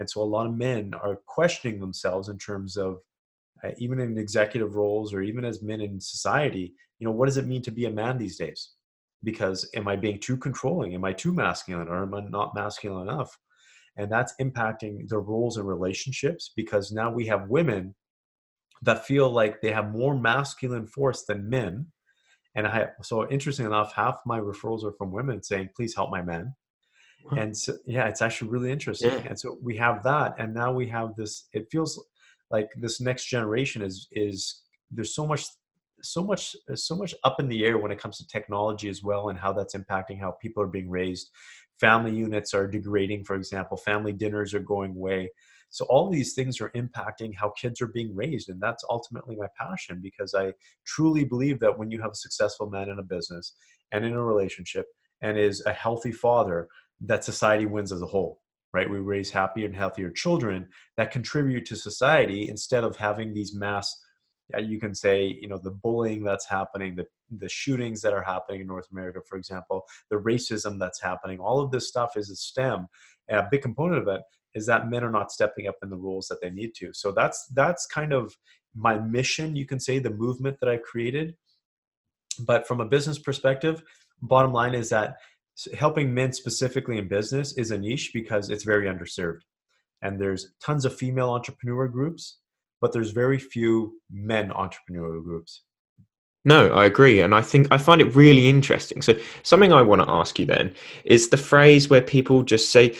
And 0.00 0.10
so 0.10 0.20
a 0.20 0.24
lot 0.24 0.46
of 0.46 0.56
men 0.56 0.94
are 0.94 1.20
questioning 1.26 1.78
themselves 1.78 2.28
in 2.28 2.38
terms 2.38 2.76
of 2.76 2.98
uh, 3.62 3.70
even 3.78 4.00
in 4.00 4.18
executive 4.18 4.74
roles 4.74 5.14
or 5.14 5.22
even 5.22 5.44
as 5.44 5.62
men 5.62 5.80
in 5.80 6.00
society, 6.00 6.74
you 6.98 7.06
know, 7.06 7.12
what 7.12 7.26
does 7.26 7.36
it 7.36 7.46
mean 7.46 7.62
to 7.62 7.70
be 7.70 7.84
a 7.84 7.90
man 7.90 8.18
these 8.18 8.36
days? 8.36 8.70
Because 9.24 9.68
am 9.74 9.88
I 9.88 9.96
being 9.96 10.20
too 10.20 10.36
controlling? 10.36 10.94
Am 10.94 11.04
I 11.04 11.12
too 11.12 11.32
masculine 11.32 11.88
or 11.88 12.02
am 12.02 12.14
I 12.14 12.20
not 12.20 12.54
masculine 12.54 13.08
enough? 13.08 13.36
And 13.96 14.10
that's 14.12 14.34
impacting 14.40 15.08
their 15.08 15.20
roles 15.20 15.56
and 15.56 15.66
relationships 15.66 16.52
because 16.54 16.92
now 16.92 17.10
we 17.10 17.26
have 17.26 17.48
women 17.48 17.96
that 18.82 19.04
feel 19.06 19.28
like 19.28 19.60
they 19.60 19.72
have 19.72 19.90
more 19.90 20.16
masculine 20.16 20.86
force 20.86 21.24
than 21.24 21.50
men. 21.50 21.86
And 22.54 22.66
I 22.66 22.88
so 23.02 23.28
interesting 23.28 23.66
enough, 23.66 23.92
half 23.92 24.20
my 24.24 24.38
referrals 24.38 24.84
are 24.84 24.92
from 24.92 25.10
women 25.10 25.42
saying, 25.42 25.70
please 25.74 25.96
help 25.96 26.10
my 26.10 26.22
men. 26.22 26.54
And 27.36 27.56
so, 27.56 27.74
yeah, 27.86 28.06
it's 28.06 28.22
actually 28.22 28.50
really 28.50 28.70
interesting. 28.70 29.10
Yeah. 29.10 29.28
And 29.28 29.38
so 29.38 29.58
we 29.62 29.76
have 29.76 30.02
that. 30.04 30.34
And 30.38 30.54
now 30.54 30.72
we 30.72 30.88
have 30.88 31.14
this, 31.16 31.48
it 31.52 31.66
feels 31.70 32.02
like 32.50 32.68
this 32.76 33.00
next 33.00 33.26
generation 33.26 33.82
is, 33.82 34.08
is 34.12 34.62
there's 34.90 35.14
so 35.14 35.26
much, 35.26 35.44
so 36.02 36.22
much, 36.22 36.56
uh, 36.70 36.76
so 36.76 36.96
much 36.96 37.14
up 37.24 37.40
in 37.40 37.48
the 37.48 37.64
air 37.64 37.78
when 37.78 37.92
it 37.92 38.00
comes 38.00 38.18
to 38.18 38.26
technology 38.26 38.88
as 38.88 39.02
well 39.02 39.28
and 39.28 39.38
how 39.38 39.52
that's 39.52 39.74
impacting 39.74 40.20
how 40.20 40.32
people 40.42 40.62
are 40.62 40.68
being 40.68 40.90
raised. 40.90 41.30
Family 41.80 42.14
units 42.14 42.54
are 42.54 42.66
degrading, 42.66 43.24
for 43.24 43.36
example, 43.36 43.76
family 43.76 44.12
dinners 44.12 44.54
are 44.54 44.60
going 44.60 44.92
away. 44.92 45.30
So 45.70 45.84
all 45.86 46.10
these 46.10 46.34
things 46.34 46.60
are 46.60 46.70
impacting 46.70 47.34
how 47.36 47.50
kids 47.50 47.80
are 47.82 47.88
being 47.88 48.14
raised. 48.14 48.48
And 48.48 48.60
that's 48.60 48.84
ultimately 48.88 49.36
my 49.36 49.48
passion 49.58 50.00
because 50.02 50.34
I 50.34 50.52
truly 50.86 51.24
believe 51.24 51.60
that 51.60 51.78
when 51.78 51.90
you 51.90 52.00
have 52.00 52.12
a 52.12 52.16
successful 52.16 52.70
man 52.70 52.88
in 52.88 52.98
a 52.98 53.02
business 53.02 53.54
and 53.92 54.04
in 54.04 54.14
a 54.14 54.24
relationship 54.24 54.86
and 55.20 55.38
is 55.38 55.62
a 55.66 55.72
healthy 55.72 56.12
father, 56.12 56.68
that 57.02 57.24
society 57.24 57.66
wins 57.66 57.92
as 57.92 58.02
a 58.02 58.06
whole 58.06 58.40
right 58.74 58.90
we 58.90 58.98
raise 58.98 59.30
happier 59.30 59.66
and 59.66 59.74
healthier 59.74 60.10
children 60.10 60.66
that 60.96 61.10
contribute 61.10 61.64
to 61.64 61.76
society 61.76 62.48
instead 62.48 62.84
of 62.84 62.96
having 62.96 63.32
these 63.32 63.54
mass 63.54 63.96
you 64.58 64.80
can 64.80 64.94
say 64.94 65.38
you 65.40 65.48
know 65.48 65.58
the 65.58 65.70
bullying 65.70 66.22
that's 66.24 66.48
happening 66.48 66.94
the 66.96 67.06
the 67.38 67.48
shootings 67.48 68.00
that 68.00 68.14
are 68.14 68.22
happening 68.22 68.62
in 68.62 68.66
north 68.66 68.88
america 68.90 69.20
for 69.28 69.36
example 69.36 69.84
the 70.10 70.16
racism 70.16 70.78
that's 70.78 71.00
happening 71.02 71.38
all 71.38 71.60
of 71.60 71.70
this 71.70 71.88
stuff 71.88 72.16
is 72.16 72.30
a 72.30 72.36
stem. 72.36 72.88
And 73.28 73.40
a 73.40 73.48
big 73.50 73.62
component 73.62 74.02
of 74.02 74.08
it 74.08 74.22
is 74.54 74.66
that 74.66 74.88
men 74.88 75.04
are 75.04 75.10
not 75.10 75.30
stepping 75.30 75.66
up 75.66 75.76
in 75.82 75.90
the 75.90 75.96
roles 75.96 76.28
that 76.28 76.40
they 76.40 76.50
need 76.50 76.74
to. 76.76 76.92
So 76.92 77.12
that's 77.12 77.46
that's 77.54 77.86
kind 77.86 78.12
of 78.12 78.36
my 78.74 78.98
mission 78.98 79.56
you 79.56 79.66
can 79.66 79.80
say 79.80 79.98
the 79.98 80.10
movement 80.10 80.58
that 80.60 80.68
i 80.68 80.76
created. 80.76 81.36
But 82.38 82.66
from 82.66 82.80
a 82.80 82.86
business 82.86 83.18
perspective 83.18 83.82
bottom 84.20 84.52
line 84.52 84.74
is 84.74 84.88
that 84.90 85.16
helping 85.76 86.14
men 86.14 86.32
specifically 86.32 86.98
in 86.98 87.08
business 87.08 87.56
is 87.56 87.70
a 87.70 87.78
niche 87.78 88.10
because 88.12 88.50
it's 88.50 88.64
very 88.64 88.86
underserved. 88.86 89.40
And 90.02 90.20
there's 90.20 90.52
tons 90.62 90.84
of 90.84 90.94
female 90.94 91.30
entrepreneur 91.30 91.88
groups, 91.88 92.38
but 92.80 92.92
there's 92.92 93.10
very 93.10 93.38
few 93.38 93.98
men 94.10 94.50
entrepreneurial 94.50 95.22
groups. 95.22 95.62
No, 96.44 96.68
I 96.68 96.84
agree. 96.86 97.20
And 97.20 97.34
I 97.34 97.42
think 97.42 97.68
I 97.70 97.78
find 97.78 98.00
it 98.00 98.14
really 98.14 98.48
interesting. 98.48 99.02
So, 99.02 99.14
something 99.42 99.72
I 99.72 99.82
want 99.82 100.02
to 100.02 100.10
ask 100.10 100.38
you 100.38 100.46
then 100.46 100.74
is 101.04 101.28
the 101.28 101.36
phrase 101.36 101.90
where 101.90 102.00
people 102.00 102.42
just 102.42 102.70
say, 102.70 102.96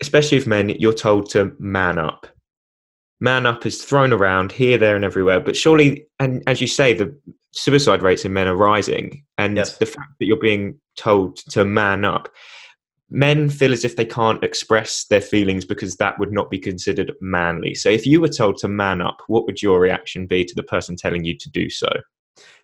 especially 0.00 0.38
if 0.38 0.46
men, 0.46 0.70
you're 0.70 0.94
told 0.94 1.28
to 1.30 1.54
man 1.58 1.98
up. 1.98 2.26
Man 3.20 3.46
up 3.46 3.66
is 3.66 3.84
thrown 3.84 4.12
around 4.12 4.52
here, 4.52 4.78
there, 4.78 4.94
and 4.94 5.04
everywhere. 5.04 5.40
But 5.40 5.56
surely, 5.56 6.06
and 6.20 6.42
as 6.46 6.60
you 6.60 6.68
say, 6.68 6.94
the 6.94 7.14
suicide 7.50 8.00
rates 8.00 8.24
in 8.24 8.32
men 8.32 8.46
are 8.46 8.56
rising. 8.56 9.24
And 9.36 9.56
yes. 9.56 9.76
the 9.78 9.86
fact 9.86 10.12
that 10.18 10.26
you're 10.26 10.36
being 10.36 10.78
told 10.96 11.36
to 11.50 11.64
man 11.64 12.04
up. 12.04 12.28
Men 13.10 13.48
feel 13.48 13.72
as 13.72 13.84
if 13.84 13.96
they 13.96 14.04
can't 14.04 14.44
express 14.44 15.04
their 15.04 15.20
feelings 15.20 15.64
because 15.64 15.96
that 15.96 16.18
would 16.18 16.32
not 16.32 16.50
be 16.50 16.58
considered 16.58 17.12
manly. 17.20 17.74
So, 17.74 17.88
if 17.88 18.06
you 18.06 18.20
were 18.20 18.28
told 18.28 18.58
to 18.58 18.68
man 18.68 19.00
up, 19.00 19.22
what 19.28 19.46
would 19.46 19.62
your 19.62 19.80
reaction 19.80 20.26
be 20.26 20.44
to 20.44 20.54
the 20.54 20.62
person 20.62 20.94
telling 20.94 21.24
you 21.24 21.36
to 21.38 21.50
do 21.50 21.70
so? 21.70 21.88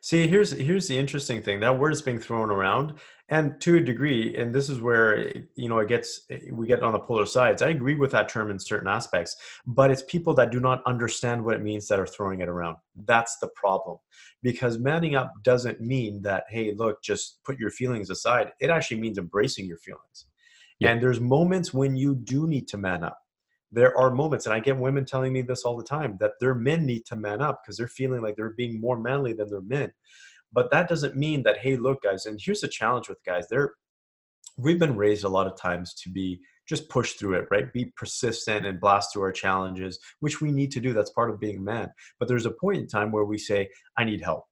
See, 0.00 0.26
here's 0.26 0.52
here's 0.52 0.86
the 0.86 0.98
interesting 0.98 1.42
thing. 1.42 1.60
That 1.60 1.78
word 1.78 1.92
is 1.92 2.02
being 2.02 2.18
thrown 2.18 2.50
around, 2.50 2.94
and 3.30 3.58
to 3.62 3.76
a 3.76 3.80
degree, 3.80 4.36
and 4.36 4.54
this 4.54 4.68
is 4.68 4.80
where 4.80 5.32
you 5.56 5.68
know 5.68 5.78
it 5.78 5.88
gets 5.88 6.26
we 6.52 6.66
get 6.66 6.82
on 6.82 6.92
the 6.92 6.98
polar 6.98 7.26
sides. 7.26 7.62
I 7.62 7.70
agree 7.70 7.94
with 7.94 8.10
that 8.12 8.28
term 8.28 8.50
in 8.50 8.58
certain 8.58 8.88
aspects, 8.88 9.36
but 9.66 9.90
it's 9.90 10.02
people 10.02 10.34
that 10.34 10.50
do 10.50 10.60
not 10.60 10.82
understand 10.86 11.42
what 11.42 11.54
it 11.54 11.62
means 11.62 11.88
that 11.88 11.98
are 11.98 12.06
throwing 12.06 12.40
it 12.40 12.48
around. 12.48 12.76
That's 13.06 13.38
the 13.38 13.48
problem, 13.48 13.98
because 14.42 14.78
manning 14.78 15.16
up 15.16 15.32
doesn't 15.42 15.80
mean 15.80 16.20
that 16.22 16.44
hey, 16.50 16.74
look, 16.76 17.02
just 17.02 17.42
put 17.44 17.58
your 17.58 17.70
feelings 17.70 18.10
aside. 18.10 18.52
It 18.60 18.70
actually 18.70 19.00
means 19.00 19.18
embracing 19.18 19.66
your 19.66 19.78
feelings. 19.78 20.26
And 20.90 21.02
there's 21.02 21.20
moments 21.20 21.74
when 21.74 21.96
you 21.96 22.14
do 22.14 22.46
need 22.46 22.68
to 22.68 22.78
man 22.78 23.02
up 23.02 23.18
there 23.74 23.96
are 23.98 24.10
moments, 24.10 24.46
and 24.46 24.54
I 24.54 24.60
get 24.60 24.78
women 24.78 25.04
telling 25.04 25.32
me 25.32 25.42
this 25.42 25.64
all 25.64 25.76
the 25.76 25.84
time, 25.84 26.16
that 26.20 26.32
their 26.40 26.54
men 26.54 26.86
need 26.86 27.04
to 27.06 27.16
man 27.16 27.42
up 27.42 27.60
because 27.62 27.76
they're 27.76 27.88
feeling 27.88 28.22
like 28.22 28.36
they're 28.36 28.50
being 28.50 28.80
more 28.80 28.98
manly 28.98 29.32
than 29.32 29.50
their 29.50 29.60
men. 29.60 29.92
But 30.52 30.70
that 30.70 30.88
doesn't 30.88 31.16
mean 31.16 31.42
that, 31.42 31.58
hey, 31.58 31.76
look, 31.76 32.02
guys, 32.02 32.26
and 32.26 32.40
here's 32.40 32.60
the 32.60 32.68
challenge 32.68 33.08
with 33.08 33.18
guys. 33.26 33.48
They're 33.48 33.72
we've 34.56 34.78
been 34.78 34.96
raised 34.96 35.24
a 35.24 35.28
lot 35.28 35.48
of 35.48 35.56
times 35.56 35.94
to 35.94 36.08
be 36.08 36.40
just 36.68 36.88
push 36.88 37.14
through 37.14 37.34
it, 37.34 37.48
right? 37.50 37.72
Be 37.72 37.86
persistent 37.96 38.64
and 38.64 38.80
blast 38.80 39.12
through 39.12 39.22
our 39.22 39.32
challenges, 39.32 39.98
which 40.20 40.40
we 40.40 40.52
need 40.52 40.70
to 40.70 40.80
do. 40.80 40.92
That's 40.92 41.10
part 41.10 41.30
of 41.30 41.40
being 41.40 41.58
a 41.58 41.60
man. 41.60 41.90
But 42.20 42.28
there's 42.28 42.46
a 42.46 42.52
point 42.52 42.78
in 42.78 42.86
time 42.86 43.10
where 43.10 43.24
we 43.24 43.36
say, 43.36 43.68
I 43.98 44.04
need 44.04 44.22
help, 44.22 44.44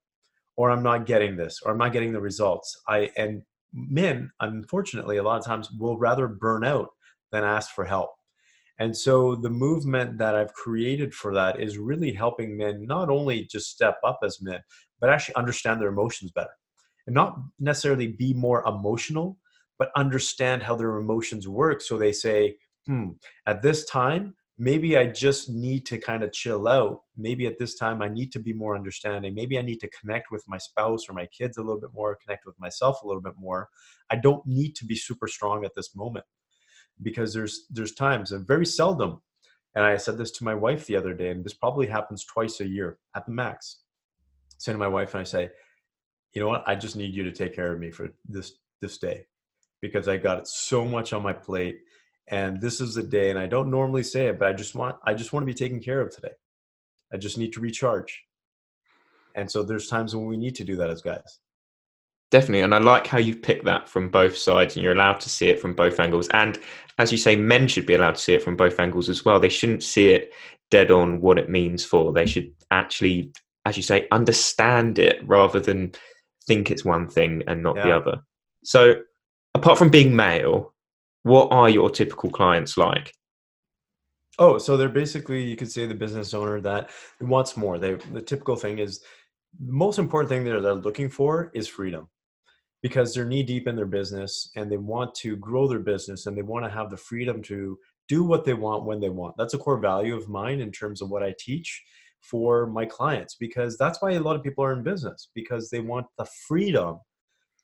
or 0.57 0.73
I'm 0.73 0.83
not 0.83 1.07
getting 1.07 1.37
this, 1.37 1.61
or 1.65 1.71
I'm 1.71 1.79
not 1.79 1.93
getting 1.93 2.13
the 2.13 2.21
results. 2.21 2.77
I 2.89 3.11
and 3.17 3.43
men, 3.73 4.31
unfortunately, 4.41 5.17
a 5.17 5.23
lot 5.23 5.39
of 5.39 5.45
times 5.45 5.71
will 5.79 5.99
rather 5.99 6.29
burn 6.29 6.65
out 6.65 6.91
than 7.31 7.45
ask 7.45 7.75
for 7.75 7.85
help. 7.85 8.11
And 8.79 8.97
so 8.97 9.37
the 9.37 9.51
movement 9.51 10.19
that 10.19 10.35
I've 10.35 10.55
created 10.55 11.15
for 11.15 11.35
that 11.35 11.61
is 11.61 11.79
really 11.79 12.13
helping 12.13 12.57
men 12.57 12.87
not 12.87 13.11
only 13.11 13.45
just 13.45 13.71
step 13.71 13.99
up 14.05 14.21
as 14.25 14.41
men, 14.41 14.61
but 15.01 15.11
actually 15.11 15.37
understand 15.37 15.81
their 15.81 15.89
emotions 15.89 16.31
better. 16.33 16.51
And 17.07 17.15
not 17.15 17.39
necessarily 17.59 18.09
be 18.09 18.33
more 18.33 18.67
emotional, 18.67 19.39
but 19.79 19.91
understand 19.97 20.63
how 20.63 20.77
their 20.77 20.97
emotions 20.97 21.49
work. 21.49 21.81
So 21.81 21.99
they 21.99 22.13
say, 22.13 22.57
hmm, 22.87 23.11
at 23.47 23.63
this 23.63 23.85
time, 23.85 24.35
maybe 24.59 24.97
I 24.97 25.07
just 25.07 25.51
need 25.51 25.87
to 25.87 25.99
kind 25.99 26.23
of 26.23 26.33
chill 26.33 26.69
out. 26.69 27.01
Maybe 27.17 27.47
at 27.47 27.59
this 27.59 27.75
time, 27.77 28.03
I 28.03 28.09
need 28.09 28.33
to 28.33 28.39
be 28.39 28.53
more 28.53 28.77
understanding. 28.77 29.35
Maybe 29.35 29.59
I 29.59 29.63
need 29.63 29.81
to 29.81 29.91
connect 29.91 30.31
with 30.31 30.45
my 30.47 30.59
spouse 30.59 31.09
or 31.09 31.15
my 31.15 31.27
kids 31.27 31.57
a 31.57 31.63
little 31.63 31.81
bit 31.81 31.91
more, 31.95 32.19
connect 32.25 32.47
with 32.47 32.59
myself 32.61 33.03
a 33.03 33.07
little 33.07 33.23
bit 33.23 33.35
more. 33.39 33.69
I 34.11 34.17
don't 34.17 34.47
need 34.47 34.75
to 34.77 34.85
be 34.85 34.97
super 34.97 35.27
strong 35.29 35.65
at 35.65 35.75
this 35.75 35.97
moment 35.97 36.25
because 37.01 37.33
there's 37.33 37.67
there's 37.71 37.95
times 37.95 38.33
and 38.33 38.47
very 38.47 38.67
seldom 38.67 39.23
and 39.75 39.85
i 39.85 39.97
said 39.97 40.19
this 40.19 40.31
to 40.31 40.45
my 40.45 40.55
wife 40.55 40.87
the 40.87 40.97
other 40.97 41.15
day 41.15 41.31
and 41.31 41.45
this 41.45 41.55
probably 41.55 41.87
happens 41.87 42.25
twice 42.25 42.61
a 42.61 42.67
year 42.67 42.99
at 43.17 43.25
the 43.27 43.33
max 43.33 43.79
I 44.53 44.55
say 44.59 44.73
to 44.73 44.79
my 44.79 44.89
wife 44.89 45.15
and 45.15 45.23
i 45.23 45.25
say 45.25 45.51
you 46.35 46.41
know 46.41 46.49
what 46.49 46.65
i 46.67 46.75
just 46.75 46.97
need 46.97 47.15
you 47.15 47.25
to 47.25 47.33
take 47.33 47.55
care 47.55 47.73
of 47.73 47.81
me 47.81 47.91
for 47.91 48.11
this 48.29 48.53
this 48.81 48.99
day 48.99 49.27
because 49.81 50.09
i 50.09 50.17
got 50.17 50.47
so 50.47 50.85
much 50.85 51.13
on 51.13 51.23
my 51.23 51.33
plate 51.33 51.79
and 52.33 52.61
this 52.61 52.81
is 52.81 52.95
the 52.95 53.03
day 53.03 53.31
and 53.31 53.39
i 53.39 53.47
don't 53.47 53.71
normally 53.71 54.03
say 54.03 54.27
it 54.27 54.39
but 54.39 54.49
i 54.49 54.53
just 54.53 54.75
want 54.75 54.97
i 55.05 55.15
just 55.15 55.33
want 55.33 55.43
to 55.43 55.47
be 55.47 55.55
taken 55.55 55.79
care 55.79 56.01
of 56.01 56.13
today 56.13 56.33
i 57.13 57.17
just 57.17 57.39
need 57.39 57.53
to 57.53 57.61
recharge 57.61 58.25
and 59.37 59.49
so 59.49 59.63
there's 59.63 59.87
times 59.87 60.17
when 60.17 60.27
we 60.27 60.37
need 60.37 60.57
to 60.57 60.65
do 60.65 60.75
that 60.75 60.91
as 60.91 61.01
guys 61.01 61.39
Definitely. 62.33 62.63
And 62.63 62.75
I 62.75 62.79
like 62.79 63.07
how 63.07 63.19
you 63.19 63.37
pick 63.37 63.63
that 63.65 63.91
from 63.91 64.09
both 64.09 64.39
sides 64.39 64.75
and 64.75 64.83
you're 64.83 64.95
allowed 64.95 65.21
to 65.21 65.29
see 65.29 65.51
it 65.51 65.61
from 65.61 65.75
both 65.75 66.01
angles. 66.01 66.29
And 66.29 66.59
as 66.97 67.13
you 67.13 67.19
say, 67.19 67.37
men 67.37 67.69
should 67.69 67.85
be 67.85 67.93
allowed 67.93 68.15
to 68.15 68.21
see 68.23 68.33
it 68.33 68.43
from 68.43 68.57
both 68.57 68.81
angles 68.81 69.11
as 69.11 69.23
well. 69.23 69.39
They 69.39 69.51
shouldn't 69.51 69.83
see 69.83 70.09
it 70.09 70.33
dead 70.71 70.91
on 70.91 71.21
what 71.21 71.39
it 71.39 71.51
means 71.51 71.85
for. 71.85 72.11
They 72.11 72.25
should 72.25 72.51
actually, 72.71 73.33
as 73.67 73.77
you 73.77 73.83
say, 73.83 74.09
understand 74.11 74.99
it 74.99 75.21
rather 75.29 75.61
than 75.61 75.93
think 76.47 76.71
it's 76.71 76.87
one 76.87 77.07
thing 77.07 77.43
and 77.47 77.63
not 77.63 77.77
yeah. 77.77 77.83
the 77.83 77.97
other. 77.97 78.23
So, 78.65 79.03
apart 79.55 79.77
from 79.77 79.91
being 79.91 80.17
male, 80.17 80.72
what 81.23 81.49
are 81.53 81.69
your 81.69 81.91
typical 81.91 82.31
clients 82.31 82.77
like? 82.77 83.13
Oh, 84.39 84.59
so 84.59 84.77
they're 84.77 84.89
basically, 84.89 85.43
you 85.43 85.57
could 85.57 85.71
say, 85.71 85.87
the 85.87 85.95
business 85.95 86.35
owner 86.35 86.61
that 86.63 86.91
wants 87.21 87.57
more. 87.57 87.79
They, 87.79 87.95
the 87.95 88.23
typical 88.23 88.57
thing 88.57 88.79
is, 88.79 89.01
the 89.61 89.73
most 89.73 89.99
important 89.99 90.31
thing 90.31 90.45
that 90.45 90.61
they're 90.63 90.75
looking 90.75 91.11
for 91.11 91.51
is 91.55 91.69
freedom 91.69 92.09
because 92.83 93.15
they're 93.15 93.27
knee 93.27 93.43
deep 93.43 93.69
in 93.69 93.77
their 93.77 93.87
business 93.87 94.51
and 94.57 94.71
they 94.71 94.77
want 94.77 95.15
to 95.15 95.37
grow 95.37 95.69
their 95.69 95.79
business 95.79 96.27
and 96.27 96.37
they 96.37 96.43
want 96.43 96.65
to 96.65 96.71
have 96.71 96.91
the 96.91 96.97
freedom 96.97 97.43
to 97.43 97.79
do 98.09 98.25
what 98.25 98.45
they 98.45 98.55
want 98.55 98.85
when 98.85 99.01
they 99.01 99.09
want. 99.09 99.37
That's 99.37 99.55
a 99.55 99.59
core 99.59 99.79
value 99.79 100.17
of 100.17 100.29
mine 100.29 100.61
in 100.61 100.73
terms 100.73 101.01
of 101.01 101.11
what 101.11 101.23
I 101.23 101.35
teach 101.39 101.83
for 102.21 102.67
my 102.67 102.85
clients 102.85 103.37
because 103.39 103.77
that's 103.77 104.03
why 104.03 104.13
a 104.13 104.21
lot 104.21 104.37
of 104.37 104.43
people 104.43 104.65
are 104.65 104.73
in 104.73 104.83
business 104.83 105.29
because 105.35 105.71
they 105.71 105.81
want 105.81 106.07
the 106.19 106.27
freedom 106.49 106.99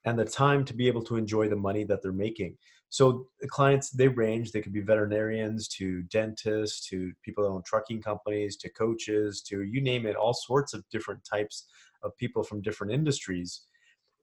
and 0.04 0.18
the 0.18 0.24
time 0.24 0.64
to 0.64 0.74
be 0.74 0.86
able 0.86 1.02
to 1.04 1.16
enjoy 1.16 1.48
the 1.48 1.56
money 1.56 1.84
that 1.84 2.02
they're 2.02 2.12
making. 2.12 2.56
So 2.90 3.26
the 3.40 3.48
clients 3.48 3.90
they 3.90 4.08
range. 4.08 4.52
They 4.52 4.62
could 4.62 4.72
be 4.72 4.80
veterinarians 4.80 5.68
to 5.68 6.02
dentists 6.04 6.88
to 6.88 7.12
people 7.22 7.44
that 7.44 7.50
own 7.50 7.62
trucking 7.64 8.02
companies 8.02 8.56
to 8.58 8.70
coaches 8.70 9.42
to 9.48 9.62
you 9.62 9.80
name 9.80 10.06
it, 10.06 10.16
all 10.16 10.34
sorts 10.34 10.72
of 10.74 10.88
different 10.90 11.24
types 11.24 11.66
of 12.02 12.16
people 12.16 12.42
from 12.42 12.62
different 12.62 12.92
industries. 12.92 13.62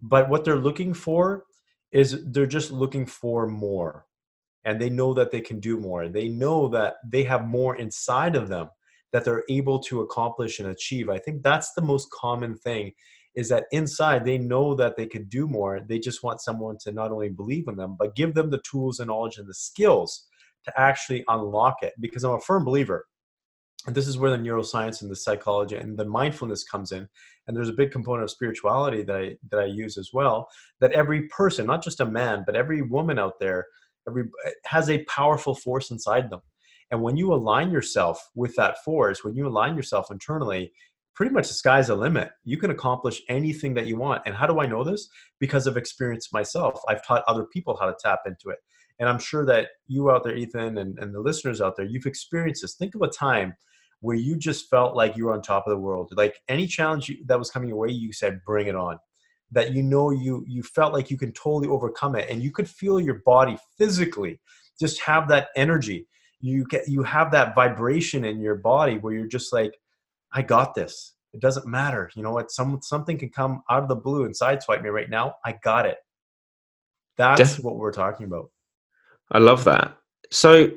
But 0.01 0.29
what 0.29 0.45
they're 0.45 0.55
looking 0.55 0.93
for 0.93 1.45
is 1.91 2.23
they're 2.25 2.45
just 2.45 2.71
looking 2.71 3.05
for 3.05 3.47
more, 3.47 4.05
and 4.65 4.81
they 4.81 4.89
know 4.89 5.13
that 5.13 5.31
they 5.31 5.41
can 5.41 5.59
do 5.59 5.79
more. 5.79 6.09
They 6.09 6.27
know 6.27 6.67
that 6.69 6.95
they 7.07 7.23
have 7.23 7.45
more 7.45 7.75
inside 7.75 8.35
of 8.35 8.49
them 8.49 8.69
that 9.13 9.23
they're 9.23 9.45
able 9.47 9.79
to 9.79 10.01
accomplish 10.01 10.59
and 10.59 10.69
achieve. 10.69 11.07
I 11.09 11.19
think 11.19 11.41
that's 11.41 11.71
the 11.71 11.81
most 11.81 12.11
common 12.11 12.57
thing 12.57 12.91
is 13.35 13.49
that 13.49 13.65
inside 13.71 14.25
they 14.25 14.37
know 14.37 14.75
that 14.75 14.95
they 14.95 15.05
could 15.05 15.29
do 15.29 15.47
more. 15.47 15.79
They 15.79 15.99
just 15.99 16.23
want 16.23 16.41
someone 16.41 16.77
to 16.81 16.91
not 16.91 17.11
only 17.11 17.29
believe 17.29 17.67
in 17.67 17.75
them, 17.75 17.95
but 17.99 18.15
give 18.15 18.33
them 18.33 18.49
the 18.49 18.61
tools 18.69 18.99
and 18.99 19.07
knowledge 19.07 19.37
and 19.37 19.47
the 19.47 19.53
skills 19.53 20.25
to 20.63 20.79
actually 20.79 21.23
unlock 21.27 21.77
it. 21.81 21.93
Because 21.99 22.23
I'm 22.23 22.33
a 22.33 22.39
firm 22.39 22.63
believer, 22.63 23.05
and 23.85 23.95
this 23.95 24.07
is 24.07 24.17
where 24.17 24.31
the 24.31 24.37
neuroscience 24.37 25.01
and 25.01 25.11
the 25.11 25.15
psychology 25.15 25.75
and 25.75 25.97
the 25.97 26.05
mindfulness 26.05 26.63
comes 26.63 26.91
in. 26.91 27.07
And 27.47 27.55
there's 27.55 27.69
a 27.69 27.73
big 27.73 27.91
component 27.91 28.23
of 28.23 28.31
spirituality 28.31 29.03
that 29.03 29.15
I 29.15 29.37
that 29.51 29.59
I 29.59 29.65
use 29.65 29.97
as 29.97 30.11
well. 30.13 30.47
That 30.79 30.93
every 30.93 31.27
person, 31.27 31.67
not 31.67 31.83
just 31.83 31.99
a 31.99 32.05
man, 32.05 32.43
but 32.45 32.55
every 32.55 32.81
woman 32.81 33.19
out 33.19 33.39
there, 33.39 33.65
every 34.07 34.23
has 34.65 34.89
a 34.89 35.03
powerful 35.05 35.53
force 35.53 35.91
inside 35.91 36.29
them. 36.29 36.41
And 36.91 37.01
when 37.01 37.17
you 37.17 37.33
align 37.33 37.71
yourself 37.71 38.29
with 38.35 38.55
that 38.55 38.83
force, 38.83 39.23
when 39.23 39.35
you 39.35 39.47
align 39.47 39.75
yourself 39.75 40.11
internally, 40.11 40.71
pretty 41.15 41.33
much 41.33 41.47
the 41.47 41.53
sky's 41.53 41.87
the 41.87 41.95
limit. 41.95 42.29
You 42.43 42.57
can 42.57 42.71
accomplish 42.71 43.21
anything 43.29 43.73
that 43.75 43.87
you 43.87 43.97
want. 43.97 44.23
And 44.25 44.35
how 44.35 44.47
do 44.47 44.59
I 44.59 44.65
know 44.65 44.83
this? 44.83 45.09
Because 45.39 45.65
of 45.65 45.77
experience 45.77 46.31
myself. 46.33 46.81
I've 46.87 47.05
taught 47.05 47.23
other 47.27 47.45
people 47.45 47.77
how 47.79 47.87
to 47.87 47.95
tap 47.99 48.19
into 48.25 48.49
it. 48.49 48.59
And 48.99 49.09
I'm 49.09 49.19
sure 49.19 49.45
that 49.45 49.69
you 49.87 50.11
out 50.11 50.23
there, 50.23 50.35
Ethan, 50.35 50.77
and, 50.77 50.97
and 50.99 51.13
the 51.13 51.19
listeners 51.19 51.61
out 51.61 51.75
there, 51.75 51.85
you've 51.85 52.05
experienced 52.05 52.61
this. 52.61 52.75
Think 52.75 52.95
of 52.95 53.01
a 53.01 53.07
time 53.07 53.55
where 54.01 54.15
you 54.15 54.37
just 54.37 54.69
felt 54.69 54.95
like 54.95 55.17
you 55.17 55.25
were 55.25 55.33
on 55.33 55.41
top 55.41 55.65
of 55.67 55.71
the 55.71 55.79
world. 55.79 56.13
Like 56.15 56.39
any 56.47 56.67
challenge 56.67 57.11
that 57.25 57.39
was 57.39 57.49
coming 57.49 57.69
your 57.69 57.77
way, 57.77 57.89
you 57.89 58.13
said, 58.13 58.41
bring 58.45 58.67
it 58.67 58.75
on. 58.75 58.99
That 59.51 59.73
you 59.73 59.83
know 59.83 60.11
you 60.11 60.43
you 60.47 60.63
felt 60.63 60.93
like 60.93 61.11
you 61.11 61.17
can 61.17 61.31
totally 61.31 61.67
overcome 61.67 62.15
it 62.15 62.29
and 62.29 62.41
you 62.41 62.51
could 62.51 62.69
feel 62.69 62.99
your 62.99 63.21
body 63.25 63.57
physically 63.77 64.39
just 64.79 64.99
have 65.01 65.27
that 65.29 65.49
energy. 65.55 66.07
You 66.41 66.65
get 66.65 66.87
you 66.87 67.03
have 67.03 67.31
that 67.31 67.55
vibration 67.55 68.25
in 68.25 68.41
your 68.41 68.55
body 68.55 68.97
where 68.97 69.13
you're 69.13 69.27
just 69.27 69.53
like, 69.53 69.73
I 70.35 70.41
got 70.41 70.75
this. 70.75 71.15
It 71.33 71.41
doesn't 71.41 71.65
matter. 71.65 72.11
You 72.15 72.23
know 72.23 72.31
what? 72.31 72.51
Some 72.51 72.79
something 72.81 73.17
can 73.17 73.29
come 73.29 73.63
out 73.69 73.81
of 73.81 73.89
the 73.89 73.95
blue 73.95 74.25
and 74.25 74.35
sideswipe 74.35 74.83
me 74.83 74.89
right 74.89 75.09
now. 75.09 75.35
I 75.43 75.57
got 75.63 75.85
it. 75.85 75.97
That's 77.17 77.55
Def- 77.55 77.63
what 77.63 77.77
we're 77.77 77.93
talking 77.93 78.27
about. 78.27 78.51
I 79.31 79.39
love 79.39 79.63
that. 79.63 79.97
So, 80.29 80.69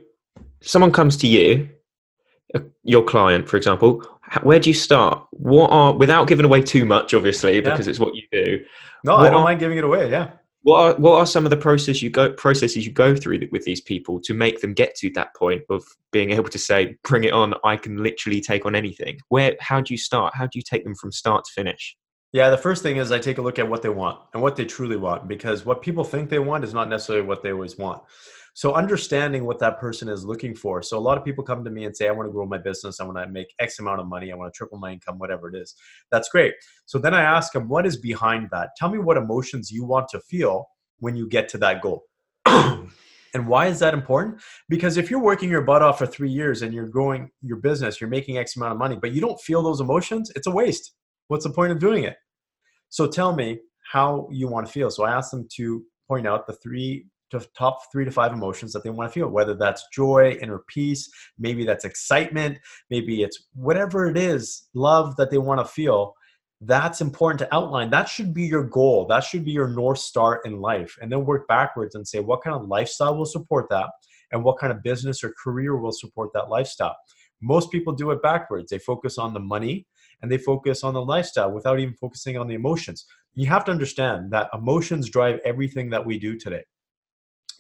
someone 0.63 0.93
comes 0.93 1.17
to 1.19 1.27
you, 1.27 1.69
your 2.83 3.05
client, 3.05 3.49
for 3.49 3.57
example. 3.57 4.03
Where 4.43 4.61
do 4.61 4.71
you 4.71 4.75
start? 4.75 5.27
What 5.33 5.71
are 5.71 5.93
without 5.93 6.29
giving 6.29 6.47
away 6.47 6.63
too 6.63 6.85
much, 6.85 7.13
obviously, 7.13 7.61
because 7.61 7.87
yeah. 7.87 7.91
it's 7.91 7.99
what 7.99 8.15
you 8.15 8.23
do. 8.31 8.65
No, 9.05 9.17
I 9.17 9.31
don't 9.31 9.41
are, 9.41 9.45
mind 9.45 9.61
giving 9.61 9.79
it 9.79 9.85
away. 9.85 10.11
Yeah 10.11 10.31
what 10.63 10.81
are, 10.81 11.01
what 11.01 11.19
are 11.19 11.27
some 11.27 11.45
of 11.45 11.51
the 11.51 11.57
process 11.57 12.03
you 12.03 12.11
go 12.11 12.33
processes 12.33 12.85
you 12.85 12.93
go 12.93 13.15
through 13.15 13.41
with 13.53 13.65
these 13.65 13.81
people 13.81 14.21
to 14.21 14.35
make 14.35 14.61
them 14.61 14.75
get 14.75 14.95
to 14.97 15.11
that 15.11 15.35
point 15.37 15.63
of 15.71 15.85
being 16.11 16.31
able 16.31 16.49
to 16.49 16.59
say 16.59 16.97
bring 17.05 17.25
it 17.25 17.33
on 17.33 17.55
i 17.65 17.77
can 17.77 18.03
literally 18.03 18.41
take 18.41 18.67
on 18.67 18.75
anything. 18.75 19.19
Where 19.29 19.57
how 19.61 19.81
do 19.81 19.95
you 19.95 19.99
start? 19.99 20.35
How 20.35 20.47
do 20.47 20.59
you 20.59 20.63
take 20.63 20.85
them 20.85 20.95
from 20.95 21.13
start 21.13 21.45
to 21.45 21.53
finish? 21.53 21.97
Yeah 22.33 22.51
the 22.51 22.59
first 22.59 22.83
thing 22.83 22.97
is 22.97 23.13
i 23.13 23.19
take 23.19 23.39
a 23.39 23.43
look 23.43 23.59
at 23.59 23.69
what 23.69 23.83
they 23.83 23.89
want 23.89 24.21
and 24.35 24.43
what 24.43 24.57
they 24.57 24.65
truly 24.65 24.97
want 24.97 25.29
because 25.29 25.65
what 25.65 25.81
people 25.83 26.05
think 26.05 26.29
they 26.29 26.39
want 26.39 26.65
is 26.65 26.75
not 26.75 26.89
necessarily 26.89 27.27
what 27.27 27.43
they 27.43 27.53
always 27.53 27.79
want 27.79 28.03
so 28.59 28.75
understanding 28.75 29.45
what 29.45 29.61
that 29.61 29.79
person 29.79 30.09
is 30.09 30.25
looking 30.25 30.53
for. 30.53 30.83
So 30.83 30.99
a 30.99 31.07
lot 31.09 31.17
of 31.17 31.25
people 31.25 31.45
come 31.45 31.63
to 31.63 31.71
me 31.71 31.85
and 31.85 31.97
say, 31.97 32.09
I 32.09 32.11
want 32.11 32.27
to 32.29 32.33
grow 32.33 32.45
my 32.45 32.59
business. 32.59 32.99
I 32.99 33.05
want 33.05 33.17
to 33.17 33.29
make 33.29 33.55
X 33.61 33.79
amount 33.79 34.01
of 34.01 34.09
money. 34.09 34.33
I 34.33 34.35
want 34.35 34.53
to 34.53 34.57
triple 34.59 34.79
my 34.79 34.91
income, 34.91 35.17
whatever 35.17 35.49
it 35.49 35.57
is. 35.57 35.77
That's 36.11 36.29
great. 36.29 36.55
So 36.85 36.99
then 36.99 37.15
I 37.15 37.23
ask 37.23 37.53
them, 37.53 37.69
what 37.69 37.87
is 37.87 37.97
behind 37.97 38.49
that? 38.51 38.71
Tell 38.77 38.91
me 38.91 38.99
what 38.99 39.17
emotions 39.17 39.71
you 39.71 39.85
want 39.85 40.09
to 40.09 40.19
feel 40.19 40.67
when 40.99 41.15
you 41.15 41.29
get 41.29 41.49
to 41.51 41.59
that 41.59 41.83
goal. 41.83 42.03
and 42.47 43.47
why 43.47 43.69
is 43.69 43.79
that 43.79 43.95
important? 43.95 44.41
Because 44.69 44.97
if 44.97 45.09
you're 45.09 45.23
working 45.23 45.51
your 45.51 45.63
butt 45.63 45.83
off 45.83 45.99
for 45.99 46.07
three 46.07 46.33
years 46.33 46.63
and 46.63 46.75
you're 46.75 46.89
growing 46.89 47.31
your 47.43 47.59
business, 47.59 48.01
you're 48.01 48.11
making 48.11 48.39
X 48.39 48.57
amount 48.57 48.73
of 48.73 48.79
money, 48.79 48.99
but 49.01 49.13
you 49.13 49.21
don't 49.21 49.41
feel 49.41 49.63
those 49.63 49.81
emotions, 49.81 50.33
it's 50.35 50.49
a 50.49 50.51
waste. 50.51 50.95
What's 51.29 51.45
the 51.45 51.53
point 51.53 51.71
of 51.71 51.79
doing 51.79 52.03
it? 52.03 52.17
So 52.89 53.07
tell 53.07 53.37
me 53.37 53.61
how 53.93 54.27
you 54.33 54.49
want 54.49 54.67
to 54.67 54.73
feel. 54.73 54.91
So 54.91 55.05
I 55.05 55.15
ask 55.15 55.31
them 55.31 55.47
to 55.59 55.85
point 56.09 56.27
out 56.27 56.49
the 56.49 56.55
three 56.55 57.07
to 57.31 57.47
top 57.57 57.81
three 57.91 58.05
to 58.05 58.11
five 58.11 58.33
emotions 58.33 58.73
that 58.73 58.83
they 58.83 58.91
want 58.91 59.11
to 59.11 59.13
feel, 59.13 59.29
whether 59.29 59.55
that's 59.55 59.89
joy, 59.93 60.37
inner 60.41 60.63
peace, 60.69 61.11
maybe 61.39 61.65
that's 61.65 61.85
excitement, 61.85 62.59
maybe 62.91 63.23
it's 63.23 63.47
whatever 63.55 64.09
it 64.09 64.17
is, 64.17 64.69
love 64.75 65.17
that 65.17 65.31
they 65.31 65.39
want 65.39 65.61
to 65.61 65.65
feel. 65.65 66.15
That's 66.61 67.01
important 67.01 67.39
to 67.41 67.55
outline. 67.55 67.91
That 67.91 68.09
should 68.09 68.35
be 68.35 68.45
your 68.45 68.65
goal. 68.65 69.07
That 69.07 69.23
should 69.23 69.45
be 69.45 69.53
your 69.53 69.69
North 69.69 69.99
Star 69.99 70.41
in 70.45 70.61
life. 70.61 70.97
And 71.01 71.11
then 71.13 71.25
work 71.25 71.47
backwards 71.47 71.95
and 71.95 72.07
say, 72.07 72.19
what 72.19 72.43
kind 72.43 72.57
of 72.57 72.67
lifestyle 72.67 73.17
will 73.17 73.27
support 73.27 73.69
that? 73.71 73.91
And 74.33 74.43
what 74.43 74.59
kind 74.59 74.73
of 74.73 74.83
business 74.83 75.23
or 75.23 75.33
career 75.43 75.77
will 75.77 75.93
support 75.93 76.31
that 76.35 76.49
lifestyle? 76.49 76.97
Most 77.41 77.71
people 77.71 77.93
do 77.93 78.11
it 78.11 78.23
backwards. 78.23 78.71
They 78.71 78.79
focus 78.79 79.19
on 79.19 79.33
the 79.33 79.41
money 79.41 79.87
and 80.21 80.31
they 80.31 80.39
focus 80.39 80.83
on 80.83 80.95
the 80.95 81.05
lifestyle 81.05 81.53
without 81.53 81.79
even 81.79 81.95
focusing 81.95 82.37
on 82.37 82.49
the 82.49 82.55
emotions. 82.55 83.07
You 83.35 83.47
have 83.47 83.65
to 83.67 83.71
understand 83.71 84.33
that 84.33 84.51
emotions 84.53 85.09
drive 85.09 85.39
everything 85.45 85.91
that 85.91 86.05
we 86.05 86.19
do 86.19 86.37
today 86.37 86.65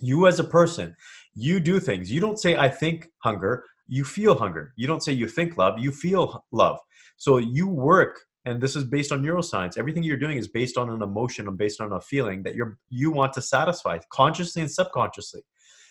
you 0.00 0.26
as 0.26 0.38
a 0.38 0.44
person 0.44 0.94
you 1.40 1.60
do 1.60 1.78
things. 1.78 2.10
You 2.10 2.20
don't 2.20 2.38
say 2.38 2.56
i 2.56 2.68
think 2.68 3.08
hunger. 3.18 3.64
You 3.86 4.04
feel 4.04 4.34
hunger. 4.36 4.72
You 4.76 4.86
don't 4.86 5.02
say 5.02 5.12
you 5.12 5.28
think 5.28 5.56
love. 5.56 5.78
You 5.78 5.92
feel 5.92 6.44
love. 6.50 6.78
So 7.16 7.38
you 7.38 7.68
work 7.68 8.20
and 8.44 8.60
this 8.60 8.74
is 8.74 8.84
based 8.84 9.12
on 9.12 9.22
neuroscience. 9.22 9.78
Everything 9.78 10.02
you're 10.02 10.16
doing 10.16 10.36
is 10.36 10.48
based 10.48 10.76
on 10.76 10.90
an 10.90 11.02
emotion 11.02 11.46
and 11.46 11.56
based 11.56 11.80
on 11.80 11.92
a 11.92 12.00
feeling 12.00 12.42
that 12.42 12.54
you're 12.56 12.78
you 12.88 13.12
want 13.12 13.32
to 13.34 13.42
satisfy 13.42 13.98
consciously 14.10 14.62
and 14.62 14.70
subconsciously. 14.70 15.42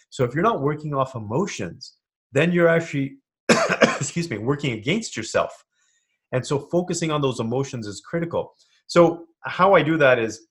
So 0.09 0.25
if 0.25 0.33
you're 0.33 0.43
not 0.43 0.61
working 0.61 0.93
off 0.93 1.15
emotions 1.15 1.93
then 2.33 2.51
you're 2.51 2.67
actually 2.67 3.17
excuse 4.01 4.29
me 4.29 4.37
working 4.37 4.73
against 4.73 5.15
yourself. 5.15 5.63
And 6.33 6.45
so 6.45 6.59
focusing 6.59 7.09
on 7.09 7.21
those 7.21 7.39
emotions 7.39 7.87
is 7.87 8.01
critical. 8.01 8.53
So 8.87 9.27
how 9.41 9.75
i 9.75 9.81
do 9.81 9.95
that 9.97 10.19
is 10.19 10.47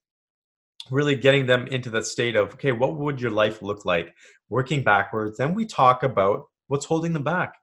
really 0.91 1.17
getting 1.17 1.47
them 1.47 1.67
into 1.67 1.91
the 1.91 2.03
state 2.03 2.37
of 2.37 2.55
okay 2.55 2.73
what 2.73 2.97
would 2.97 3.21
your 3.21 3.31
life 3.31 3.63
look 3.63 3.85
like? 3.85 4.15
Working 4.49 4.83
backwards 4.83 5.39
then 5.39 5.55
we 5.55 5.67
talk 5.67 6.03
about 6.03 6.45
what's 6.69 6.87
holding 6.87 7.13
them 7.13 7.25
back. 7.25 7.55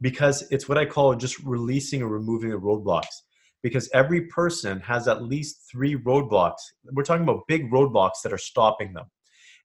Because 0.00 0.46
it's 0.50 0.68
what 0.68 0.78
i 0.78 0.84
call 0.84 1.14
just 1.14 1.38
releasing 1.40 2.02
or 2.02 2.08
removing 2.08 2.50
the 2.50 2.56
roadblocks. 2.56 3.22
Because 3.62 3.88
every 3.94 4.22
person 4.26 4.80
has 4.80 5.08
at 5.08 5.22
least 5.22 5.68
three 5.70 5.96
roadblocks. 5.96 6.60
We're 6.92 7.04
talking 7.04 7.22
about 7.22 7.46
big 7.48 7.70
roadblocks 7.70 8.22
that 8.22 8.32
are 8.32 8.38
stopping 8.38 8.92
them. 8.92 9.06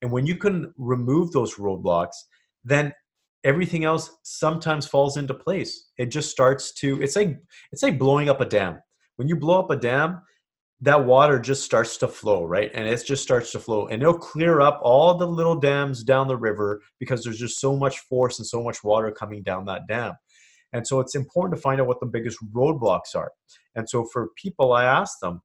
And 0.01 0.11
when 0.11 0.25
you 0.25 0.35
can 0.35 0.73
remove 0.77 1.31
those 1.31 1.55
roadblocks 1.55 2.13
then 2.63 2.93
everything 3.43 3.85
else 3.85 4.11
sometimes 4.23 4.85
falls 4.85 5.17
into 5.17 5.33
place. 5.33 5.89
It 5.97 6.07
just 6.07 6.29
starts 6.29 6.73
to 6.75 7.01
it's 7.01 7.15
like 7.15 7.37
it's 7.71 7.83
like 7.83 7.99
blowing 7.99 8.29
up 8.29 8.41
a 8.41 8.45
dam. 8.45 8.79
When 9.15 9.27
you 9.27 9.35
blow 9.35 9.59
up 9.59 9.71
a 9.71 9.75
dam 9.75 10.21
that 10.81 11.05
water 11.05 11.39
just 11.39 11.63
starts 11.63 11.97
to 11.97 12.07
flow, 12.07 12.45
right? 12.45 12.71
And 12.73 12.87
it 12.87 13.03
just 13.05 13.21
starts 13.21 13.51
to 13.51 13.59
flow 13.59 13.87
and 13.87 14.01
it'll 14.01 14.17
clear 14.17 14.61
up 14.61 14.79
all 14.81 15.13
the 15.15 15.27
little 15.27 15.55
dams 15.55 16.03
down 16.03 16.27
the 16.27 16.37
river 16.37 16.81
because 16.99 17.23
there's 17.23 17.39
just 17.39 17.59
so 17.59 17.75
much 17.75 17.99
force 17.99 18.39
and 18.39 18.47
so 18.47 18.63
much 18.63 18.83
water 18.83 19.11
coming 19.11 19.43
down 19.43 19.65
that 19.65 19.87
dam. 19.87 20.13
And 20.71 20.87
so 20.87 20.99
it's 20.99 21.15
important 21.15 21.57
to 21.57 21.61
find 21.61 21.81
out 21.81 21.87
what 21.87 21.99
the 21.99 22.05
biggest 22.05 22.37
roadblocks 22.53 23.15
are. 23.15 23.31
And 23.75 23.89
so 23.89 24.05
for 24.13 24.29
people, 24.37 24.71
I 24.71 24.85
ask 24.85 25.19
them 25.19 25.41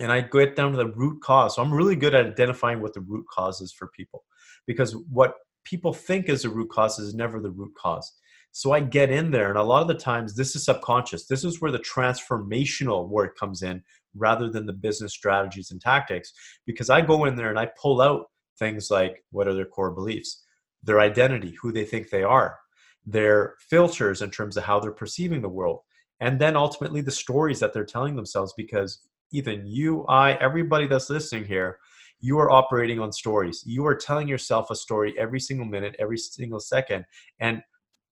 and 0.00 0.10
I 0.10 0.22
get 0.22 0.56
down 0.56 0.72
to 0.72 0.78
the 0.78 0.92
root 0.92 1.22
cause. 1.22 1.56
So 1.56 1.62
I'm 1.62 1.72
really 1.72 1.96
good 1.96 2.14
at 2.14 2.26
identifying 2.26 2.80
what 2.80 2.94
the 2.94 3.02
root 3.02 3.26
cause 3.32 3.60
is 3.60 3.72
for 3.72 3.88
people 3.96 4.24
because 4.66 4.96
what 5.10 5.34
people 5.64 5.92
think 5.92 6.28
is 6.28 6.42
the 6.42 6.48
root 6.48 6.70
cause 6.70 6.98
is 6.98 7.14
never 7.14 7.40
the 7.40 7.50
root 7.50 7.72
cause. 7.78 8.12
So 8.52 8.72
I 8.72 8.80
get 8.80 9.10
in 9.10 9.30
there, 9.30 9.48
and 9.48 9.58
a 9.58 9.62
lot 9.62 9.82
of 9.82 9.88
the 9.88 9.94
times 9.94 10.34
this 10.34 10.56
is 10.56 10.64
subconscious. 10.64 11.26
This 11.26 11.44
is 11.44 11.60
where 11.60 11.70
the 11.70 11.78
transformational 11.78 13.08
work 13.08 13.38
comes 13.38 13.62
in 13.62 13.82
rather 14.16 14.48
than 14.48 14.66
the 14.66 14.72
business 14.72 15.12
strategies 15.12 15.70
and 15.70 15.80
tactics 15.80 16.32
because 16.66 16.90
I 16.90 17.00
go 17.00 17.24
in 17.24 17.36
there 17.36 17.50
and 17.50 17.58
I 17.58 17.70
pull 17.80 18.00
out 18.00 18.26
things 18.58 18.90
like 18.90 19.24
what 19.30 19.48
are 19.48 19.54
their 19.54 19.64
core 19.64 19.90
beliefs, 19.90 20.44
their 20.82 21.00
identity, 21.00 21.56
who 21.60 21.72
they 21.72 21.84
think 21.84 22.10
they 22.10 22.22
are, 22.22 22.58
their 23.06 23.54
filters 23.68 24.22
in 24.22 24.30
terms 24.30 24.56
of 24.56 24.64
how 24.64 24.80
they're 24.80 24.92
perceiving 24.92 25.42
the 25.42 25.48
world, 25.48 25.80
and 26.20 26.38
then 26.38 26.56
ultimately 26.56 27.00
the 27.00 27.10
stories 27.10 27.60
that 27.60 27.72
they're 27.72 27.84
telling 27.84 28.14
themselves 28.14 28.52
because 28.56 29.00
even 29.32 29.66
you, 29.66 30.04
I, 30.06 30.32
everybody 30.34 30.86
that's 30.86 31.08
listening 31.08 31.44
here, 31.44 31.78
you 32.20 32.38
are 32.38 32.50
operating 32.50 33.00
on 33.00 33.12
stories. 33.12 33.62
You 33.66 33.86
are 33.86 33.94
telling 33.94 34.28
yourself 34.28 34.70
a 34.70 34.76
story 34.76 35.14
every 35.18 35.40
single 35.40 35.66
minute, 35.66 35.96
every 35.98 36.18
single 36.18 36.60
second. 36.60 37.06
And 37.38 37.62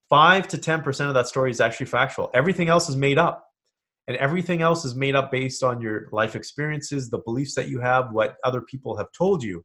five 0.08 0.48
to 0.48 0.58
10% 0.58 1.08
of 1.08 1.14
that 1.14 1.28
story 1.28 1.50
is 1.50 1.60
actually 1.60 1.86
factual. 1.86 2.30
Everything 2.32 2.68
else 2.68 2.88
is 2.88 2.96
made 2.96 3.18
up. 3.18 3.47
And 4.08 4.16
everything 4.16 4.62
else 4.62 4.84
is 4.84 4.94
made 4.94 5.14
up 5.14 5.30
based 5.30 5.62
on 5.62 5.80
your 5.80 6.08
life 6.12 6.34
experiences, 6.34 7.10
the 7.10 7.18
beliefs 7.18 7.54
that 7.54 7.68
you 7.68 7.78
have, 7.80 8.10
what 8.10 8.36
other 8.42 8.62
people 8.62 8.96
have 8.96 9.12
told 9.16 9.42
you. 9.42 9.64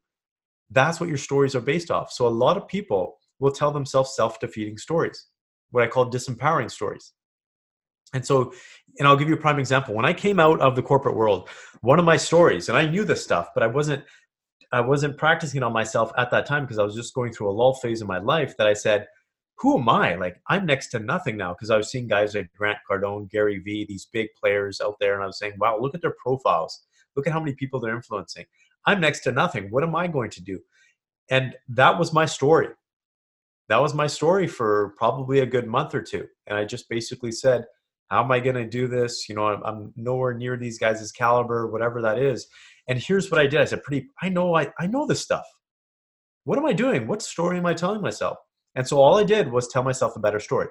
That's 0.70 1.00
what 1.00 1.10
your 1.10 1.18
stories 1.18 1.56
are 1.56 1.62
based 1.62 1.90
off. 1.90 2.12
So 2.12 2.28
a 2.28 2.30
lot 2.30 2.58
of 2.58 2.68
people 2.68 3.18
will 3.40 3.52
tell 3.52 3.72
themselves 3.72 4.16
self 4.16 4.40
defeating 4.40 4.78
stories, 4.78 5.28
what 5.72 5.84
I 5.84 5.88
call 5.88 6.12
disempowering 6.12 6.70
stories. 6.70 7.14
And 8.14 8.26
so, 8.26 8.54
and 9.00 9.08
I'll 9.08 9.16
give 9.16 9.30
you 9.30 9.34
a 9.34 9.38
prime 9.38 9.60
example. 9.60 9.96
When 9.96 10.06
I 10.06 10.14
came 10.14 10.40
out 10.40 10.60
of 10.60 10.76
the 10.76 10.84
corporate 10.84 11.16
world, 11.16 11.50
one 11.82 11.98
of 11.98 12.06
my 12.06 12.18
stories, 12.18 12.70
and 12.70 12.78
I 12.78 12.86
knew 12.86 13.06
this 13.06 13.24
stuff, 13.24 13.50
but 13.56 13.64
I 13.64 13.68
wasn't 13.68 14.04
I 14.72 14.82
wasn't 14.82 15.18
practicing 15.18 15.62
on 15.62 15.72
myself 15.72 16.12
at 16.18 16.32
that 16.32 16.48
time 16.48 16.64
because 16.64 16.80
I 16.80 16.84
was 16.84 16.96
just 16.96 17.14
going 17.14 17.32
through 17.32 17.50
a 17.50 17.54
lull 17.54 17.76
phase 17.76 18.02
in 18.02 18.08
my 18.08 18.18
life 18.18 18.58
that 18.58 18.66
I 18.66 18.74
said, 18.74 19.06
who 19.64 19.80
am 19.80 19.88
I? 19.88 20.16
Like 20.16 20.42
I'm 20.50 20.66
next 20.66 20.90
to 20.90 21.00
nothing 21.00 21.38
now 21.38 21.54
because 21.54 21.70
I 21.70 21.78
was 21.78 21.90
seeing 21.90 22.06
guys 22.06 22.36
like 22.36 22.52
Grant 22.54 22.80
Cardone, 22.88 23.30
Gary 23.30 23.60
Vee, 23.60 23.86
these 23.88 24.10
big 24.12 24.28
players 24.38 24.82
out 24.82 24.98
there, 25.00 25.14
and 25.14 25.24
I 25.24 25.26
was 25.26 25.40
saying, 25.40 25.54
wow, 25.58 25.80
look 25.80 25.96
at 25.96 26.02
their 26.02 26.16
profiles. 26.22 26.84
Look 27.16 27.28
at 27.28 27.32
how 27.32 27.40
many 27.40 27.56
people 27.56 27.80
they're 27.80 27.96
influencing. 27.96 28.44
I'm 28.86 29.00
next 29.00 29.22
to 29.22 29.32
nothing. 29.32 29.72
What 29.72 29.84
am 29.84 29.96
I 29.96 30.08
going 30.08 30.32
to 30.32 30.44
do? 30.44 30.60
And 31.30 31.56
that 31.70 31.98
was 31.98 32.12
my 32.12 32.26
story. 32.26 32.68
That 33.70 33.82
was 33.82 33.94
my 33.94 34.06
story 34.06 34.48
for 34.48 34.94
probably 34.98 35.40
a 35.40 35.46
good 35.46 35.66
month 35.66 35.96
or 35.96 36.02
two. 36.02 36.28
And 36.46 36.58
I 36.58 36.66
just 36.66 36.90
basically 36.90 37.32
said, 37.32 37.64
how 38.10 38.22
am 38.22 38.34
I 38.34 38.42
going 38.42 38.58
to 38.58 38.68
do 38.68 38.90
this? 38.90 39.30
You 39.30 39.36
know, 39.36 39.48
I'm, 39.48 39.64
I'm 39.64 39.94
nowhere 39.96 40.34
near 40.34 40.58
these 40.58 40.78
guys' 40.78 41.10
caliber, 41.14 41.68
whatever 41.68 42.02
that 42.02 42.20
is. 42.20 42.48
And 42.90 43.00
here's 43.00 43.32
what 43.32 43.40
I 43.40 43.48
did. 43.48 43.62
I 43.62 43.66
said, 43.66 43.82
pretty, 43.82 44.10
I 44.22 44.28
know, 44.28 44.58
I, 44.58 44.74
I 44.78 44.88
know 44.88 45.08
this 45.08 45.22
stuff. 45.22 45.46
What 46.44 46.60
am 46.60 46.66
I 46.66 46.74
doing? 46.74 47.08
What 47.08 47.22
story 47.22 47.58
am 47.58 47.66
I 47.66 47.74
telling 47.74 48.02
myself? 48.02 48.38
And 48.76 48.88
so 48.88 49.00
all 49.00 49.18
I 49.18 49.24
did 49.24 49.52
was 49.52 49.68
tell 49.68 49.84
myself 49.84 50.16
a 50.16 50.20
better 50.20 50.40
story. 50.40 50.68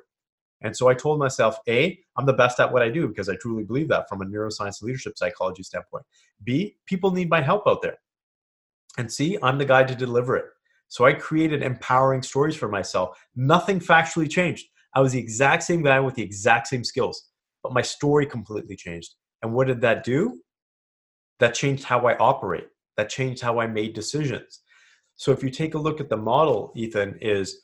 And 0.63 0.77
so 0.77 0.89
I 0.89 0.95
told 0.95 1.19
myself, 1.19 1.59
A, 1.69 1.99
I'm 2.17 2.27
the 2.27 2.33
best 2.33 2.61
at 2.61 2.73
what 2.73 2.83
I 2.83 2.89
do 2.89 3.09
because 3.09 3.29
I 3.29 3.37
truly 3.37 3.65
believe 3.65 3.89
that 3.89 4.09
from 4.09 4.23
a 4.23 4.25
neuroscience 4.25 4.83
leadership 4.83 5.19
psychology 5.19 5.63
standpoint. 5.63 6.05
B, 6.45 6.77
people 6.87 7.11
need 7.11 7.29
my 7.29 7.41
help 7.41 7.67
out 7.67 7.83
there. 7.83 7.99
And 8.99 9.11
C, 9.11 9.39
I'm 9.43 9.59
the 9.59 9.65
guy 9.65 9.83
to 9.85 9.95
deliver 9.95 10.37
it. 10.37 10.45
So 10.89 11.05
I 11.05 11.15
created 11.15 11.63
empowering 11.63 12.23
stories 12.23 12.55
for 12.55 12.69
myself. 12.69 13.19
Nothing 13.35 13.81
factually 13.81 14.31
changed. 14.31 14.67
I 14.95 15.01
was 15.01 15.13
the 15.13 15.19
exact 15.19 15.63
same 15.63 15.83
guy 15.83 15.99
with 16.01 16.15
the 16.15 16.23
exact 16.23 16.69
same 16.69 16.85
skills, 16.85 17.31
but 17.63 17.73
my 17.73 17.83
story 17.83 18.27
completely 18.27 18.77
changed. 18.77 19.15
And 19.43 19.55
what 19.55 19.67
did 19.67 19.81
that 19.81 20.05
do? 20.05 20.41
That 21.41 21.55
changed 21.55 21.85
how 21.85 22.07
I 22.07 22.17
operate. 22.19 22.69
That 22.97 23.09
changed 23.09 23.43
how 23.43 23.59
I 23.59 23.67
made 23.67 23.95
decisions. 23.95 24.61
So 25.17 25.33
if 25.33 25.43
you 25.43 25.51
take 25.51 25.75
a 25.75 25.79
look 25.79 25.99
at 25.99 26.11
the 26.11 26.17
model, 26.17 26.73
Ethan, 26.77 27.19
is 27.21 27.63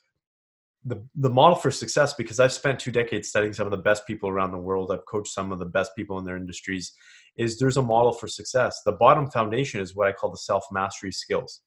the, 0.85 1.03
the 1.15 1.29
model 1.29 1.55
for 1.55 1.71
success 1.71 2.13
because 2.13 2.39
I've 2.39 2.53
spent 2.53 2.79
two 2.79 2.91
decades 2.91 3.27
studying 3.27 3.53
some 3.53 3.67
of 3.67 3.71
the 3.71 3.77
best 3.77 4.07
people 4.07 4.29
around 4.29 4.51
the 4.51 4.57
world. 4.57 4.91
I've 4.91 5.05
coached 5.05 5.33
some 5.33 5.51
of 5.51 5.59
the 5.59 5.65
best 5.65 5.91
people 5.95 6.17
in 6.19 6.25
their 6.25 6.37
industries. 6.37 6.93
Is 7.37 7.57
there's 7.57 7.77
a 7.77 7.81
model 7.81 8.11
for 8.11 8.27
success. 8.27 8.81
The 8.85 8.93
bottom 8.93 9.29
foundation 9.29 9.79
is 9.81 9.95
what 9.95 10.07
I 10.07 10.11
call 10.11 10.31
the 10.31 10.37
self 10.37 10.65
mastery 10.71 11.11
skills. 11.11 11.61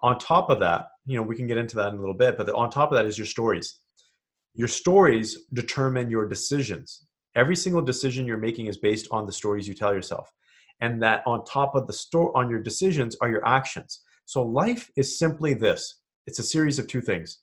On 0.00 0.18
top 0.18 0.50
of 0.50 0.60
that, 0.60 0.86
you 1.06 1.16
know, 1.16 1.22
we 1.22 1.36
can 1.36 1.46
get 1.46 1.58
into 1.58 1.76
that 1.76 1.88
in 1.88 1.94
a 1.94 2.00
little 2.00 2.14
bit, 2.14 2.36
but 2.36 2.46
the, 2.46 2.54
on 2.54 2.70
top 2.70 2.90
of 2.90 2.96
that 2.96 3.06
is 3.06 3.18
your 3.18 3.26
stories. 3.26 3.80
Your 4.54 4.68
stories 4.68 5.46
determine 5.52 6.10
your 6.10 6.28
decisions. 6.28 7.06
Every 7.34 7.56
single 7.56 7.82
decision 7.82 8.26
you're 8.26 8.36
making 8.36 8.66
is 8.66 8.76
based 8.78 9.08
on 9.10 9.26
the 9.26 9.32
stories 9.32 9.66
you 9.66 9.74
tell 9.74 9.94
yourself. 9.94 10.30
And 10.80 11.02
that 11.02 11.22
on 11.26 11.44
top 11.44 11.74
of 11.74 11.86
the 11.86 11.92
store 11.92 12.36
on 12.36 12.50
your 12.50 12.60
decisions 12.60 13.16
are 13.20 13.30
your 13.30 13.46
actions. 13.46 14.02
So 14.24 14.42
life 14.42 14.90
is 14.96 15.18
simply 15.18 15.54
this. 15.54 16.00
It's 16.26 16.38
a 16.38 16.44
series 16.44 16.78
of 16.78 16.86
two 16.86 17.00
things 17.00 17.38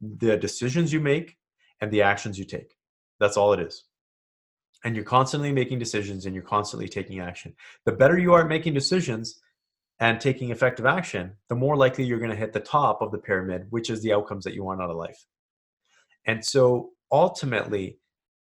the 0.00 0.36
decisions 0.36 0.92
you 0.92 1.00
make 1.00 1.36
and 1.80 1.90
the 1.90 2.02
actions 2.02 2.38
you 2.38 2.44
take. 2.44 2.74
That's 3.20 3.36
all 3.36 3.52
it 3.52 3.60
is. 3.60 3.84
And 4.84 4.94
you're 4.94 5.04
constantly 5.04 5.52
making 5.52 5.78
decisions 5.78 6.26
and 6.26 6.34
you're 6.34 6.44
constantly 6.44 6.88
taking 6.88 7.20
action. 7.20 7.54
The 7.86 7.92
better 7.92 8.18
you 8.18 8.34
are 8.34 8.42
at 8.42 8.48
making 8.48 8.74
decisions 8.74 9.40
and 10.00 10.20
taking 10.20 10.50
effective 10.50 10.84
action, 10.84 11.32
the 11.48 11.54
more 11.54 11.76
likely 11.76 12.04
you're 12.04 12.18
going 12.18 12.30
to 12.30 12.36
hit 12.36 12.52
the 12.52 12.60
top 12.60 13.00
of 13.00 13.10
the 13.10 13.18
pyramid, 13.18 13.66
which 13.70 13.88
is 13.88 14.02
the 14.02 14.12
outcomes 14.12 14.44
that 14.44 14.54
you 14.54 14.64
want 14.64 14.82
out 14.82 14.90
of 14.90 14.96
life. 14.96 15.24
And 16.26 16.44
so 16.44 16.90
ultimately, 17.10 17.98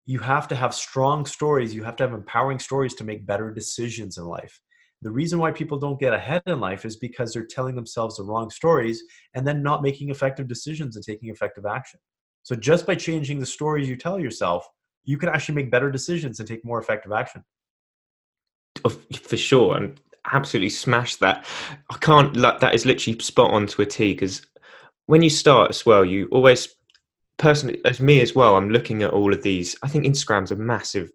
you 0.06 0.18
have 0.20 0.48
to 0.48 0.56
have 0.56 0.74
strong 0.74 1.26
stories. 1.26 1.74
You 1.74 1.84
have 1.84 1.96
to 1.96 2.04
have 2.04 2.12
empowering 2.12 2.58
stories 2.58 2.94
to 2.94 3.04
make 3.04 3.26
better 3.26 3.50
decisions 3.50 4.18
in 4.18 4.24
life. 4.24 4.60
The 5.02 5.10
reason 5.10 5.40
why 5.40 5.50
people 5.50 5.78
don't 5.78 5.98
get 5.98 6.14
ahead 6.14 6.42
in 6.46 6.60
life 6.60 6.84
is 6.84 6.96
because 6.96 7.32
they're 7.32 7.44
telling 7.44 7.74
themselves 7.74 8.16
the 8.16 8.24
wrong 8.24 8.50
stories 8.50 9.02
and 9.34 9.46
then 9.46 9.62
not 9.62 9.82
making 9.82 10.10
effective 10.10 10.46
decisions 10.46 10.94
and 10.94 11.04
taking 11.04 11.28
effective 11.28 11.66
action. 11.66 11.98
So 12.44 12.54
just 12.54 12.86
by 12.86 12.94
changing 12.94 13.40
the 13.40 13.46
stories 13.46 13.88
you 13.88 13.96
tell 13.96 14.18
yourself, 14.18 14.66
you 15.04 15.18
can 15.18 15.28
actually 15.28 15.56
make 15.56 15.70
better 15.70 15.90
decisions 15.90 16.38
and 16.38 16.48
take 16.48 16.64
more 16.64 16.80
effective 16.80 17.12
action. 17.12 17.42
For 19.28 19.36
sure, 19.36 19.76
and 19.76 20.00
absolutely 20.32 20.70
smash 20.70 21.16
that. 21.16 21.44
I 21.90 21.96
can't. 21.98 22.34
That 22.34 22.74
is 22.74 22.86
literally 22.86 23.18
spot 23.18 23.50
on 23.50 23.66
to 23.68 23.82
a 23.82 23.86
T. 23.86 24.14
Because 24.14 24.42
when 25.06 25.22
you 25.22 25.30
start 25.30 25.70
as 25.70 25.84
well, 25.84 26.04
you 26.04 26.28
always 26.30 26.74
personally, 27.38 27.80
as 27.84 28.00
me 28.00 28.20
as 28.20 28.34
well, 28.34 28.56
I'm 28.56 28.70
looking 28.70 29.02
at 29.02 29.10
all 29.10 29.32
of 29.32 29.42
these. 29.42 29.76
I 29.82 29.88
think 29.88 30.04
Instagram's 30.04 30.52
a 30.52 30.56
massive 30.56 31.10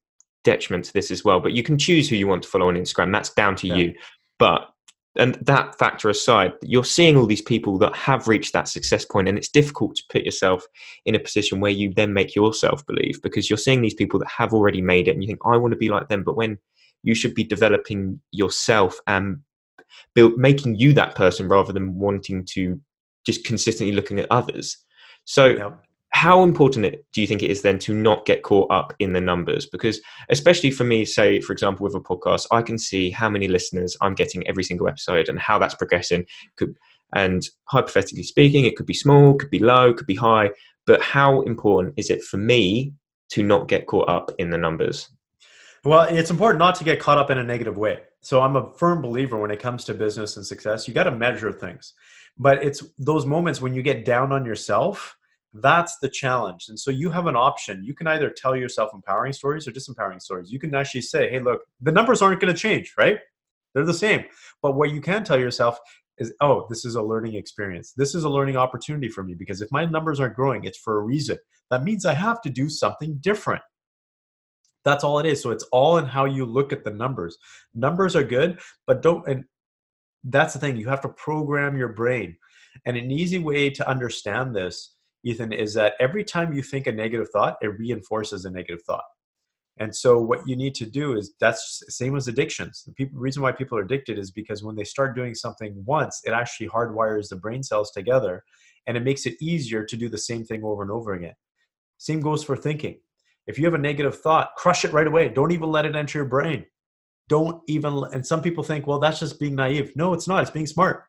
detriment 0.47 0.85
to 0.85 0.93
this 0.93 1.11
as 1.11 1.25
well. 1.25 1.39
But 1.41 1.53
you 1.53 1.61
can 1.61 1.77
choose 1.77 2.07
who 2.09 2.15
you 2.15 2.27
want 2.27 2.43
to 2.43 2.49
follow 2.49 2.69
on 2.69 2.75
Instagram. 2.75 3.11
That's 3.11 3.33
down 3.33 3.55
to 3.57 3.67
yeah. 3.67 3.75
you. 3.75 3.93
But 4.39 4.69
and 5.17 5.35
that 5.41 5.77
factor 5.77 6.09
aside, 6.09 6.53
you're 6.61 6.85
seeing 6.85 7.17
all 7.17 7.25
these 7.25 7.41
people 7.41 7.79
that 7.79 7.95
have 7.95 8.27
reached 8.27 8.53
that 8.53 8.67
success 8.67 9.03
point, 9.03 9.27
and 9.27 9.37
it's 9.37 9.49
difficult 9.49 9.95
to 9.95 10.03
put 10.09 10.23
yourself 10.23 10.65
in 11.05 11.15
a 11.15 11.19
position 11.19 11.59
where 11.59 11.71
you 11.71 11.91
then 11.93 12.13
make 12.13 12.35
yourself 12.35 12.85
believe 12.85 13.19
because 13.23 13.49
you're 13.49 13.57
seeing 13.57 13.81
these 13.81 13.95
people 13.95 14.19
that 14.19 14.29
have 14.29 14.53
already 14.53 14.81
made 14.81 15.07
it, 15.07 15.11
and 15.11 15.23
you 15.23 15.27
think, 15.27 15.39
I 15.43 15.57
want 15.57 15.73
to 15.73 15.77
be 15.77 15.89
like 15.89 16.07
them. 16.07 16.23
But 16.23 16.37
when 16.37 16.57
you 17.03 17.15
should 17.15 17.33
be 17.33 17.43
developing 17.43 18.21
yourself 18.31 18.99
and 19.07 19.39
build, 20.13 20.37
making 20.37 20.75
you 20.75 20.93
that 20.93 21.15
person 21.15 21.47
rather 21.47 21.73
than 21.73 21.95
wanting 21.95 22.45
to 22.53 22.79
just 23.25 23.43
consistently 23.43 23.95
looking 23.95 24.19
at 24.19 24.31
others. 24.31 24.77
So, 25.25 25.77
how 26.17 26.41
important 26.41 26.95
do 27.13 27.21
you 27.21 27.27
think 27.27 27.43
it 27.43 27.51
is 27.51 27.61
then 27.61 27.77
to 27.77 27.93
not 27.93 28.25
get 28.25 28.41
caught 28.41 28.71
up 28.71 28.91
in 28.97 29.13
the 29.13 29.21
numbers? 29.21 29.67
Because 29.67 30.01
especially 30.29 30.71
for 30.71 30.83
me 30.83 31.05
say 31.05 31.39
for 31.39 31.53
example 31.53 31.83
with 31.83 31.93
a 31.93 31.99
podcast 31.99 32.47
i 32.51 32.59
can 32.59 32.79
see 32.79 33.11
how 33.11 33.29
many 33.29 33.47
listeners 33.47 33.95
i'm 34.01 34.15
getting 34.15 34.45
every 34.47 34.63
single 34.63 34.87
episode 34.87 35.29
and 35.29 35.39
how 35.39 35.59
that's 35.59 35.75
progressing. 35.75 36.25
And 37.13 37.47
hypothetically 37.65 38.23
speaking 38.23 38.65
it 38.65 38.75
could 38.75 38.87
be 38.87 38.95
small 38.95 39.35
could 39.35 39.51
be 39.51 39.59
low 39.59 39.93
could 39.93 40.07
be 40.07 40.15
high 40.15 40.49
but 40.87 41.03
how 41.03 41.41
important 41.41 41.93
is 41.97 42.09
it 42.09 42.23
for 42.23 42.37
me 42.37 42.93
to 43.29 43.43
not 43.43 43.67
get 43.67 43.85
caught 43.85 44.09
up 44.09 44.31
in 44.39 44.49
the 44.49 44.57
numbers? 44.57 45.09
Well 45.85 46.07
it's 46.09 46.31
important 46.31 46.57
not 46.57 46.73
to 46.75 46.83
get 46.83 46.99
caught 46.99 47.19
up 47.19 47.29
in 47.29 47.37
a 47.37 47.43
negative 47.43 47.77
way. 47.77 47.99
So 48.21 48.41
i'm 48.41 48.55
a 48.55 48.73
firm 48.73 49.03
believer 49.03 49.37
when 49.37 49.51
it 49.51 49.59
comes 49.59 49.83
to 49.83 49.93
business 49.93 50.35
and 50.35 50.43
success 50.43 50.87
you 50.87 50.95
got 50.95 51.03
to 51.03 51.11
measure 51.11 51.51
things. 51.51 51.93
But 52.39 52.63
it's 52.63 52.83
those 52.97 53.27
moments 53.27 53.61
when 53.61 53.75
you 53.75 53.83
get 53.83 54.03
down 54.03 54.31
on 54.31 54.45
yourself 54.45 55.16
that's 55.61 55.97
the 55.99 56.09
challenge. 56.09 56.65
And 56.69 56.79
so 56.79 56.91
you 56.91 57.09
have 57.11 57.27
an 57.27 57.35
option. 57.35 57.83
You 57.83 57.93
can 57.93 58.07
either 58.07 58.29
tell 58.29 58.55
yourself 58.55 58.91
empowering 58.93 59.33
stories 59.33 59.67
or 59.67 59.71
disempowering 59.71 60.21
stories. 60.21 60.51
You 60.51 60.59
can 60.59 60.73
actually 60.75 61.01
say, 61.01 61.29
hey, 61.29 61.39
look, 61.39 61.61
the 61.81 61.91
numbers 61.91 62.21
aren't 62.21 62.41
going 62.41 62.53
to 62.53 62.59
change, 62.59 62.93
right? 62.97 63.19
They're 63.73 63.85
the 63.85 63.93
same. 63.93 64.25
But 64.61 64.75
what 64.75 64.91
you 64.91 65.01
can 65.01 65.23
tell 65.23 65.39
yourself 65.39 65.79
is, 66.17 66.33
oh, 66.41 66.65
this 66.69 66.83
is 66.85 66.95
a 66.95 67.01
learning 67.01 67.35
experience. 67.35 67.93
This 67.93 68.15
is 68.15 68.23
a 68.23 68.29
learning 68.29 68.57
opportunity 68.57 69.07
for 69.07 69.23
me 69.23 69.35
because 69.35 69.61
if 69.61 69.71
my 69.71 69.85
numbers 69.85 70.19
aren't 70.19 70.35
growing, 70.35 70.63
it's 70.63 70.77
for 70.77 70.97
a 70.97 71.03
reason. 71.03 71.37
That 71.69 71.83
means 71.83 72.05
I 72.05 72.13
have 72.13 72.41
to 72.41 72.49
do 72.49 72.69
something 72.69 73.17
different. 73.17 73.61
That's 74.83 75.03
all 75.03 75.19
it 75.19 75.25
is. 75.25 75.41
So 75.41 75.51
it's 75.51 75.65
all 75.65 75.97
in 75.97 76.05
how 76.05 76.25
you 76.25 76.45
look 76.45 76.71
at 76.71 76.83
the 76.83 76.91
numbers. 76.91 77.37
Numbers 77.75 78.15
are 78.15 78.23
good, 78.23 78.59
but 78.85 79.01
don't, 79.01 79.27
and 79.27 79.43
that's 80.23 80.53
the 80.53 80.59
thing, 80.59 80.77
you 80.77 80.87
have 80.89 81.01
to 81.01 81.09
program 81.09 81.77
your 81.77 81.89
brain. 81.89 82.37
And 82.85 82.97
an 82.97 83.11
easy 83.11 83.39
way 83.39 83.69
to 83.69 83.89
understand 83.89 84.55
this 84.55 84.95
Ethan, 85.27 85.53
is 85.53 85.73
that 85.73 85.93
every 85.99 86.23
time 86.23 86.53
you 86.53 86.61
think 86.61 86.87
a 86.87 86.91
negative 86.91 87.29
thought, 87.29 87.57
it 87.61 87.77
reinforces 87.79 88.45
a 88.45 88.51
negative 88.51 88.83
thought. 88.83 89.03
And 89.79 89.95
so 89.95 90.19
what 90.19 90.47
you 90.47 90.55
need 90.55 90.73
to 90.75 90.85
do 90.85 91.15
is 91.15 91.33
that's 91.39 91.83
same 91.89 92.15
as 92.15 92.27
addictions. 92.27 92.83
The 92.83 92.93
people, 92.93 93.19
reason 93.19 93.43
why 93.43 93.51
people 93.51 93.77
are 93.77 93.83
addicted 93.83 94.17
is 94.17 94.31
because 94.31 94.63
when 94.63 94.75
they 94.75 94.83
start 94.83 95.15
doing 95.15 95.35
something 95.35 95.83
once, 95.85 96.21
it 96.25 96.31
actually 96.31 96.69
hardwires 96.69 97.29
the 97.29 97.35
brain 97.35 97.61
cells 97.61 97.91
together 97.91 98.43
and 98.87 98.97
it 98.97 99.03
makes 99.03 99.25
it 99.25 99.35
easier 99.41 99.83
to 99.83 99.97
do 99.97 100.09
the 100.09 100.17
same 100.17 100.43
thing 100.43 100.63
over 100.63 100.81
and 100.81 100.91
over 100.91 101.13
again. 101.13 101.35
Same 101.97 102.21
goes 102.21 102.43
for 102.43 102.55
thinking. 102.55 102.99
If 103.45 103.59
you 103.59 103.65
have 103.65 103.73
a 103.73 103.79
negative 103.79 104.19
thought, 104.19 104.55
crush 104.55 104.83
it 104.83 104.93
right 104.93 105.07
away. 105.07 105.29
Don't 105.29 105.51
even 105.51 105.69
let 105.69 105.85
it 105.85 105.95
enter 105.95 106.19
your 106.19 106.27
brain. 106.27 106.65
Don't 107.29 107.61
even, 107.67 108.03
and 108.13 108.25
some 108.25 108.41
people 108.41 108.63
think, 108.63 108.87
well, 108.87 108.99
that's 108.99 109.19
just 109.19 109.39
being 109.39 109.55
naive. 109.55 109.91
No, 109.95 110.13
it's 110.13 110.27
not. 110.27 110.41
It's 110.41 110.51
being 110.51 110.67
smart. 110.67 111.03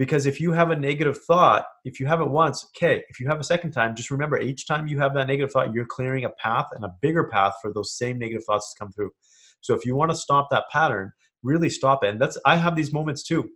Because 0.00 0.24
if 0.24 0.40
you 0.40 0.50
have 0.52 0.70
a 0.70 0.76
negative 0.76 1.18
thought, 1.24 1.66
if 1.84 2.00
you 2.00 2.06
have 2.06 2.22
it 2.22 2.30
once, 2.30 2.64
okay, 2.74 3.04
if 3.10 3.20
you 3.20 3.28
have 3.28 3.38
a 3.38 3.44
second 3.44 3.72
time, 3.72 3.94
just 3.94 4.10
remember 4.10 4.40
each 4.40 4.66
time 4.66 4.86
you 4.86 4.98
have 4.98 5.12
that 5.12 5.26
negative 5.26 5.52
thought, 5.52 5.74
you're 5.74 5.84
clearing 5.84 6.24
a 6.24 6.30
path 6.30 6.68
and 6.72 6.86
a 6.86 6.94
bigger 7.02 7.24
path 7.24 7.56
for 7.60 7.70
those 7.70 7.98
same 7.98 8.18
negative 8.18 8.42
thoughts 8.44 8.72
to 8.72 8.78
come 8.78 8.90
through. 8.92 9.10
So 9.60 9.74
if 9.74 9.84
you 9.84 9.94
want 9.94 10.10
to 10.10 10.16
stop 10.16 10.48
that 10.52 10.70
pattern, 10.72 11.12
really 11.42 11.68
stop 11.68 12.02
it. 12.02 12.08
And 12.08 12.18
that's 12.18 12.38
I 12.46 12.56
have 12.56 12.76
these 12.76 12.94
moments 12.94 13.22
too. 13.22 13.50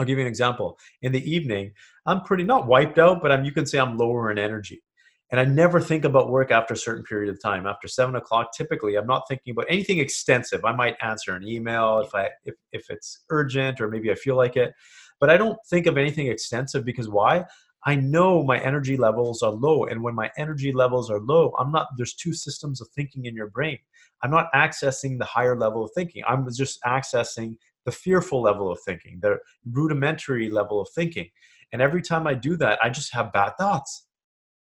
I'll 0.00 0.06
give 0.06 0.18
you 0.18 0.24
an 0.24 0.28
example. 0.28 0.80
In 1.02 1.12
the 1.12 1.30
evening, 1.30 1.74
I'm 2.06 2.22
pretty 2.22 2.42
not 2.42 2.66
wiped 2.66 2.98
out, 2.98 3.22
but 3.22 3.30
I'm 3.30 3.44
you 3.44 3.52
can 3.52 3.64
say 3.64 3.78
I'm 3.78 3.96
lower 3.96 4.32
in 4.32 4.38
energy. 4.38 4.82
And 5.30 5.40
I 5.40 5.44
never 5.44 5.80
think 5.80 6.04
about 6.04 6.28
work 6.28 6.50
after 6.50 6.74
a 6.74 6.76
certain 6.76 7.04
period 7.04 7.32
of 7.32 7.40
time. 7.40 7.68
After 7.68 7.86
seven 7.86 8.16
o'clock, 8.16 8.52
typically, 8.52 8.96
I'm 8.96 9.06
not 9.06 9.28
thinking 9.28 9.52
about 9.52 9.66
anything 9.70 9.98
extensive. 9.98 10.64
I 10.64 10.72
might 10.72 10.96
answer 11.00 11.36
an 11.36 11.46
email 11.46 12.00
if 12.00 12.14
I 12.16 12.30
if, 12.44 12.56
if 12.72 12.90
it's 12.90 13.20
urgent 13.30 13.80
or 13.80 13.88
maybe 13.88 14.10
I 14.10 14.16
feel 14.16 14.36
like 14.36 14.56
it. 14.56 14.74
But 15.22 15.30
I 15.30 15.36
don't 15.36 15.56
think 15.70 15.86
of 15.86 15.96
anything 15.96 16.26
extensive 16.26 16.84
because 16.84 17.08
why? 17.08 17.44
I 17.86 17.94
know 17.94 18.42
my 18.42 18.58
energy 18.58 18.96
levels 18.96 19.40
are 19.40 19.52
low. 19.52 19.84
And 19.84 20.02
when 20.02 20.16
my 20.16 20.32
energy 20.36 20.72
levels 20.72 21.12
are 21.12 21.20
low, 21.20 21.54
I'm 21.60 21.70
not, 21.70 21.86
there's 21.96 22.14
two 22.14 22.32
systems 22.32 22.80
of 22.80 22.88
thinking 22.88 23.26
in 23.26 23.36
your 23.36 23.46
brain. 23.46 23.78
I'm 24.24 24.32
not 24.32 24.52
accessing 24.52 25.20
the 25.20 25.24
higher 25.24 25.56
level 25.56 25.84
of 25.84 25.92
thinking. 25.94 26.24
I'm 26.26 26.44
just 26.52 26.82
accessing 26.82 27.54
the 27.84 27.92
fearful 27.92 28.42
level 28.42 28.68
of 28.68 28.80
thinking, 28.84 29.20
the 29.22 29.38
rudimentary 29.70 30.50
level 30.50 30.80
of 30.80 30.88
thinking. 30.92 31.30
And 31.72 31.80
every 31.80 32.02
time 32.02 32.26
I 32.26 32.34
do 32.34 32.56
that, 32.56 32.80
I 32.82 32.90
just 32.90 33.14
have 33.14 33.32
bad 33.32 33.52
thoughts. 33.60 34.08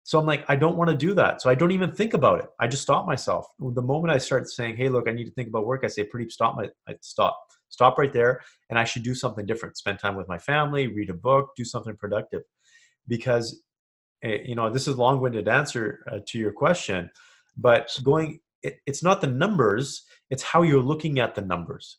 So 0.02 0.18
I'm 0.18 0.26
like, 0.26 0.44
I 0.48 0.56
don't 0.56 0.76
want 0.76 0.90
to 0.90 0.96
do 0.96 1.14
that. 1.14 1.42
So 1.42 1.50
I 1.50 1.54
don't 1.54 1.72
even 1.72 1.92
think 1.92 2.14
about 2.14 2.40
it. 2.40 2.46
I 2.58 2.66
just 2.66 2.82
stop 2.82 3.06
myself. 3.06 3.46
The 3.60 3.82
moment 3.82 4.12
I 4.12 4.18
start 4.18 4.48
saying, 4.48 4.76
"Hey, 4.76 4.88
look, 4.88 5.08
I 5.08 5.12
need 5.12 5.26
to 5.26 5.30
think 5.30 5.48
about 5.48 5.66
work," 5.66 5.82
I 5.84 5.88
say, 5.88 6.04
"Pretty 6.04 6.28
stop 6.30 6.56
my, 6.56 6.68
I 6.88 6.94
stop, 7.00 7.38
stop 7.68 7.98
right 7.98 8.12
there," 8.12 8.40
and 8.70 8.78
I 8.78 8.84
should 8.84 9.02
do 9.02 9.14
something 9.14 9.46
different. 9.46 9.76
Spend 9.76 9.98
time 9.98 10.16
with 10.16 10.26
my 10.26 10.38
family, 10.38 10.86
read 10.88 11.10
a 11.10 11.14
book, 11.14 11.50
do 11.56 11.64
something 11.64 11.96
productive 11.96 12.42
because 13.10 13.62
eh, 14.22 14.38
you 14.44 14.54
know 14.54 14.70
this 14.70 14.88
is 14.88 14.94
a 14.94 14.98
long-winded 14.98 15.48
answer 15.48 16.04
uh, 16.10 16.18
to 16.26 16.38
your 16.38 16.52
question 16.52 17.10
but 17.56 17.90
going 18.02 18.40
it, 18.62 18.78
it's 18.86 19.02
not 19.02 19.20
the 19.20 19.26
numbers 19.26 20.04
it's 20.30 20.42
how 20.42 20.62
you're 20.62 20.82
looking 20.82 21.18
at 21.18 21.34
the 21.34 21.42
numbers 21.42 21.98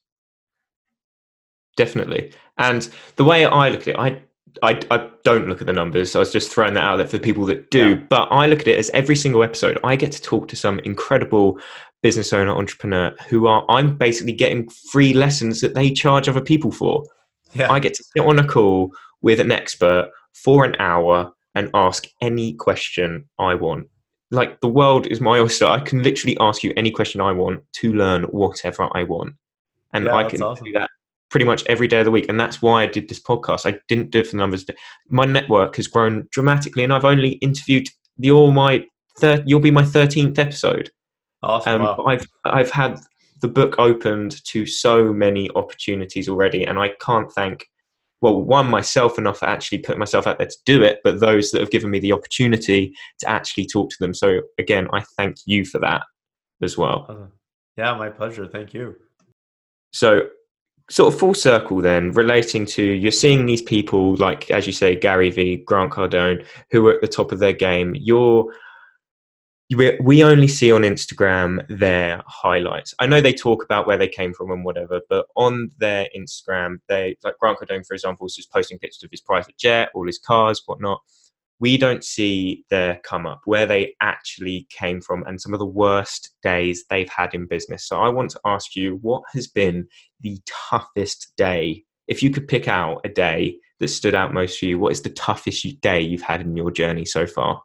definitely 1.77 2.33
and 2.57 2.89
the 3.17 3.23
way 3.23 3.45
i 3.45 3.69
look 3.69 3.81
at 3.81 3.89
it 3.89 3.97
i 3.97 4.21
I, 4.63 4.79
I 4.91 5.09
don't 5.23 5.47
look 5.47 5.61
at 5.61 5.67
the 5.67 5.73
numbers. 5.73 6.11
So 6.11 6.19
I 6.19 6.21
was 6.21 6.31
just 6.31 6.51
throwing 6.51 6.73
that 6.75 6.83
out 6.83 6.97
there 6.97 7.07
for 7.07 7.19
people 7.19 7.45
that 7.45 7.71
do. 7.71 7.89
Yeah. 7.89 7.95
But 8.09 8.27
I 8.31 8.47
look 8.47 8.61
at 8.61 8.67
it 8.67 8.77
as 8.77 8.89
every 8.91 9.15
single 9.15 9.43
episode, 9.43 9.77
I 9.83 9.95
get 9.95 10.11
to 10.13 10.21
talk 10.21 10.47
to 10.49 10.55
some 10.55 10.79
incredible 10.79 11.59
business 12.01 12.33
owner, 12.33 12.51
entrepreneur 12.51 13.13
who 13.29 13.47
are, 13.47 13.65
I'm 13.69 13.95
basically 13.95 14.33
getting 14.33 14.69
free 14.91 15.13
lessons 15.13 15.61
that 15.61 15.73
they 15.73 15.91
charge 15.91 16.27
other 16.27 16.41
people 16.41 16.71
for. 16.71 17.03
Yeah. 17.53 17.71
I 17.71 17.79
get 17.79 17.93
to 17.95 18.03
sit 18.03 18.25
on 18.25 18.39
a 18.39 18.47
call 18.47 18.91
with 19.21 19.39
an 19.39 19.51
expert 19.51 20.09
for 20.33 20.65
an 20.65 20.75
hour 20.79 21.31
and 21.55 21.69
ask 21.73 22.07
any 22.21 22.53
question 22.53 23.29
I 23.37 23.55
want. 23.55 23.87
Like 24.31 24.61
the 24.61 24.69
world 24.69 25.07
is 25.07 25.19
my 25.19 25.39
oyster. 25.39 25.65
I 25.65 25.81
can 25.81 26.01
literally 26.01 26.37
ask 26.39 26.63
you 26.63 26.73
any 26.77 26.91
question 26.91 27.19
I 27.19 27.33
want 27.33 27.63
to 27.73 27.93
learn 27.93 28.23
whatever 28.23 28.87
I 28.93 29.03
want. 29.03 29.35
And 29.93 30.05
yeah, 30.05 30.15
I 30.15 30.23
can 30.23 30.41
awesome. 30.41 30.65
do 30.65 30.71
that 30.71 30.89
pretty 31.31 31.45
much 31.45 31.63
every 31.67 31.87
day 31.87 31.99
of 31.99 32.05
the 32.05 32.11
week. 32.11 32.27
And 32.29 32.39
that's 32.39 32.61
why 32.61 32.83
I 32.83 32.87
did 32.87 33.09
this 33.09 33.19
podcast. 33.19 33.65
I 33.65 33.79
didn't 33.87 34.11
do 34.11 34.19
it 34.19 34.27
for 34.27 34.31
the 34.31 34.37
numbers. 34.37 34.65
My 35.09 35.25
network 35.25 35.77
has 35.77 35.87
grown 35.87 36.27
dramatically 36.31 36.83
and 36.83 36.93
I've 36.93 37.05
only 37.05 37.31
interviewed 37.35 37.87
the 38.17 38.31
all 38.31 38.51
my 38.51 38.85
third 39.17 39.43
you'll 39.47 39.61
be 39.61 39.71
my 39.71 39.83
13th 39.83 40.37
episode. 40.37 40.91
Awesome. 41.41 41.81
Um, 41.81 41.97
wow. 41.97 42.05
I've 42.05 42.27
I've 42.45 42.69
had 42.69 42.99
the 43.41 43.47
book 43.47 43.79
opened 43.79 44.43
to 44.45 44.65
so 44.67 45.11
many 45.11 45.49
opportunities 45.55 46.29
already 46.29 46.65
and 46.65 46.77
I 46.77 46.89
can't 46.99 47.31
thank 47.31 47.65
well, 48.21 48.39
one, 48.39 48.69
myself 48.69 49.17
enough 49.17 49.39
to 49.39 49.49
actually 49.49 49.79
put 49.79 49.97
myself 49.97 50.27
out 50.27 50.37
there 50.37 50.45
to 50.45 50.57
do 50.63 50.83
it, 50.83 50.99
but 51.03 51.19
those 51.19 51.49
that 51.49 51.59
have 51.59 51.71
given 51.71 51.89
me 51.89 51.97
the 51.97 52.11
opportunity 52.11 52.93
to 53.19 53.27
actually 53.27 53.65
talk 53.65 53.89
to 53.89 53.95
them. 53.99 54.13
So, 54.13 54.41
again, 54.59 54.87
I 54.93 55.01
thank 55.17 55.37
you 55.47 55.65
for 55.65 55.79
that 55.79 56.03
as 56.61 56.77
well. 56.77 57.31
Yeah, 57.77 57.95
my 57.95 58.09
pleasure. 58.09 58.47
Thank 58.47 58.75
you. 58.75 58.95
So, 59.91 60.27
sort 60.89 61.13
of 61.13 61.19
full 61.19 61.33
circle 61.33 61.81
then, 61.81 62.11
relating 62.11 62.65
to 62.65 62.83
you're 62.83 63.11
seeing 63.11 63.45
these 63.45 63.61
people 63.61 64.15
like, 64.15 64.51
as 64.51 64.67
you 64.67 64.73
say, 64.73 64.95
Gary 64.95 65.29
Vee, 65.29 65.57
Grant 65.57 65.91
Cardone, 65.91 66.45
who 66.71 66.87
are 66.87 66.95
at 66.95 67.01
the 67.01 67.07
top 67.07 67.31
of 67.31 67.39
their 67.39 67.53
game. 67.53 67.95
You're 67.95 68.53
we 70.01 70.21
only 70.21 70.49
see 70.49 70.69
on 70.73 70.81
Instagram 70.81 71.65
their 71.69 72.21
highlights. 72.27 72.93
I 72.99 73.05
know 73.05 73.21
they 73.21 73.31
talk 73.31 73.63
about 73.63 73.87
where 73.87 73.97
they 73.97 74.09
came 74.09 74.33
from 74.33 74.51
and 74.51 74.65
whatever, 74.65 74.99
but 75.07 75.27
on 75.37 75.71
their 75.77 76.07
Instagram, 76.13 76.79
they 76.89 77.15
like 77.23 77.37
Grant 77.39 77.57
Cardone, 77.57 77.87
for 77.87 77.93
example, 77.93 78.25
is 78.27 78.35
just 78.35 78.51
posting 78.51 78.79
pictures 78.79 79.03
of 79.03 79.11
his 79.11 79.21
private 79.21 79.57
jet, 79.57 79.89
all 79.93 80.05
his 80.05 80.19
cars, 80.19 80.61
whatnot. 80.65 81.01
We 81.61 81.77
don't 81.77 82.03
see 82.03 82.65
their 82.69 82.99
come 83.03 83.25
up, 83.25 83.41
where 83.45 83.67
they 83.67 83.95
actually 84.01 84.67
came 84.69 84.99
from, 84.99 85.23
and 85.23 85.39
some 85.39 85.53
of 85.53 85.59
the 85.59 85.65
worst 85.65 86.31
days 86.41 86.83
they've 86.89 87.09
had 87.09 87.33
in 87.33 87.45
business. 87.45 87.87
So 87.87 88.01
I 88.01 88.09
want 88.09 88.31
to 88.31 88.41
ask 88.43 88.75
you, 88.75 88.97
what 89.01 89.21
has 89.33 89.47
been 89.47 89.87
the 90.19 90.39
toughest 90.45 91.31
day? 91.37 91.85
If 92.07 92.23
you 92.23 92.31
could 92.31 92.47
pick 92.47 92.67
out 92.67 93.01
a 93.05 93.09
day 93.09 93.57
that 93.79 93.89
stood 93.89 94.15
out 94.15 94.33
most 94.33 94.59
for 94.59 94.65
you, 94.65 94.79
what 94.79 94.91
is 94.91 95.03
the 95.03 95.11
toughest 95.11 95.81
day 95.81 96.01
you've 96.01 96.23
had 96.23 96.41
in 96.41 96.57
your 96.57 96.71
journey 96.71 97.05
so 97.05 97.25
far? 97.27 97.61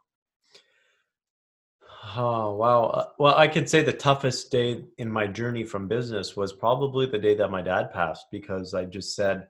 Oh, 2.18 2.54
wow. 2.54 2.84
Uh, 2.84 3.06
well, 3.18 3.34
I 3.34 3.48
could 3.48 3.68
say 3.68 3.82
the 3.82 3.92
toughest 3.92 4.50
day 4.50 4.84
in 4.98 5.10
my 5.10 5.26
journey 5.26 5.64
from 5.64 5.88
business 5.88 6.36
was 6.36 6.52
probably 6.52 7.06
the 7.06 7.18
day 7.18 7.34
that 7.34 7.50
my 7.50 7.62
dad 7.62 7.92
passed 7.92 8.26
because 8.30 8.74
I 8.74 8.84
just 8.84 9.14
said, 9.14 9.48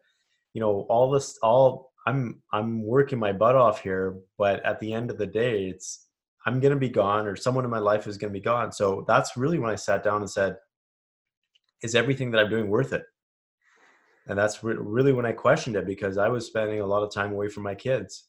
you 0.54 0.61
know, 0.61 0.87
all 0.88 1.11
this 1.11 1.38
all 1.42 1.92
I'm 2.07 2.42
I'm 2.53 2.85
working 2.85 3.19
my 3.19 3.33
butt 3.33 3.57
off 3.57 3.83
here, 3.83 4.19
but 4.38 4.64
at 4.64 4.81
the 4.81 4.92
end 4.92 5.11
of 5.11 5.19
the 5.19 5.27
day, 5.27 5.66
it's 5.66 6.07
I'm 6.47 6.61
to 6.61 6.77
be 6.77 6.88
gone 6.88 7.27
or 7.27 7.35
someone 7.35 7.64
in 7.64 7.71
my 7.71 7.81
life 7.81 8.07
is 8.07 8.16
to 8.19 8.29
be 8.29 8.40
gone. 8.40 8.71
So 8.71 9.05
that's 9.09 9.37
really 9.37 9.59
when 9.59 9.71
I 9.71 9.75
sat 9.75 10.05
down 10.05 10.21
and 10.21 10.31
said, 10.31 10.57
is 11.83 11.97
everything 11.97 12.31
that 12.31 12.40
I'm 12.40 12.49
doing 12.49 12.69
worth 12.69 12.92
it? 12.92 13.03
And 14.29 14.38
that's 14.38 14.62
re- 14.62 14.77
really 14.79 15.12
when 15.12 15.27
I 15.27 15.33
questioned 15.33 15.75
it 15.75 15.87
because 15.87 16.19
I 16.19 16.29
was 16.29 16.47
spending 16.47 16.81
a 16.81 16.87
lot 16.87 17.03
of 17.03 17.12
time 17.12 17.33
away 17.33 17.49
from 17.49 17.64
my 17.64 17.75
kids 17.75 18.29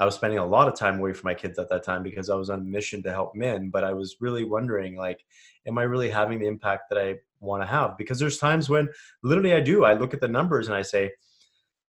I 0.00 0.06
was 0.06 0.14
spending 0.14 0.38
a 0.38 0.46
lot 0.46 0.66
of 0.66 0.74
time 0.74 0.98
away 0.98 1.12
from 1.12 1.28
my 1.28 1.34
kids 1.34 1.58
at 1.58 1.68
that 1.68 1.84
time 1.84 2.02
because 2.02 2.30
I 2.30 2.34
was 2.34 2.48
on 2.48 2.60
a 2.60 2.64
mission 2.64 3.02
to 3.02 3.12
help 3.12 3.34
men. 3.34 3.68
But 3.68 3.84
I 3.84 3.92
was 3.92 4.16
really 4.18 4.44
wondering, 4.44 4.96
like, 4.96 5.22
am 5.66 5.76
I 5.76 5.82
really 5.82 6.08
having 6.08 6.38
the 6.38 6.46
impact 6.46 6.84
that 6.88 6.98
I 6.98 7.16
want 7.40 7.62
to 7.62 7.66
have? 7.66 7.98
Because 7.98 8.18
there's 8.18 8.38
times 8.38 8.70
when 8.70 8.88
literally 9.22 9.52
I 9.52 9.60
do. 9.60 9.84
I 9.84 9.92
look 9.92 10.14
at 10.14 10.22
the 10.22 10.26
numbers 10.26 10.68
and 10.68 10.74
I 10.74 10.80
say, 10.80 11.10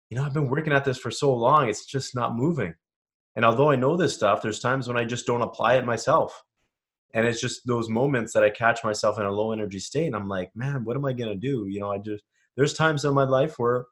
you 0.10 0.18
know, 0.18 0.24
I've 0.24 0.34
been 0.34 0.50
working 0.50 0.74
at 0.74 0.86
this 0.86 0.98
for 0.98 1.12
so 1.12 1.34
long, 1.34 1.70
it's 1.70 1.86
just 1.86 2.16
not 2.16 2.36
moving. 2.36 2.74
And 3.36 3.46
although 3.46 3.70
I 3.70 3.76
know 3.76 3.96
this 3.96 4.16
stuff, 4.16 4.42
there's 4.42 4.60
times 4.60 4.88
when 4.88 4.98
I 4.98 5.06
just 5.06 5.28
don't 5.28 5.42
apply 5.42 5.76
it 5.76 5.86
myself. 5.86 6.44
And 7.14 7.26
it's 7.26 7.42
just 7.42 7.66
those 7.66 7.90
moments 7.90 8.34
that 8.34 8.44
I 8.44 8.50
catch 8.50 8.84
myself 8.84 9.20
in 9.20 9.26
a 9.26 9.32
low 9.32 9.52
energy 9.52 9.80
state. 9.80 10.08
And 10.08 10.16
I'm 10.16 10.28
like, 10.28 10.52
man, 10.56 10.84
what 10.84 10.96
am 10.96 11.06
I 11.06 11.14
going 11.14 11.30
to 11.30 11.36
do? 11.36 11.66
You 11.68 11.80
know, 11.80 11.92
I 11.92 11.98
just, 12.00 12.24
there's 12.56 12.74
times 12.74 13.06
in 13.06 13.14
my 13.14 13.24
life 13.24 13.58
where 13.58 13.86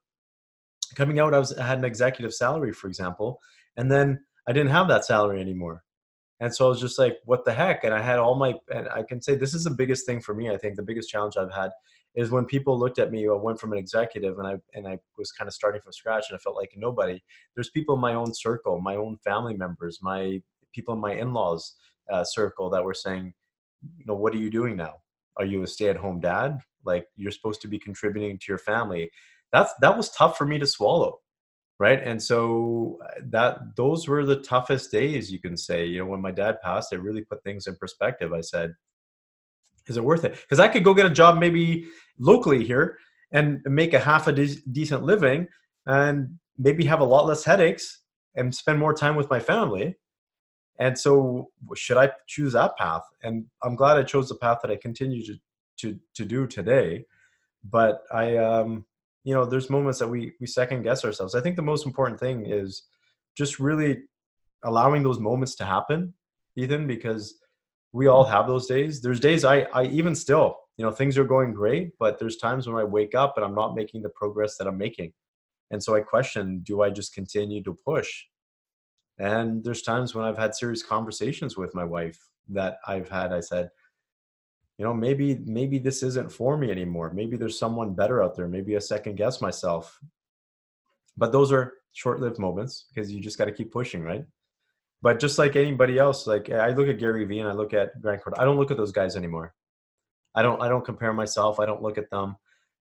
coming 0.95 1.19
out, 1.19 1.33
I 1.33 1.39
was 1.39 1.57
I 1.57 1.65
had 1.65 1.77
an 1.77 1.85
executive 1.85 2.33
salary, 2.33 2.73
for 2.73 2.87
example, 2.87 3.39
and 3.75 3.91
then 3.91 4.19
I 4.47 4.53
didn't 4.53 4.71
have 4.71 4.87
that 4.89 5.05
salary 5.05 5.41
anymore. 5.41 5.83
And 6.39 6.53
so 6.53 6.65
I 6.65 6.69
was 6.69 6.79
just 6.79 6.99
like, 6.99 7.17
what 7.25 7.45
the 7.45 7.53
heck? 7.53 7.83
And 7.83 7.93
I 7.93 8.01
had 8.01 8.19
all 8.19 8.35
my, 8.35 8.53
and 8.73 8.87
I 8.89 9.03
can 9.03 9.21
say 9.21 9.35
this 9.35 9.53
is 9.53 9.63
the 9.63 9.71
biggest 9.71 10.05
thing 10.05 10.21
for 10.21 10.35
me. 10.35 10.51
I 10.51 10.57
think 10.57 10.75
the 10.75 10.83
biggest 10.83 11.09
challenge 11.09 11.35
I've 11.35 11.53
had 11.53 11.71
is 12.15 12.31
when 12.31 12.45
people 12.45 12.77
looked 12.77 12.99
at 12.99 13.11
me, 13.11 13.27
I 13.27 13.33
went 13.33 13.59
from 13.59 13.73
an 13.73 13.77
executive 13.77 14.39
and 14.39 14.47
I, 14.47 14.55
and 14.73 14.87
I 14.87 14.97
was 15.17 15.31
kind 15.31 15.47
of 15.47 15.53
starting 15.53 15.81
from 15.81 15.93
scratch 15.93 16.25
and 16.29 16.35
I 16.35 16.39
felt 16.39 16.55
like 16.55 16.73
nobody. 16.75 17.21
There's 17.55 17.69
people 17.69 17.95
in 17.95 18.01
my 18.01 18.15
own 18.15 18.33
circle, 18.33 18.79
my 18.79 18.95
own 18.95 19.17
family 19.23 19.55
members, 19.55 19.99
my 20.01 20.41
people 20.73 20.95
in 20.95 20.99
my 20.99 21.13
in-laws 21.13 21.75
uh, 22.11 22.23
circle 22.23 22.69
that 22.71 22.83
were 22.83 22.93
saying, 22.93 23.33
you 23.97 24.05
know, 24.05 24.15
what 24.15 24.33
are 24.33 24.39
you 24.39 24.49
doing 24.49 24.75
now? 24.75 24.95
Are 25.37 25.45
you 25.45 25.61
a 25.61 25.67
stay-at-home 25.67 26.19
dad? 26.19 26.59
Like 26.83 27.05
you're 27.15 27.31
supposed 27.31 27.61
to 27.61 27.67
be 27.67 27.77
contributing 27.77 28.39
to 28.39 28.45
your 28.47 28.57
family. 28.57 29.11
That's, 29.53 29.71
that 29.81 29.95
was 29.95 30.09
tough 30.09 30.37
for 30.37 30.45
me 30.45 30.57
to 30.59 30.65
swallow 30.65 31.19
right 31.79 32.01
and 32.03 32.21
so 32.21 32.97
uh, 33.03 33.21
that 33.23 33.75
those 33.75 34.07
were 34.07 34.25
the 34.25 34.41
toughest 34.41 34.91
days 34.91 35.31
you 35.31 35.39
can 35.39 35.55
say 35.55 35.85
you 35.85 35.99
know 35.99 36.05
when 36.05 36.21
my 36.21 36.31
dad 36.31 36.57
passed 36.63 36.91
it 36.91 37.01
really 37.01 37.21
put 37.21 37.43
things 37.43 37.67
in 37.67 37.75
perspective 37.75 38.33
i 38.33 38.41
said 38.41 38.73
is 39.87 39.97
it 39.97 40.03
worth 40.03 40.23
it? 40.23 40.33
Because 40.33 40.59
i 40.59 40.67
could 40.67 40.83
go 40.83 40.93
get 40.93 41.05
a 41.05 41.09
job 41.09 41.39
maybe 41.39 41.87
locally 42.19 42.63
here 42.65 42.97
and 43.31 43.61
make 43.65 43.93
a 43.93 43.99
half 43.99 44.27
a 44.27 44.31
de- 44.31 44.61
decent 44.71 45.03
living 45.03 45.47
and 45.85 46.37
maybe 46.57 46.85
have 46.85 46.99
a 46.99 47.05
lot 47.05 47.25
less 47.25 47.43
headaches 47.43 48.01
and 48.35 48.53
spend 48.53 48.79
more 48.79 48.93
time 48.93 49.15
with 49.15 49.29
my 49.29 49.39
family. 49.39 49.95
And 50.79 50.97
so 50.97 51.49
should 51.75 51.97
i 51.97 52.11
choose 52.27 52.53
that 52.53 52.77
path? 52.77 53.03
And 53.23 53.45
i'm 53.63 53.75
glad 53.75 53.97
i 53.97 54.03
chose 54.03 54.29
the 54.29 54.35
path 54.35 54.59
that 54.61 54.71
i 54.71 54.75
continue 54.75 55.23
to 55.25 55.35
to, 55.77 55.99
to 56.15 56.25
do 56.25 56.47
today. 56.47 57.05
But 57.63 58.03
i 58.11 58.37
um 58.37 58.85
you 59.23 59.33
know 59.33 59.45
there's 59.45 59.69
moments 59.69 59.99
that 59.99 60.07
we 60.07 60.33
we 60.39 60.47
second 60.47 60.83
guess 60.83 61.03
ourselves. 61.03 61.35
I 61.35 61.41
think 61.41 61.55
the 61.55 61.61
most 61.71 61.85
important 61.85 62.19
thing 62.19 62.45
is 62.45 62.83
just 63.35 63.59
really 63.59 64.03
allowing 64.63 65.03
those 65.03 65.19
moments 65.19 65.55
to 65.55 65.65
happen 65.65 66.13
ethan 66.55 66.87
because 66.87 67.35
we 67.97 68.05
all 68.05 68.23
have 68.23 68.45
those 68.45 68.67
days. 68.67 69.01
There's 69.01 69.19
days 69.19 69.43
i 69.43 69.61
i 69.73 69.83
even 69.85 70.13
still 70.15 70.47
you 70.77 70.85
know 70.85 70.91
things 70.91 71.17
are 71.17 71.33
going 71.35 71.51
great 71.53 71.87
but 71.97 72.19
there's 72.19 72.37
times 72.37 72.67
when 72.67 72.77
i 72.77 72.83
wake 72.83 73.15
up 73.15 73.33
and 73.35 73.43
i'm 73.45 73.55
not 73.55 73.75
making 73.75 74.03
the 74.03 74.09
progress 74.21 74.57
that 74.57 74.67
i'm 74.67 74.77
making. 74.77 75.11
And 75.71 75.81
so 75.83 75.95
i 75.95 76.01
question 76.01 76.59
do 76.69 76.81
i 76.83 76.89
just 76.89 77.13
continue 77.13 77.63
to 77.63 77.73
push? 77.73 78.09
And 79.17 79.63
there's 79.63 79.81
times 79.81 80.13
when 80.13 80.25
i've 80.25 80.37
had 80.37 80.53
serious 80.53 80.83
conversations 80.83 81.57
with 81.57 81.73
my 81.73 81.83
wife 81.83 82.19
that 82.49 82.77
i've 82.87 83.09
had 83.09 83.33
i 83.33 83.41
said 83.41 83.69
you 84.77 84.85
know 84.85 84.93
maybe 84.93 85.27
maybe 85.59 85.79
this 85.79 86.03
isn't 86.03 86.31
for 86.31 86.55
me 86.55 86.69
anymore. 86.69 87.11
Maybe 87.21 87.35
there's 87.35 87.57
someone 87.57 87.95
better 87.95 88.21
out 88.23 88.35
there. 88.35 88.47
Maybe 88.47 88.75
i 88.75 88.79
second 88.79 89.15
guess 89.15 89.41
myself. 89.41 89.99
But 91.21 91.31
those 91.31 91.51
are 91.51 91.73
short-lived 91.93 92.37
moments 92.37 92.85
because 92.87 93.11
you 93.11 93.19
just 93.19 93.39
got 93.39 93.45
to 93.45 93.57
keep 93.59 93.71
pushing 93.71 94.03
right 94.03 94.23
but 95.01 95.19
just 95.19 95.37
like 95.37 95.55
anybody 95.55 95.97
else 95.97 96.27
like 96.27 96.49
i 96.49 96.69
look 96.69 96.87
at 96.87 96.99
gary 96.99 97.25
vee 97.25 97.39
and 97.39 97.49
i 97.49 97.53
look 97.53 97.73
at 97.73 97.99
grant 98.01 98.21
cardone 98.21 98.39
i 98.39 98.45
don't 98.45 98.57
look 98.57 98.71
at 98.71 98.77
those 98.77 98.91
guys 98.91 99.15
anymore. 99.15 99.53
I 100.35 100.41
don't 100.41 100.61
i 100.61 100.67
don't 100.67 100.85
compare 100.85 101.13
myself 101.13 101.59
i 101.59 101.65
don't 101.65 101.81
look 101.81 101.97
at 101.97 102.09
them 102.09 102.35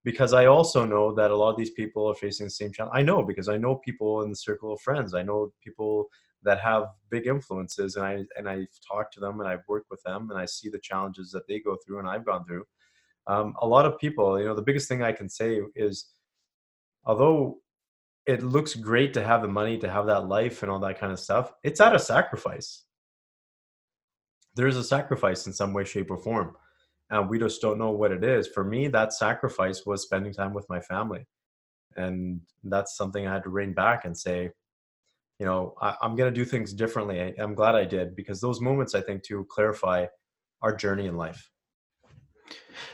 because 0.05 0.33
i 0.33 0.47
also 0.47 0.85
know 0.85 1.15
that 1.15 1.31
a 1.31 1.37
lot 1.37 1.51
of 1.51 1.57
these 1.57 1.71
people 1.71 2.07
are 2.07 2.15
facing 2.15 2.47
the 2.47 2.51
same 2.51 2.73
challenge. 2.73 2.95
I 2.95 3.03
know 3.03 3.23
because 3.23 3.49
i 3.49 3.57
know 3.57 3.77
people 3.77 4.23
in 4.23 4.31
the 4.31 4.37
circle 4.37 4.73
of 4.73 4.81
friends 4.81 5.15
i 5.15 5.23
know 5.23 5.53
people 5.63 6.09
that 6.43 6.61
have 6.61 6.85
big 7.11 7.27
influences 7.27 7.97
and 7.97 8.05
i 8.05 8.25
and 8.37 8.49
i've 8.49 8.79
talked 8.87 9.15
to 9.15 9.21
them 9.21 9.41
and 9.41 9.49
i've 9.49 9.67
worked 9.69 9.91
with 9.91 10.03
them 10.03 10.31
and 10.31 10.39
i 10.39 10.45
see 10.45 10.69
the 10.69 10.79
challenges 10.79 11.31
that 11.31 11.47
they 11.49 11.61
go 11.61 11.77
through 11.85 11.99
and 11.99 12.09
i've 12.09 12.27
gone 12.27 12.45
through. 12.45 12.65
Um, 13.29 13.55
a 13.61 13.67
lot 13.67 13.87
of 13.87 13.99
people 13.99 14.39
you 14.39 14.45
know 14.45 14.55
the 14.55 14.63
biggest 14.63 14.89
thing 14.89 15.03
i 15.03 15.13
can 15.13 15.29
say 15.29 15.61
is 15.75 16.07
although 17.05 17.59
it 18.27 18.43
looks 18.43 18.75
great 18.75 19.15
to 19.15 19.23
have 19.23 19.43
the 19.43 19.49
money 19.49 19.79
to 19.79 19.91
have 19.91 20.07
that 20.07 20.27
life 20.27 20.63
and 20.63 20.71
all 20.71 20.81
that 20.81 20.99
kind 20.99 21.13
of 21.13 21.21
stuff 21.21 21.53
it's 21.63 21.81
at 21.81 21.95
a 21.95 21.99
sacrifice. 21.99 22.85
There's 24.55 24.77
a 24.77 24.85
sacrifice 24.85 25.47
in 25.47 25.53
some 25.53 25.73
way 25.73 25.85
shape 25.85 26.11
or 26.11 26.17
form 26.17 26.57
and 27.11 27.29
we 27.29 27.39
just 27.39 27.61
don't 27.61 27.79
know 27.79 27.91
what 27.91 28.11
it 28.11 28.25
is. 28.25 28.49
For 28.49 28.65
me 28.65 28.89
that 28.89 29.13
sacrifice 29.13 29.85
was 29.87 30.03
spending 30.03 30.33
time 30.33 30.55
with 30.55 30.69
my 30.69 30.81
family 30.81 31.27
and 31.97 32.41
that's 32.65 32.97
something 32.97 33.27
i 33.27 33.33
had 33.33 33.43
to 33.43 33.49
rein 33.49 33.73
back 33.73 34.05
and 34.05 34.17
say 34.17 34.51
you 35.39 35.47
know 35.47 35.75
I, 35.81 35.97
am 36.03 36.17
going 36.17 36.33
to 36.33 36.41
do 36.41 36.45
things 36.45 36.73
differently. 36.73 37.21
I, 37.21 37.35
i'm 37.39 37.55
glad 37.55 37.75
i 37.75 37.85
did 37.85 38.15
because 38.15 38.41
those 38.41 38.61
moments 38.61 38.95
i 38.95 39.01
think 39.01 39.23
to 39.25 39.45
clarify 39.51 40.07
our 40.63 40.75
journey 40.75 41.07
in 41.07 41.17
life 41.17 41.51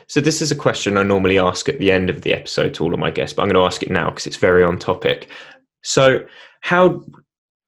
so 0.07 0.21
this 0.21 0.41
is 0.41 0.51
a 0.51 0.55
question 0.55 0.97
I 0.97 1.03
normally 1.03 1.39
ask 1.39 1.69
at 1.69 1.79
the 1.79 1.91
end 1.91 2.09
of 2.09 2.21
the 2.21 2.33
episode 2.33 2.73
to 2.75 2.83
all 2.83 2.93
of 2.93 2.99
my 2.99 3.11
guests, 3.11 3.35
but 3.35 3.43
I'm 3.43 3.49
going 3.49 3.61
to 3.61 3.65
ask 3.65 3.83
it 3.83 3.91
now 3.91 4.09
because 4.09 4.27
it's 4.27 4.37
very 4.37 4.63
on 4.63 4.79
topic. 4.79 5.29
So, 5.83 6.25
how, 6.61 7.03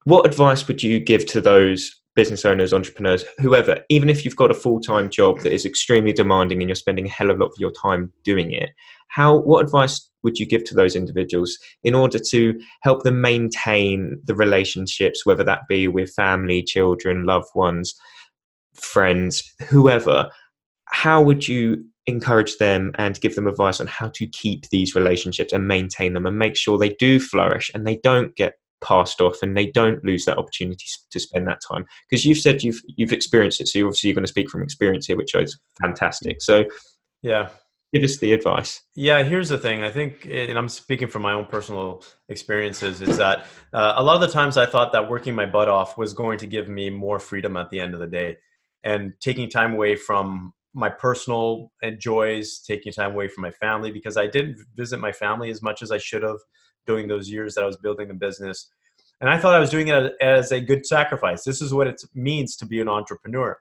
what 0.05 0.25
advice 0.25 0.67
would 0.67 0.81
you 0.81 0.99
give 0.99 1.25
to 1.27 1.41
those 1.41 2.01
business 2.15 2.45
owners, 2.45 2.73
entrepreneurs, 2.73 3.25
whoever, 3.39 3.83
even 3.89 4.09
if 4.09 4.23
you've 4.23 4.35
got 4.35 4.51
a 4.51 4.55
full 4.55 4.79
time 4.79 5.09
job 5.09 5.41
that 5.41 5.53
is 5.53 5.65
extremely 5.65 6.13
demanding 6.13 6.61
and 6.61 6.69
you're 6.69 6.75
spending 6.75 7.05
a 7.05 7.09
hell 7.09 7.29
of 7.29 7.39
a 7.39 7.43
lot 7.43 7.51
of 7.51 7.59
your 7.59 7.71
time 7.71 8.11
doing 8.23 8.51
it? 8.51 8.69
How, 9.09 9.37
what 9.37 9.63
advice 9.63 10.09
would 10.23 10.39
you 10.39 10.45
give 10.45 10.63
to 10.65 10.73
those 10.73 10.95
individuals 10.95 11.57
in 11.83 11.93
order 11.93 12.17
to 12.17 12.59
help 12.81 13.03
them 13.03 13.21
maintain 13.21 14.19
the 14.23 14.35
relationships, 14.35 15.25
whether 15.25 15.43
that 15.43 15.67
be 15.67 15.87
with 15.87 16.13
family, 16.13 16.63
children, 16.63 17.25
loved 17.25 17.49
ones, 17.53 17.93
friends, 18.73 19.53
whoever? 19.67 20.29
How 20.85 21.21
would 21.21 21.47
you 21.47 21.85
encourage 22.07 22.57
them 22.57 22.91
and 22.97 23.19
give 23.19 23.35
them 23.35 23.47
advice 23.47 23.79
on 23.79 23.87
how 23.87 24.09
to 24.09 24.27
keep 24.27 24.69
these 24.69 24.95
relationships 24.95 25.51
and 25.51 25.67
maintain 25.67 26.13
them 26.13 26.25
and 26.25 26.37
make 26.37 26.55
sure 26.55 26.77
they 26.77 26.89
do 26.89 27.19
flourish 27.19 27.71
and 27.73 27.85
they 27.85 27.97
don't 27.97 28.35
get 28.35 28.55
passed 28.83 29.21
off 29.21 29.41
and 29.41 29.57
they 29.57 29.65
don't 29.65 30.03
lose 30.03 30.25
that 30.25 30.37
opportunity 30.37 30.85
to 31.09 31.19
spend 31.19 31.47
that 31.47 31.61
time. 31.67 31.85
Because 32.07 32.25
you've 32.25 32.37
said 32.37 32.63
you've 32.63 32.81
you've 32.87 33.13
experienced 33.13 33.59
it 33.61 33.67
so 33.67 33.79
you 33.79 33.85
obviously 33.85 34.09
you're 34.09 34.15
going 34.15 34.25
to 34.25 34.31
speak 34.31 34.49
from 34.49 34.61
experience 34.61 35.07
here 35.07 35.17
which 35.17 35.33
is 35.33 35.57
fantastic. 35.81 36.41
So 36.41 36.65
yeah. 37.23 37.49
give 37.91 38.03
us 38.03 38.17
the 38.17 38.33
advice. 38.33 38.81
Yeah 38.95 39.23
here's 39.23 39.49
the 39.49 39.57
thing. 39.57 39.83
I 39.83 39.89
think 39.89 40.27
and 40.29 40.57
i'm 40.57 40.69
speaking 40.69 41.07
from 41.07 41.23
my 41.23 41.33
own 41.33 41.45
personal 41.45 42.03
experiences 42.29 43.01
is 43.01 43.17
that 43.17 43.45
uh, 43.73 43.93
a 43.95 44.03
lot 44.03 44.15
of 44.15 44.21
the 44.21 44.27
times 44.27 44.57
i 44.57 44.65
thought 44.65 44.91
that 44.91 45.09
working 45.09 45.33
my 45.33 45.45
butt 45.47 45.69
off 45.69 45.97
was 45.97 46.13
going 46.13 46.37
to 46.39 46.47
give 46.47 46.67
me 46.67 46.91
more 46.91 47.19
freedom 47.19 47.57
at 47.57 47.71
the 47.71 47.79
end 47.79 47.95
of 47.95 47.99
the 47.99 48.07
day. 48.07 48.37
And 48.83 49.13
taking 49.19 49.49
time 49.49 49.73
away 49.73 49.95
from 49.95 50.53
my 50.75 50.89
personal 50.89 51.71
eh, 51.81 51.91
joys, 51.97 52.59
taking 52.59 52.91
time 52.91 53.13
away 53.13 53.27
from 53.27 53.41
my 53.41 53.51
family 53.51 53.91
because 53.91 54.17
I 54.17 54.27
didn't 54.27 54.57
visit 54.75 54.99
my 54.99 55.11
family 55.11 55.49
as 55.49 55.61
much 55.61 55.81
as 55.81 55.91
I 55.91 55.97
should 55.97 56.21
have 56.21 56.37
during 56.85 57.07
those 57.07 57.29
years 57.29 57.55
that 57.55 57.63
I 57.63 57.67
was 57.67 57.77
building 57.77 58.09
the 58.09 58.13
business. 58.13 58.69
And 59.21 59.29
I 59.29 59.37
thought 59.37 59.55
I 59.55 59.59
was 59.59 59.69
doing 59.69 59.87
it 59.87 60.13
as 60.21 60.51
a 60.51 60.59
good 60.59 60.85
sacrifice. 60.85 61.43
This 61.43 61.61
is 61.61 61.73
what 61.73 61.87
it 61.87 62.03
means 62.13 62.57
to 62.57 62.65
be 62.65 62.81
an 62.81 62.89
entrepreneur. 62.89 63.57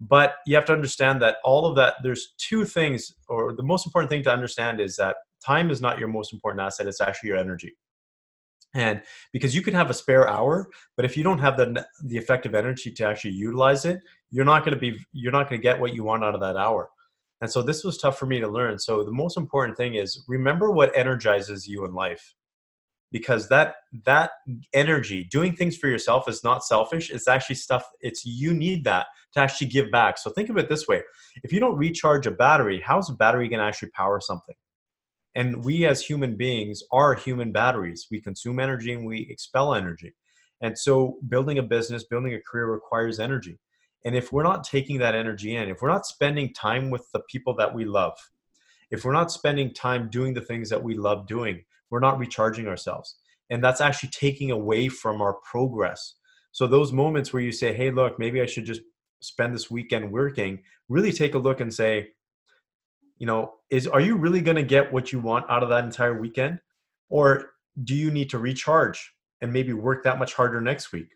But 0.00 0.36
you 0.46 0.56
have 0.56 0.64
to 0.66 0.72
understand 0.72 1.22
that 1.22 1.36
all 1.44 1.66
of 1.66 1.76
that, 1.76 1.96
there's 2.02 2.34
two 2.38 2.64
things, 2.64 3.12
or 3.28 3.54
the 3.54 3.62
most 3.62 3.86
important 3.86 4.10
thing 4.10 4.22
to 4.24 4.32
understand 4.32 4.80
is 4.80 4.96
that 4.96 5.16
time 5.44 5.70
is 5.70 5.80
not 5.80 5.98
your 5.98 6.08
most 6.08 6.32
important 6.32 6.62
asset, 6.62 6.86
it's 6.86 7.00
actually 7.00 7.28
your 7.28 7.38
energy. 7.38 7.76
And 8.76 9.00
because 9.32 9.54
you 9.54 9.62
can 9.62 9.72
have 9.72 9.88
a 9.88 9.94
spare 9.94 10.28
hour, 10.28 10.68
but 10.96 11.06
if 11.06 11.16
you 11.16 11.24
don't 11.24 11.38
have 11.38 11.56
the 11.56 11.86
the 12.04 12.18
effective 12.18 12.54
energy 12.54 12.92
to 12.92 13.06
actually 13.06 13.32
utilize 13.32 13.86
it, 13.86 14.00
you're 14.30 14.44
not 14.44 14.64
going 14.64 14.74
to 14.74 14.80
be 14.80 14.98
you're 15.12 15.32
not 15.32 15.48
going 15.48 15.58
to 15.58 15.62
get 15.62 15.80
what 15.80 15.94
you 15.94 16.04
want 16.04 16.22
out 16.22 16.34
of 16.34 16.42
that 16.42 16.56
hour. 16.56 16.90
And 17.40 17.50
so 17.50 17.62
this 17.62 17.84
was 17.84 17.96
tough 17.96 18.18
for 18.18 18.26
me 18.26 18.38
to 18.38 18.48
learn. 18.48 18.78
So 18.78 19.02
the 19.02 19.12
most 19.12 19.38
important 19.38 19.78
thing 19.78 19.94
is 19.94 20.24
remember 20.28 20.70
what 20.70 20.94
energizes 20.94 21.66
you 21.66 21.86
in 21.86 21.94
life. 21.94 22.34
Because 23.12 23.48
that 23.48 23.76
that 24.04 24.32
energy, 24.74 25.24
doing 25.24 25.56
things 25.56 25.76
for 25.78 25.88
yourself 25.88 26.28
is 26.28 26.44
not 26.44 26.62
selfish. 26.62 27.10
It's 27.10 27.28
actually 27.28 27.56
stuff 27.56 27.88
it's 28.02 28.26
you 28.26 28.52
need 28.52 28.84
that 28.84 29.06
to 29.32 29.40
actually 29.40 29.68
give 29.68 29.90
back. 29.90 30.18
So 30.18 30.30
think 30.30 30.50
of 30.50 30.58
it 30.58 30.68
this 30.68 30.86
way. 30.86 31.02
If 31.42 31.50
you 31.50 31.60
don't 31.60 31.78
recharge 31.78 32.26
a 32.26 32.30
battery, 32.30 32.82
how's 32.84 33.08
a 33.08 33.14
battery 33.14 33.48
going 33.48 33.60
to 33.60 33.64
actually 33.64 33.90
power 33.90 34.20
something? 34.20 34.56
And 35.36 35.62
we 35.62 35.84
as 35.86 36.02
human 36.02 36.34
beings 36.34 36.82
are 36.90 37.14
human 37.14 37.52
batteries. 37.52 38.06
We 38.10 38.22
consume 38.22 38.58
energy 38.58 38.94
and 38.94 39.06
we 39.06 39.28
expel 39.30 39.74
energy. 39.74 40.14
And 40.62 40.76
so 40.76 41.18
building 41.28 41.58
a 41.58 41.62
business, 41.62 42.04
building 42.04 42.32
a 42.32 42.40
career 42.40 42.72
requires 42.72 43.20
energy. 43.20 43.58
And 44.06 44.16
if 44.16 44.32
we're 44.32 44.42
not 44.42 44.64
taking 44.64 44.98
that 44.98 45.14
energy 45.14 45.54
in, 45.56 45.68
if 45.68 45.82
we're 45.82 45.90
not 45.90 46.06
spending 46.06 46.54
time 46.54 46.88
with 46.88 47.06
the 47.12 47.20
people 47.30 47.54
that 47.56 47.74
we 47.74 47.84
love, 47.84 48.14
if 48.90 49.04
we're 49.04 49.12
not 49.12 49.30
spending 49.30 49.74
time 49.74 50.08
doing 50.08 50.32
the 50.32 50.40
things 50.40 50.70
that 50.70 50.82
we 50.82 50.96
love 50.96 51.26
doing, 51.26 51.62
we're 51.90 52.00
not 52.00 52.18
recharging 52.18 52.66
ourselves. 52.66 53.16
And 53.50 53.62
that's 53.62 53.82
actually 53.82 54.10
taking 54.10 54.52
away 54.52 54.88
from 54.88 55.20
our 55.20 55.34
progress. 55.34 56.14
So 56.52 56.66
those 56.66 56.92
moments 56.92 57.34
where 57.34 57.42
you 57.42 57.52
say, 57.52 57.74
hey, 57.74 57.90
look, 57.90 58.18
maybe 58.18 58.40
I 58.40 58.46
should 58.46 58.64
just 58.64 58.80
spend 59.20 59.54
this 59.54 59.70
weekend 59.70 60.10
working, 60.10 60.62
really 60.88 61.12
take 61.12 61.34
a 61.34 61.38
look 61.38 61.60
and 61.60 61.72
say, 61.72 62.08
you 63.18 63.26
know 63.26 63.52
is 63.70 63.86
are 63.86 64.00
you 64.00 64.16
really 64.16 64.40
going 64.40 64.56
to 64.56 64.62
get 64.62 64.92
what 64.92 65.12
you 65.12 65.20
want 65.20 65.46
out 65.50 65.62
of 65.62 65.68
that 65.70 65.84
entire 65.84 66.18
weekend? 66.18 66.60
Or 67.08 67.50
do 67.84 67.94
you 67.94 68.10
need 68.10 68.30
to 68.30 68.38
recharge 68.38 69.12
and 69.40 69.52
maybe 69.52 69.72
work 69.72 70.04
that 70.04 70.18
much 70.18 70.34
harder 70.34 70.60
next 70.60 70.92
week? 70.92 71.08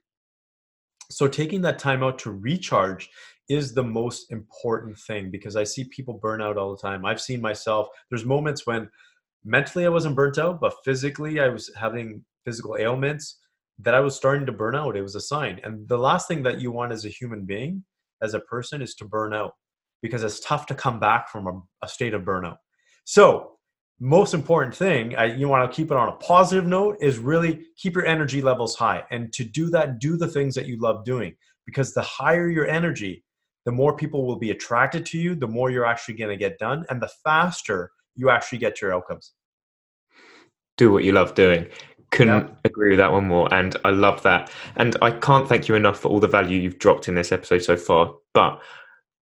So 1.10 1.26
taking 1.26 1.62
that 1.62 1.78
time 1.78 2.02
out 2.02 2.18
to 2.20 2.30
recharge 2.30 3.10
is 3.48 3.74
the 3.74 3.82
most 3.82 4.30
important 4.30 4.96
thing 4.96 5.28
because 5.28 5.56
i 5.56 5.64
see 5.64 5.84
people 5.84 6.14
burn 6.14 6.40
out 6.40 6.56
all 6.56 6.70
the 6.70 6.80
time. 6.80 7.04
I've 7.04 7.20
seen 7.20 7.40
myself 7.40 7.88
there's 8.08 8.24
moments 8.24 8.66
when 8.66 8.88
mentally 9.44 9.86
i 9.86 9.88
wasn't 9.88 10.14
burnt 10.14 10.38
out 10.38 10.60
but 10.60 10.74
physically 10.84 11.40
i 11.40 11.48
was 11.48 11.70
having 11.74 12.22
physical 12.44 12.76
ailments 12.78 13.38
that 13.78 13.94
i 13.94 14.00
was 14.00 14.14
starting 14.14 14.46
to 14.46 14.52
burn 14.52 14.76
out. 14.76 14.96
It 14.96 15.02
was 15.02 15.16
a 15.16 15.20
sign. 15.20 15.60
And 15.64 15.88
the 15.88 15.98
last 15.98 16.28
thing 16.28 16.42
that 16.44 16.60
you 16.60 16.70
want 16.70 16.92
as 16.92 17.04
a 17.04 17.08
human 17.08 17.44
being 17.44 17.84
as 18.22 18.34
a 18.34 18.40
person 18.40 18.82
is 18.82 18.94
to 18.96 19.04
burn 19.04 19.34
out 19.34 19.54
because 20.02 20.22
it's 20.22 20.40
tough 20.40 20.66
to 20.66 20.74
come 20.74 20.98
back 20.98 21.28
from 21.28 21.46
a, 21.46 21.60
a 21.84 21.88
state 21.88 22.14
of 22.14 22.22
burnout. 22.22 22.56
So, 23.04 23.52
most 24.02 24.32
important 24.32 24.74
thing, 24.74 25.14
I, 25.14 25.26
you 25.26 25.46
want 25.46 25.70
to 25.70 25.76
keep 25.76 25.90
it 25.90 25.96
on 25.96 26.08
a 26.08 26.12
positive 26.12 26.66
note, 26.66 26.96
is 27.02 27.18
really 27.18 27.66
keep 27.76 27.94
your 27.94 28.06
energy 28.06 28.40
levels 28.40 28.74
high. 28.74 29.04
And 29.10 29.30
to 29.34 29.44
do 29.44 29.68
that, 29.70 29.98
do 29.98 30.16
the 30.16 30.28
things 30.28 30.54
that 30.54 30.66
you 30.66 30.78
love 30.78 31.04
doing 31.04 31.34
because 31.66 31.92
the 31.92 32.00
higher 32.00 32.48
your 32.48 32.66
energy, 32.66 33.24
the 33.66 33.72
more 33.72 33.94
people 33.94 34.26
will 34.26 34.38
be 34.38 34.52
attracted 34.52 35.04
to 35.06 35.18
you, 35.18 35.34
the 35.34 35.46
more 35.46 35.70
you're 35.70 35.84
actually 35.84 36.14
going 36.14 36.30
to 36.30 36.36
get 36.36 36.58
done, 36.58 36.86
and 36.88 37.00
the 37.00 37.10
faster 37.22 37.90
you 38.16 38.30
actually 38.30 38.58
get 38.58 38.80
your 38.80 38.94
outcomes. 38.94 39.32
Do 40.78 40.90
what 40.90 41.04
you 41.04 41.12
love 41.12 41.34
doing 41.34 41.66
couldn't 42.10 42.48
yeah. 42.48 42.54
agree 42.64 42.90
with 42.90 42.98
that 42.98 43.12
one 43.12 43.26
more 43.26 43.52
and 43.54 43.76
i 43.84 43.90
love 43.90 44.22
that 44.22 44.50
and 44.76 44.96
i 45.00 45.10
can't 45.10 45.48
thank 45.48 45.68
you 45.68 45.74
enough 45.74 46.00
for 46.00 46.08
all 46.08 46.20
the 46.20 46.28
value 46.28 46.58
you've 46.58 46.78
dropped 46.78 47.08
in 47.08 47.14
this 47.14 47.32
episode 47.32 47.62
so 47.62 47.76
far 47.76 48.14
but 48.34 48.60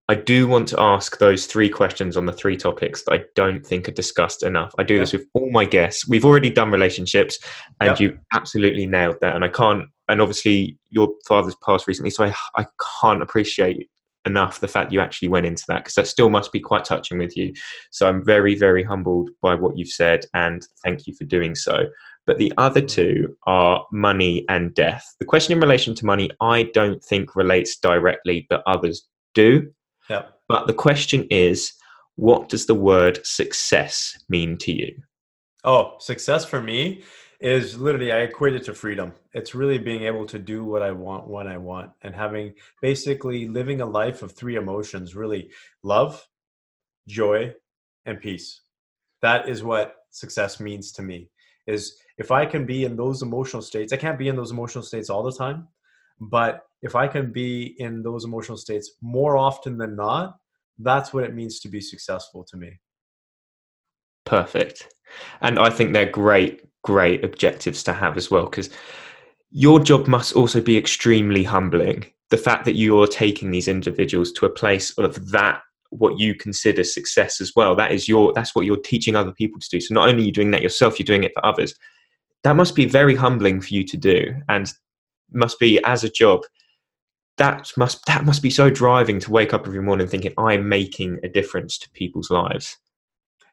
I 0.09 0.15
do 0.15 0.47
want 0.47 0.69
to 0.69 0.79
ask 0.79 1.17
those 1.17 1.47
three 1.47 1.69
questions 1.69 2.15
on 2.15 2.25
the 2.25 2.31
three 2.31 2.55
topics 2.55 3.03
that 3.03 3.13
I 3.13 3.23
don't 3.35 3.65
think 3.65 3.89
are 3.89 3.93
discussed 3.93 4.41
enough. 4.41 4.73
I 4.77 4.83
do 4.83 4.93
yeah. 4.93 4.99
this 5.01 5.11
with 5.11 5.25
all 5.33 5.51
my 5.51 5.65
guests. 5.65 6.07
We've 6.07 6.23
already 6.23 6.49
done 6.49 6.71
relationships, 6.71 7.37
and 7.81 7.99
yeah. 7.99 8.07
you 8.07 8.19
absolutely 8.33 8.85
nailed 8.85 9.17
that. 9.21 9.35
And 9.35 9.43
I 9.43 9.49
can't. 9.49 9.83
And 10.07 10.21
obviously, 10.21 10.77
your 10.89 11.09
father's 11.27 11.57
passed 11.65 11.87
recently, 11.87 12.11
so 12.11 12.23
I 12.23 12.33
I 12.55 12.65
can't 13.01 13.21
appreciate 13.21 13.89
enough 14.25 14.59
the 14.59 14.67
fact 14.67 14.91
you 14.91 14.99
actually 14.99 15.29
went 15.29 15.45
into 15.45 15.63
that 15.67 15.79
because 15.79 15.95
that 15.95 16.07
still 16.07 16.29
must 16.29 16.51
be 16.51 16.59
quite 16.59 16.85
touching 16.85 17.17
with 17.17 17.35
you. 17.35 17.53
So 17.91 18.07
I'm 18.07 18.23
very 18.23 18.55
very 18.55 18.83
humbled 18.83 19.29
by 19.41 19.55
what 19.55 19.77
you've 19.77 19.89
said, 19.89 20.25
and 20.33 20.65
thank 20.85 21.05
you 21.05 21.15
for 21.15 21.25
doing 21.25 21.53
so. 21.53 21.85
But 22.25 22.37
the 22.37 22.53
other 22.57 22.81
two 22.81 23.35
are 23.45 23.85
money 23.91 24.45
and 24.47 24.73
death. 24.73 25.03
The 25.19 25.25
question 25.25 25.53
in 25.53 25.59
relation 25.59 25.95
to 25.95 26.05
money, 26.05 26.29
I 26.39 26.63
don't 26.73 27.03
think 27.03 27.35
relates 27.35 27.77
directly, 27.77 28.45
but 28.49 28.63
others 28.65 29.05
do. 29.33 29.69
Yep. 30.09 30.39
But 30.47 30.67
the 30.67 30.73
question 30.73 31.27
is, 31.29 31.73
what 32.15 32.49
does 32.49 32.65
the 32.65 32.75
word 32.75 33.19
success 33.25 34.17
mean 34.29 34.57
to 34.59 34.71
you? 34.71 34.95
Oh, 35.63 35.95
success 35.99 36.45
for 36.45 36.61
me 36.61 37.03
is 37.39 37.77
literally 37.77 38.11
I 38.11 38.21
equate 38.21 38.55
it 38.55 38.63
to 38.65 38.73
freedom. 38.73 39.13
It's 39.33 39.53
really 39.53 39.77
being 39.77 40.03
able 40.03 40.25
to 40.27 40.39
do 40.39 40.63
what 40.63 40.81
I 40.81 40.91
want 40.91 41.27
when 41.27 41.47
I 41.47 41.57
want 41.57 41.91
and 42.01 42.15
having 42.15 42.53
basically 42.81 43.47
living 43.47 43.81
a 43.81 43.85
life 43.85 44.23
of 44.23 44.31
three 44.31 44.55
emotions, 44.55 45.15
really 45.15 45.51
love, 45.83 46.27
joy, 47.07 47.53
and 48.05 48.19
peace. 48.19 48.61
That 49.21 49.47
is 49.47 49.63
what 49.63 49.95
success 50.09 50.59
means 50.59 50.91
to 50.93 51.03
me. 51.03 51.29
is 51.67 51.97
if 52.17 52.31
I 52.31 52.45
can 52.45 52.65
be 52.65 52.85
in 52.85 52.95
those 52.95 53.21
emotional 53.21 53.61
states, 53.61 53.93
I 53.93 53.97
can't 53.97 54.17
be 54.17 54.29
in 54.29 54.35
those 54.35 54.51
emotional 54.51 54.83
states 54.83 55.09
all 55.09 55.21
the 55.21 55.31
time, 55.31 55.67
but 56.19 56.66
if 56.81 56.95
I 56.95 57.07
can 57.07 57.31
be 57.31 57.75
in 57.79 58.03
those 58.03 58.25
emotional 58.25 58.57
states 58.57 58.91
more 59.01 59.37
often 59.37 59.77
than 59.77 59.95
not, 59.95 60.37
that's 60.79 61.13
what 61.13 61.23
it 61.23 61.33
means 61.33 61.59
to 61.61 61.69
be 61.69 61.81
successful 61.81 62.43
to 62.45 62.57
me. 62.57 62.79
Perfect. 64.25 64.87
And 65.41 65.57
I 65.57 65.69
think 65.69 65.93
they're 65.93 66.05
great, 66.05 66.61
great 66.83 67.23
objectives 67.23 67.83
to 67.83 67.93
have 67.93 68.17
as 68.17 68.29
well 68.29 68.45
because 68.45 68.69
your 69.51 69.79
job 69.79 70.07
must 70.07 70.35
also 70.35 70.61
be 70.61 70.77
extremely 70.77 71.43
humbling. 71.43 72.05
The 72.29 72.37
fact 72.37 72.65
that 72.65 72.75
you're 72.75 73.07
taking 73.07 73.51
these 73.51 73.67
individuals 73.67 74.31
to 74.33 74.45
a 74.45 74.49
place 74.49 74.91
of 74.97 75.31
that 75.31 75.61
what 75.89 76.19
you 76.19 76.35
consider 76.35 76.83
success 76.83 77.39
as 77.39 77.53
well 77.55 77.73
that 77.73 77.93
is 77.93 78.09
your 78.09 78.33
that's 78.33 78.53
what 78.53 78.65
you're 78.65 78.75
teaching 78.75 79.15
other 79.15 79.31
people 79.31 79.57
to 79.57 79.69
do 79.69 79.79
so 79.79 79.93
not 79.93 80.09
only 80.09 80.23
are 80.23 80.25
you 80.25 80.31
doing 80.33 80.51
that 80.51 80.61
yourself 80.61 80.99
you're 80.99 81.05
doing 81.05 81.23
it 81.23 81.31
for 81.33 81.45
others 81.45 81.73
that 82.43 82.57
must 82.57 82.75
be 82.75 82.85
very 82.85 83.15
humbling 83.15 83.61
for 83.61 83.73
you 83.73 83.85
to 83.85 83.95
do 83.95 84.35
and 84.49 84.73
must 85.31 85.57
be 85.59 85.81
as 85.85 86.03
a 86.03 86.09
job 86.09 86.41
that 87.37 87.71
must 87.77 88.05
that 88.05 88.25
must 88.25 88.41
be 88.41 88.49
so 88.49 88.69
driving 88.69 89.19
to 89.19 89.31
wake 89.31 89.53
up 89.53 89.67
every 89.67 89.81
morning 89.81 90.07
thinking 90.07 90.33
i'm 90.37 90.67
making 90.67 91.19
a 91.23 91.29
difference 91.29 91.77
to 91.77 91.89
people's 91.91 92.29
lives. 92.29 92.77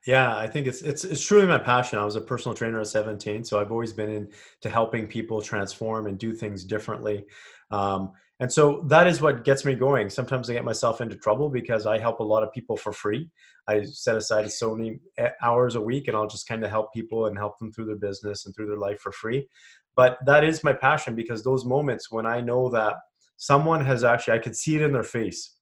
Yeah 0.07 0.37
i 0.37 0.47
think 0.47 0.67
it's 0.67 0.83
it's 0.83 1.05
it's 1.05 1.25
truly 1.25 1.47
my 1.47 1.59
passion. 1.59 1.99
I 1.99 2.05
was 2.05 2.17
a 2.17 2.21
personal 2.21 2.55
trainer 2.55 2.81
at 2.81 2.87
17 2.89 3.45
so 3.45 3.61
i've 3.61 3.71
always 3.71 3.93
been 3.93 4.11
into 4.11 4.69
helping 4.69 5.07
people 5.07 5.41
transform 5.41 6.07
and 6.07 6.19
do 6.19 6.33
things 6.33 6.65
differently. 6.65 7.25
Um, 7.71 8.13
and 8.41 8.53
so 8.53 8.85
that 8.89 9.07
is 9.07 9.21
what 9.21 9.45
gets 9.45 9.65
me 9.65 9.75
going. 9.75 10.11
Sometimes 10.11 10.51
i 10.51 10.55
get 10.55 10.65
myself 10.65 11.01
into 11.01 11.17
trouble 11.17 11.49
because 11.49 11.87
i 11.87 11.99
help 11.99 12.21
a 12.21 12.25
lot 12.25 12.43
of 12.43 12.53
people 12.53 12.77
for 12.77 12.93
free. 12.93 13.31
I 13.67 13.83
set 13.85 14.17
aside 14.17 14.51
so 14.53 14.75
many 14.75 14.99
eh, 15.19 15.31
hours 15.43 15.75
a 15.75 15.81
week 15.81 16.09
and 16.09 16.17
i'll 16.17 16.27
just 16.27 16.49
kind 16.49 16.65
of 16.65 16.71
help 16.71 16.93
people 16.93 17.27
and 17.27 17.37
help 17.37 17.59
them 17.59 17.73
through 17.73 17.87
their 17.87 17.97
business 17.97 18.47
and 18.47 18.55
through 18.55 18.69
their 18.69 18.79
life 18.79 19.01
for 19.01 19.13
free. 19.13 19.49
But 19.97 20.19
that 20.27 20.43
is 20.43 20.65
my 20.65 20.73
passion 20.73 21.15
because 21.15 21.43
those 21.43 21.65
moments 21.65 22.11
when 22.11 22.27
i 22.27 22.41
know 22.41 22.69
that 22.71 22.97
someone 23.37 23.85
has 23.85 24.05
actually 24.05 24.35
i 24.35 24.39
could 24.39 24.57
see 24.57 24.77
it 24.77 24.83
in 24.83 24.93
their 24.93 25.03
face. 25.03 25.57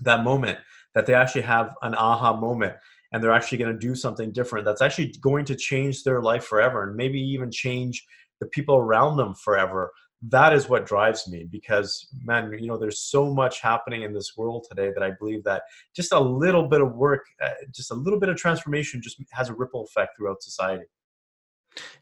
That 0.00 0.24
moment 0.24 0.58
that 0.94 1.06
they 1.06 1.14
actually 1.14 1.42
have 1.42 1.74
an 1.82 1.94
aha 1.94 2.36
moment 2.36 2.74
and 3.12 3.22
they're 3.22 3.32
actually 3.32 3.58
going 3.58 3.72
to 3.72 3.78
do 3.78 3.94
something 3.94 4.32
different 4.32 4.64
that's 4.64 4.82
actually 4.82 5.14
going 5.20 5.44
to 5.44 5.54
change 5.54 6.02
their 6.02 6.20
life 6.20 6.44
forever 6.44 6.84
and 6.84 6.96
maybe 6.96 7.20
even 7.20 7.50
change 7.50 8.04
the 8.40 8.46
people 8.46 8.76
around 8.76 9.16
them 9.16 9.34
forever. 9.34 9.92
That 10.22 10.52
is 10.52 10.68
what 10.68 10.86
drives 10.86 11.28
me 11.28 11.46
because 11.50 12.08
man 12.22 12.50
you 12.58 12.66
know 12.66 12.78
there's 12.78 13.00
so 13.00 13.32
much 13.32 13.60
happening 13.60 14.02
in 14.02 14.14
this 14.14 14.32
world 14.38 14.64
today 14.66 14.90
that 14.94 15.02
i 15.02 15.10
believe 15.18 15.44
that 15.44 15.64
just 15.94 16.14
a 16.14 16.18
little 16.18 16.66
bit 16.66 16.80
of 16.80 16.94
work 16.94 17.26
uh, 17.42 17.50
just 17.74 17.90
a 17.90 17.94
little 17.94 18.18
bit 18.18 18.30
of 18.30 18.36
transformation 18.36 19.02
just 19.02 19.22
has 19.32 19.50
a 19.50 19.54
ripple 19.54 19.84
effect 19.84 20.16
throughout 20.16 20.42
society 20.42 20.84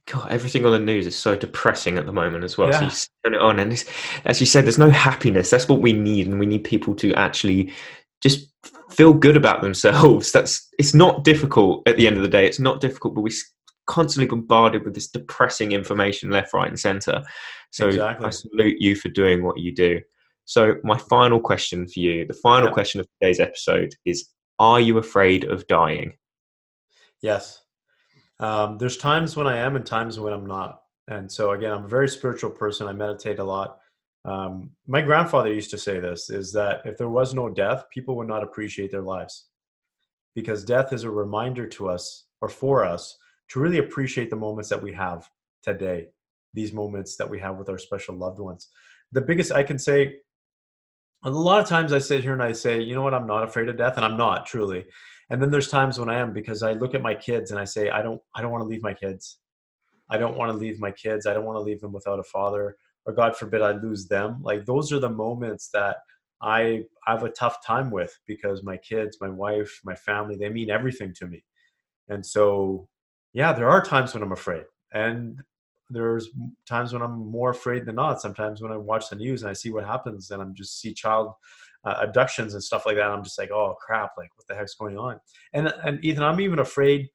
God, 0.07 0.31
everything 0.31 0.67
on 0.67 0.73
the 0.73 0.79
news 0.79 1.07
is 1.07 1.17
so 1.17 1.37
depressing 1.37 1.97
at 1.97 2.07
the 2.07 2.13
moment 2.13 2.45
as 2.45 2.59
well. 2.59 2.71
Yeah. 2.71 2.79
So 2.81 2.85
you 2.85 3.31
turn 3.31 3.35
it 3.35 3.41
on, 3.41 3.59
and 3.59 3.85
as 4.25 4.41
you 4.41 4.47
said, 4.47 4.65
there's 4.65 4.79
no 4.79 4.91
happiness. 4.91 5.51
That's 5.51 5.69
what 5.69 5.81
we 5.81 5.93
need, 5.93 6.27
and 6.27 6.41
we 6.41 6.47
need 6.47 6.65
people 6.65 6.95
to 6.97 7.15
actually 7.15 7.73
just 8.21 8.53
feel 8.91 9.15
good 9.15 9.37
about 9.37 9.63
themselves. 9.63 10.33
That's 10.33 10.69
it's 10.79 10.95
not 10.95 11.25
difficult 11.25 11.87
at 11.87 11.97
the 11.97 12.07
end 12.07 12.17
of 12.17 12.23
the 12.23 12.29
day. 12.29 12.47
It's 12.47 12.59
not 12.59 12.81
difficult, 12.81 13.15
but 13.15 13.23
we're 13.23 13.33
constantly 13.87 14.29
bombarded 14.29 14.85
with 14.85 14.95
this 14.95 15.09
depressing 15.09 15.73
information 15.73 16.31
left, 16.31 16.53
right, 16.53 16.69
and 16.69 16.79
center. 16.79 17.23
So 17.71 17.89
exactly. 17.89 18.27
I 18.27 18.31
salute 18.31 18.81
you 18.81 18.97
for 18.97 19.09
doing 19.09 19.45
what 19.45 19.59
you 19.59 19.75
do. 19.75 20.01
So 20.45 20.75
my 20.83 20.99
final 20.99 21.41
question 21.41 21.87
for 21.87 22.01
you, 22.01 22.27
the 22.27 22.35
final 22.35 22.69
yeah. 22.69 22.75
question 22.75 23.01
of 23.01 23.07
today's 23.21 23.41
episode 23.41 23.95
is: 24.05 24.29
Are 24.59 24.81
you 24.81 24.99
afraid 24.99 25.45
of 25.45 25.67
dying? 25.69 26.15
Yes. 27.23 27.62
Um, 28.43 28.77
there's 28.77 28.97
times 28.97 29.37
when 29.37 29.47
I 29.47 29.57
am 29.57 29.77
and 29.77 29.87
times 29.87 30.19
when 30.19 30.33
I'm 30.33 30.47
not. 30.47 30.83
And 31.09 31.31
so 31.31 31.53
again, 31.53 31.73
I'm 31.73 31.85
a 31.85 31.89
very 31.89 32.09
spiritual 32.09 32.51
person. 32.51 32.89
I 32.89 32.93
meditate 32.93 33.39
a 33.39 33.45
lot. 33.45 33.79
Um, 34.25 34.71
my 34.87 35.01
grandfather 35.01 35.53
used 35.53 35.71
to 35.71 35.79
say 35.79 36.01
this: 36.01 36.29
is 36.29 36.53
that 36.53 36.83
if 36.85 36.99
there 36.99 37.09
was 37.09 37.35
no 37.35 37.49
death, 37.49 37.85
people 37.91 38.17
would 38.17 38.29
not 38.29 38.43
appreciate 38.43 38.91
their 38.91 39.03
lives, 39.03 39.47
because 40.35 40.65
death 40.65 40.93
is 40.93 41.05
a 41.05 41.11
reminder 41.11 41.67
to 41.69 41.89
us 41.89 42.27
or 42.41 42.49
for 42.49 42.85
us 42.85 43.17
to 43.51 43.61
really 43.61 43.79
appreciate 43.79 44.31
the 44.31 44.37
moments 44.37 44.69
that 44.71 44.83
we 44.83 44.93
have 44.93 45.29
today, 45.63 46.09
these 46.53 46.73
moments 46.73 47.17
that 47.17 47.31
we 47.31 47.39
have 47.39 47.57
with 47.59 47.69
our 47.69 47.79
special 47.79 48.17
loved 48.17 48.41
ones. 48.41 48.69
The 49.13 49.21
biggest 49.21 49.53
I 49.53 49.63
can 49.63 49.79
say, 49.79 50.17
a 51.25 51.31
lot 51.31 51.61
of 51.61 51.69
times 51.69 51.93
I 51.93 51.99
sit 51.99 52.23
here 52.23 52.33
and 52.33 52.43
I 52.43 52.53
say, 52.53 52.81
you 52.81 52.95
know 52.95 53.03
what, 53.03 53.15
I'm 53.15 53.27
not 53.27 53.45
afraid 53.45 53.69
of 53.69 53.77
death, 53.77 53.97
and 53.97 54.05
I'm 54.05 54.17
not 54.17 54.47
truly. 54.47 54.87
And 55.31 55.41
then 55.41 55.51
there's 55.51 55.69
times 55.69 55.99
when 55.99 56.11
I 56.11 56.19
am 56.19 56.33
because 56.33 56.63
I 56.63 56.73
look 56.73 56.95
at 56.95 57.03
my 57.03 57.15
kids 57.15 57.51
and 57.51 57.61
I 57.61 57.65
say, 57.65 57.91
I 57.91 58.03
don't, 58.03 58.21
I 58.35 58.43
don't 58.43 58.53
want 58.53 58.63
to 58.63 58.69
leave 58.69 58.83
my 58.83 58.95
kids. 58.95 59.39
I 60.11 60.19
don't 60.19 60.37
want 60.37 60.53
to 60.53 60.59
leave 60.59 60.79
my 60.79 60.91
kids. 60.91 61.27
I 61.27 61.33
don't 61.33 61.47
want 61.47 61.57
to 61.57 61.63
leave 61.63 61.81
them 61.81 61.93
without 61.93 62.19
a 62.19 62.25
father, 62.25 62.77
or 63.07 63.15
God 63.15 63.35
forbid 63.35 63.63
I 63.63 63.73
lose 63.73 64.07
them. 64.09 64.43
Like 64.43 64.67
those 64.67 64.93
are 64.93 64.99
the 64.99 65.09
moments 65.09 65.71
that 65.73 65.97
I 66.43 66.83
have 67.07 67.23
a 67.23 67.31
tough 67.31 67.65
time 67.65 67.91
with 67.91 68.19
because 68.27 68.63
my 68.63 68.77
kids, 68.77 69.19
my 69.21 69.31
wife, 69.31 69.81
my 69.85 69.95
family, 69.95 70.37
they 70.37 70.51
mean 70.51 70.71
everything 70.71 71.15
to 71.15 71.27
me. 71.27 71.45
And 72.09 72.27
so 72.27 72.89
yeah, 73.33 73.53
there 73.55 73.71
are 73.71 73.83
times 73.83 74.13
when 74.13 74.23
I'm 74.23 74.33
afraid, 74.33 74.65
and 74.93 75.41
there's 75.89 76.29
times 76.69 76.93
when 76.93 77.01
I'm 77.01 77.31
more 77.31 77.51
afraid 77.51 77.87
than 77.87 77.95
not. 77.95 78.21
Sometimes 78.21 78.61
when 78.61 78.73
I 78.73 78.77
watch 78.77 79.09
the 79.09 79.17
news 79.17 79.43
and 79.43 79.51
I 79.51 79.55
see 79.55 79.71
what 79.71 79.87
happens, 79.87 80.31
and 80.31 80.43
I'm 80.43 80.55
just 80.55 80.79
see 80.81 80.93
child 80.93 81.33
uh, 81.85 81.97
abductions 82.01 82.55
and 82.55 82.63
stuff 82.63 82.87
like 82.87 82.97
that, 82.97 83.11
I'm 83.11 83.25
just 83.25 83.39
like, 83.39 83.51
oh 83.51 83.75
crap, 83.81 84.13
like 84.17 84.31
what 84.37 84.47
the 84.49 84.55
heck's 84.55 84.75
going 84.75 84.99
on? 84.99 85.21
And 85.53 85.73
and 85.85 86.05
Ethan, 86.05 86.23
I'm 86.23 86.41
even 86.41 86.59
afraid 86.59 87.09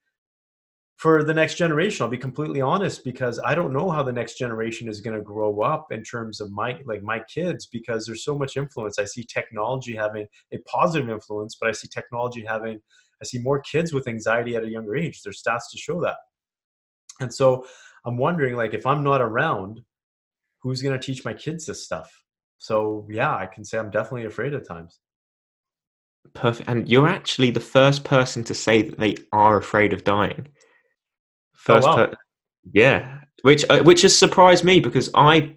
for 0.98 1.24
the 1.24 1.34
next 1.34 1.56
generation. 1.56 2.04
I'll 2.04 2.10
be 2.10 2.18
completely 2.18 2.60
honest 2.60 3.04
because 3.04 3.40
I 3.46 3.54
don't 3.54 3.72
know 3.72 3.90
how 3.90 4.02
the 4.04 4.12
next 4.12 4.38
generation 4.38 4.90
is 4.90 5.00
going 5.00 5.16
to 5.16 5.24
grow 5.24 5.62
up 5.62 5.92
in 5.92 6.04
terms 6.04 6.42
of 6.42 6.52
my 6.52 6.80
like 6.86 7.04
my 7.04 7.20
kids 7.34 7.68
because 7.68 8.06
there's 8.06 8.26
so 8.26 8.38
much 8.38 8.58
influence. 8.58 9.00
I 9.00 9.06
see 9.06 9.24
technology 9.24 9.96
having 9.96 10.28
a 10.52 10.58
positive 10.60 11.10
influence, 11.10 11.56
but 11.60 11.70
I 11.70 11.72
see 11.72 11.88
technology 11.88 12.44
having 12.46 12.80
I 13.22 13.26
see 13.26 13.40
more 13.40 13.62
kids 13.62 13.94
with 13.94 14.08
anxiety 14.08 14.56
at 14.56 14.64
a 14.64 14.70
younger 14.70 14.96
age. 14.96 15.22
There's 15.24 15.42
stats 15.42 15.72
to 15.72 15.78
show 15.78 16.02
that. 16.02 16.18
And 17.20 17.34
so 17.34 17.66
I'm 18.06 18.18
wondering, 18.18 18.56
like, 18.56 18.74
if 18.74 18.86
I'm 18.86 19.04
not 19.04 19.22
around, 19.22 19.82
who's 20.62 20.82
going 20.82 20.98
to 21.00 21.04
teach 21.04 21.26
my 21.26 21.34
kids 21.34 21.66
this 21.66 21.84
stuff? 21.84 22.24
So 22.58 23.08
yeah, 23.10 23.36
I 23.36 23.46
can 23.46 23.64
say 23.64 23.78
I'm 23.78 23.92
definitely 23.92 24.26
afraid 24.26 24.54
at 24.54 24.68
times. 24.68 25.00
Perfect. 26.34 26.70
And 26.70 26.90
you're 26.90 27.08
actually 27.08 27.52
the 27.52 27.60
first 27.60 28.04
person 28.04 28.44
to 28.46 28.54
say 28.54 28.82
that 28.82 29.00
they 29.00 29.16
are 29.32 29.58
afraid 29.58 29.94
of 29.94 30.04
dying. 30.04 30.48
Oh, 30.48 30.52
first, 31.54 31.88
oh, 31.88 31.92
wow. 31.92 32.06
per- 32.08 32.18
yeah, 32.74 33.22
which 33.44 33.66
uh, 33.70 33.84
which 33.84 34.02
has 34.02 34.18
surprised 34.18 34.64
me 34.64 34.80
because 34.80 35.10
I 35.14 35.56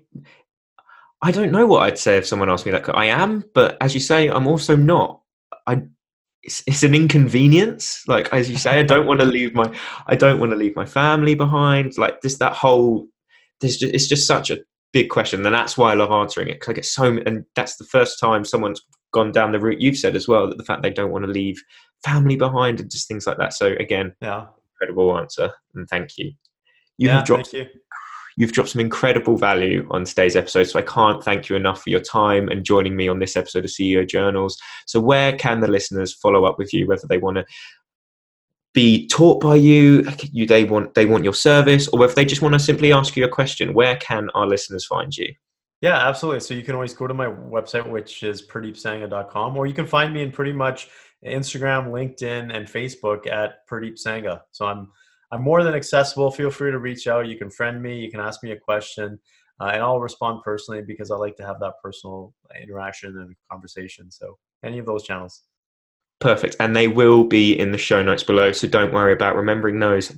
I 1.22 1.32
don't 1.32 1.53
know 1.53 1.66
what 1.66 1.82
I'd 1.82 1.98
say 1.98 2.16
if 2.16 2.26
someone 2.26 2.51
asked 2.51 2.66
me 2.66 2.72
that. 2.72 2.88
I 2.96 3.07
am, 3.07 3.44
but 3.55 3.76
as 3.80 3.94
you 3.94 4.01
say, 4.01 4.28
I'm 4.28 4.46
also 4.46 4.76
not. 4.76 5.22
I 5.66 5.82
it's, 6.42 6.62
it's 6.66 6.82
an 6.82 6.94
inconvenience 6.94 8.03
like 8.09 8.32
as 8.32 8.48
you 8.51 8.57
say 8.57 8.78
i 8.78 8.82
don't 8.82 9.07
want 9.07 9.20
to 9.20 9.26
leave 9.36 9.55
my 9.55 9.70
i 10.07 10.16
don't 10.16 10.40
want 10.40 10.51
to 10.51 10.57
leave 10.57 10.74
my 10.74 10.86
family 10.86 11.34
behind 11.34 11.96
like 11.98 12.20
this 12.22 12.38
that 12.38 12.55
whole 12.55 13.07
there's 13.61 13.76
just, 13.76 13.94
it's 13.94 14.09
just 14.09 14.26
such 14.26 14.51
a 14.51 14.59
big 14.93 15.09
question 15.09 15.45
and 15.45 15.55
that's 15.55 15.78
why 15.78 15.93
i 15.93 15.95
love 15.95 16.11
answering 16.11 16.49
it 16.49 16.55
because 16.55 16.68
i 16.68 16.72
get 16.72 16.84
so 16.84 17.18
and 17.26 17.45
that's 17.55 17.76
the 17.76 17.84
first 17.84 18.18
time 18.18 18.45
someone's 18.45 18.82
gone 19.12 19.32
down 19.32 19.53
the 19.53 19.61
route 19.61 19.80
you've 19.80 19.97
said 19.97 20.16
as 20.16 20.28
well 20.28 20.49
that 20.49 20.59
the 20.59 20.64
fact 20.64 20.82
they 20.82 20.91
don't 20.91 21.11
want 21.11 21.24
to 21.24 21.30
leave 21.30 21.61
family 22.05 22.36
behind 22.36 22.80
and 22.80 22.91
just 22.91 23.09
things 23.09 23.26
like 23.26 23.38
that 23.38 23.53
so 23.53 23.74
again 23.78 24.12
yeah 24.20 24.47
incredible 24.74 25.16
answer 25.16 25.53
and 25.74 25.88
thank 25.88 26.16
you 26.16 26.32
you 27.01 27.09
yeah, 27.09 27.16
have 27.16 27.24
dropped 27.24 27.55
you. 27.55 27.66
You've 28.36 28.53
dropped 28.53 28.70
some 28.70 28.80
incredible 28.80 29.36
value 29.36 29.88
on 29.91 30.05
today's 30.05 30.36
episode, 30.36 30.64
so 30.64 30.78
I 30.78 30.82
can't 30.82 31.24
thank 31.24 31.49
you 31.49 31.57
enough 31.57 31.82
for 31.82 31.91
your 31.91 32.01
time 32.01 32.49
and 32.49 32.64
joining 32.64 32.95
me 32.95 33.09
on 33.09 33.18
this 33.18 33.36
episode 33.36 33.64
of 33.64 33.70
CEO 33.70 34.07
Journals. 34.07 34.59
So, 34.86 35.01
where 35.01 35.34
can 35.36 35.61
the 35.61 35.68
listeners 35.68 36.14
follow 36.14 36.45
up 36.45 36.59
with 36.59 36.72
you, 36.74 36.86
whether 36.86 37.07
they 37.09 37.18
want 37.18 37.38
to 37.38 37.45
be 38.73 39.07
taught 39.09 39.41
by 39.41 39.57
you, 39.57 40.07
you 40.33 40.47
they 40.47 40.64
want 40.64 40.95
they 40.95 41.07
want 41.07 41.25
your 41.25 41.35
service, 41.35 41.89
or 41.89 41.99
whether 41.99 42.14
they 42.14 42.25
just 42.25 42.43
want 42.43 42.55
to 42.55 42.59
simply 42.59 42.93
ask 42.93 43.16
you 43.16 43.25
a 43.25 43.29
question? 43.29 43.75
Where 43.75 43.97
can 43.97 44.31
our 44.35 44.47
listeners 44.47 44.87
find 44.87 45.16
you? 45.16 45.35
Yeah, 45.81 45.97
absolutely. 45.97 46.41
So 46.41 46.55
you 46.55 46.62
can 46.62 46.75
always 46.75 46.93
go 46.93 47.07
to 47.07 47.14
my 47.14 47.27
website, 47.27 47.89
which 47.89 48.23
is 48.23 48.47
pradeepsangha.com, 48.47 49.57
or 49.57 49.66
you 49.66 49.73
can 49.73 49.87
find 49.87 50.12
me 50.12 50.23
in 50.23 50.31
pretty 50.31 50.53
much 50.53 50.91
Instagram, 51.25 51.89
LinkedIn, 51.89 52.55
and 52.55 52.66
Facebook 52.66 53.27
at 53.27 53.66
Pradeep. 53.68 53.99
So 54.53 54.66
I'm 54.66 54.89
I'm 55.33 55.43
more 55.43 55.62
than 55.62 55.75
accessible. 55.75 56.31
Feel 56.31 56.51
free 56.51 56.71
to 56.71 56.79
reach 56.79 57.07
out. 57.07 57.29
You 57.29 57.39
can 57.39 57.51
friend 57.51 57.83
me. 57.83 57.99
You 57.99 58.11
can 58.11 58.21
ask 58.21 58.43
me 58.43 58.53
a 58.53 58.59
question, 58.59 59.18
uh, 59.61 59.71
and 59.73 59.83
I'll 59.83 60.01
respond 60.01 60.43
personally 60.45 60.83
because 60.83 61.11
I 61.11 61.16
like 61.16 61.37
to 61.37 61.47
have 61.47 61.61
that 61.61 61.75
personal 61.83 62.35
interaction 62.61 63.18
and 63.18 63.35
conversation. 63.51 64.11
So 64.11 64.39
any 64.64 64.79
of 64.79 64.87
those 64.87 65.05
channels. 65.05 65.43
Perfect, 66.21 66.57
and 66.61 66.77
they 66.77 66.87
will 66.87 67.25
be 67.25 67.59
in 67.59 67.73
the 67.73 67.79
show 67.79 68.03
notes 68.03 68.23
below. 68.23 68.53
So 68.53 68.68
don't 68.68 68.93
worry 68.93 69.12
about 69.12 69.37
remembering 69.37 69.79
those. 69.79 70.12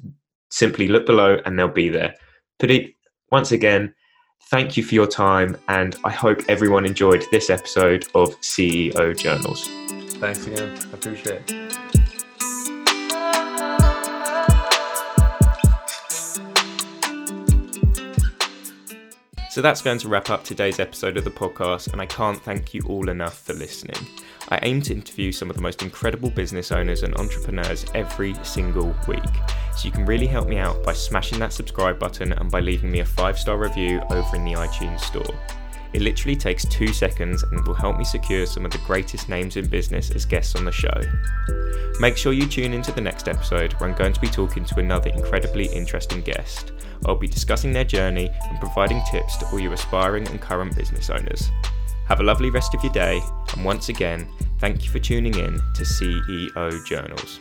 Simply 0.50 0.88
look 0.88 1.06
below, 1.06 1.38
and 1.44 1.58
they'll 1.58 1.68
be 1.68 1.88
there. 1.88 2.14
Pradeep, 2.60 2.94
once 3.30 3.52
again, 3.52 3.94
thank 4.50 4.76
you 4.76 4.82
for 4.82 4.94
your 4.94 5.06
time, 5.06 5.56
and 5.68 5.96
I 6.04 6.10
hope 6.10 6.40
everyone 6.48 6.84
enjoyed 6.84 7.24
this 7.30 7.50
episode 7.50 8.04
of 8.14 8.38
CEO 8.40 9.16
Journals. 9.16 9.68
Thanks 10.18 10.46
again. 10.46 10.78
I 10.90 10.94
appreciate 10.94 11.50
it. 11.50 11.91
So 19.52 19.60
that's 19.60 19.82
going 19.82 19.98
to 19.98 20.08
wrap 20.08 20.30
up 20.30 20.44
today's 20.44 20.80
episode 20.80 21.18
of 21.18 21.24
the 21.24 21.30
podcast, 21.30 21.92
and 21.92 22.00
I 22.00 22.06
can't 22.06 22.42
thank 22.42 22.72
you 22.72 22.80
all 22.86 23.10
enough 23.10 23.38
for 23.42 23.52
listening. 23.52 23.98
I 24.48 24.58
aim 24.62 24.80
to 24.80 24.94
interview 24.94 25.30
some 25.30 25.50
of 25.50 25.56
the 25.56 25.60
most 25.60 25.82
incredible 25.82 26.30
business 26.30 26.72
owners 26.72 27.02
and 27.02 27.14
entrepreneurs 27.18 27.84
every 27.94 28.34
single 28.44 28.96
week. 29.06 29.20
So 29.76 29.84
you 29.84 29.90
can 29.90 30.06
really 30.06 30.26
help 30.26 30.48
me 30.48 30.56
out 30.56 30.82
by 30.82 30.94
smashing 30.94 31.38
that 31.40 31.52
subscribe 31.52 31.98
button 31.98 32.32
and 32.32 32.50
by 32.50 32.60
leaving 32.60 32.90
me 32.90 33.00
a 33.00 33.04
five 33.04 33.38
star 33.38 33.58
review 33.58 34.00
over 34.08 34.36
in 34.36 34.46
the 34.46 34.54
iTunes 34.54 35.00
store. 35.00 35.61
It 35.92 36.02
literally 36.02 36.36
takes 36.36 36.64
two 36.64 36.88
seconds 36.88 37.42
and 37.42 37.66
will 37.66 37.74
help 37.74 37.98
me 37.98 38.04
secure 38.04 38.46
some 38.46 38.64
of 38.64 38.72
the 38.72 38.78
greatest 38.78 39.28
names 39.28 39.56
in 39.56 39.68
business 39.68 40.10
as 40.10 40.24
guests 40.24 40.54
on 40.54 40.64
the 40.64 40.72
show. 40.72 41.00
Make 42.00 42.16
sure 42.16 42.32
you 42.32 42.46
tune 42.46 42.72
into 42.72 42.92
the 42.92 43.00
next 43.00 43.28
episode 43.28 43.74
where 43.74 43.88
I'm 43.88 43.96
going 43.96 44.12
to 44.12 44.20
be 44.20 44.28
talking 44.28 44.64
to 44.64 44.80
another 44.80 45.10
incredibly 45.10 45.66
interesting 45.66 46.22
guest. 46.22 46.72
I'll 47.04 47.16
be 47.16 47.28
discussing 47.28 47.72
their 47.72 47.84
journey 47.84 48.30
and 48.48 48.58
providing 48.58 49.02
tips 49.10 49.36
to 49.38 49.46
all 49.46 49.60
you 49.60 49.72
aspiring 49.72 50.26
and 50.28 50.40
current 50.40 50.74
business 50.76 51.10
owners. 51.10 51.50
Have 52.06 52.20
a 52.20 52.24
lovely 52.24 52.50
rest 52.50 52.74
of 52.74 52.82
your 52.82 52.92
day, 52.92 53.20
and 53.54 53.64
once 53.64 53.88
again, 53.88 54.28
thank 54.58 54.84
you 54.84 54.90
for 54.90 54.98
tuning 54.98 55.34
in 55.34 55.60
to 55.74 55.82
CEO 55.82 56.84
Journals. 56.86 57.38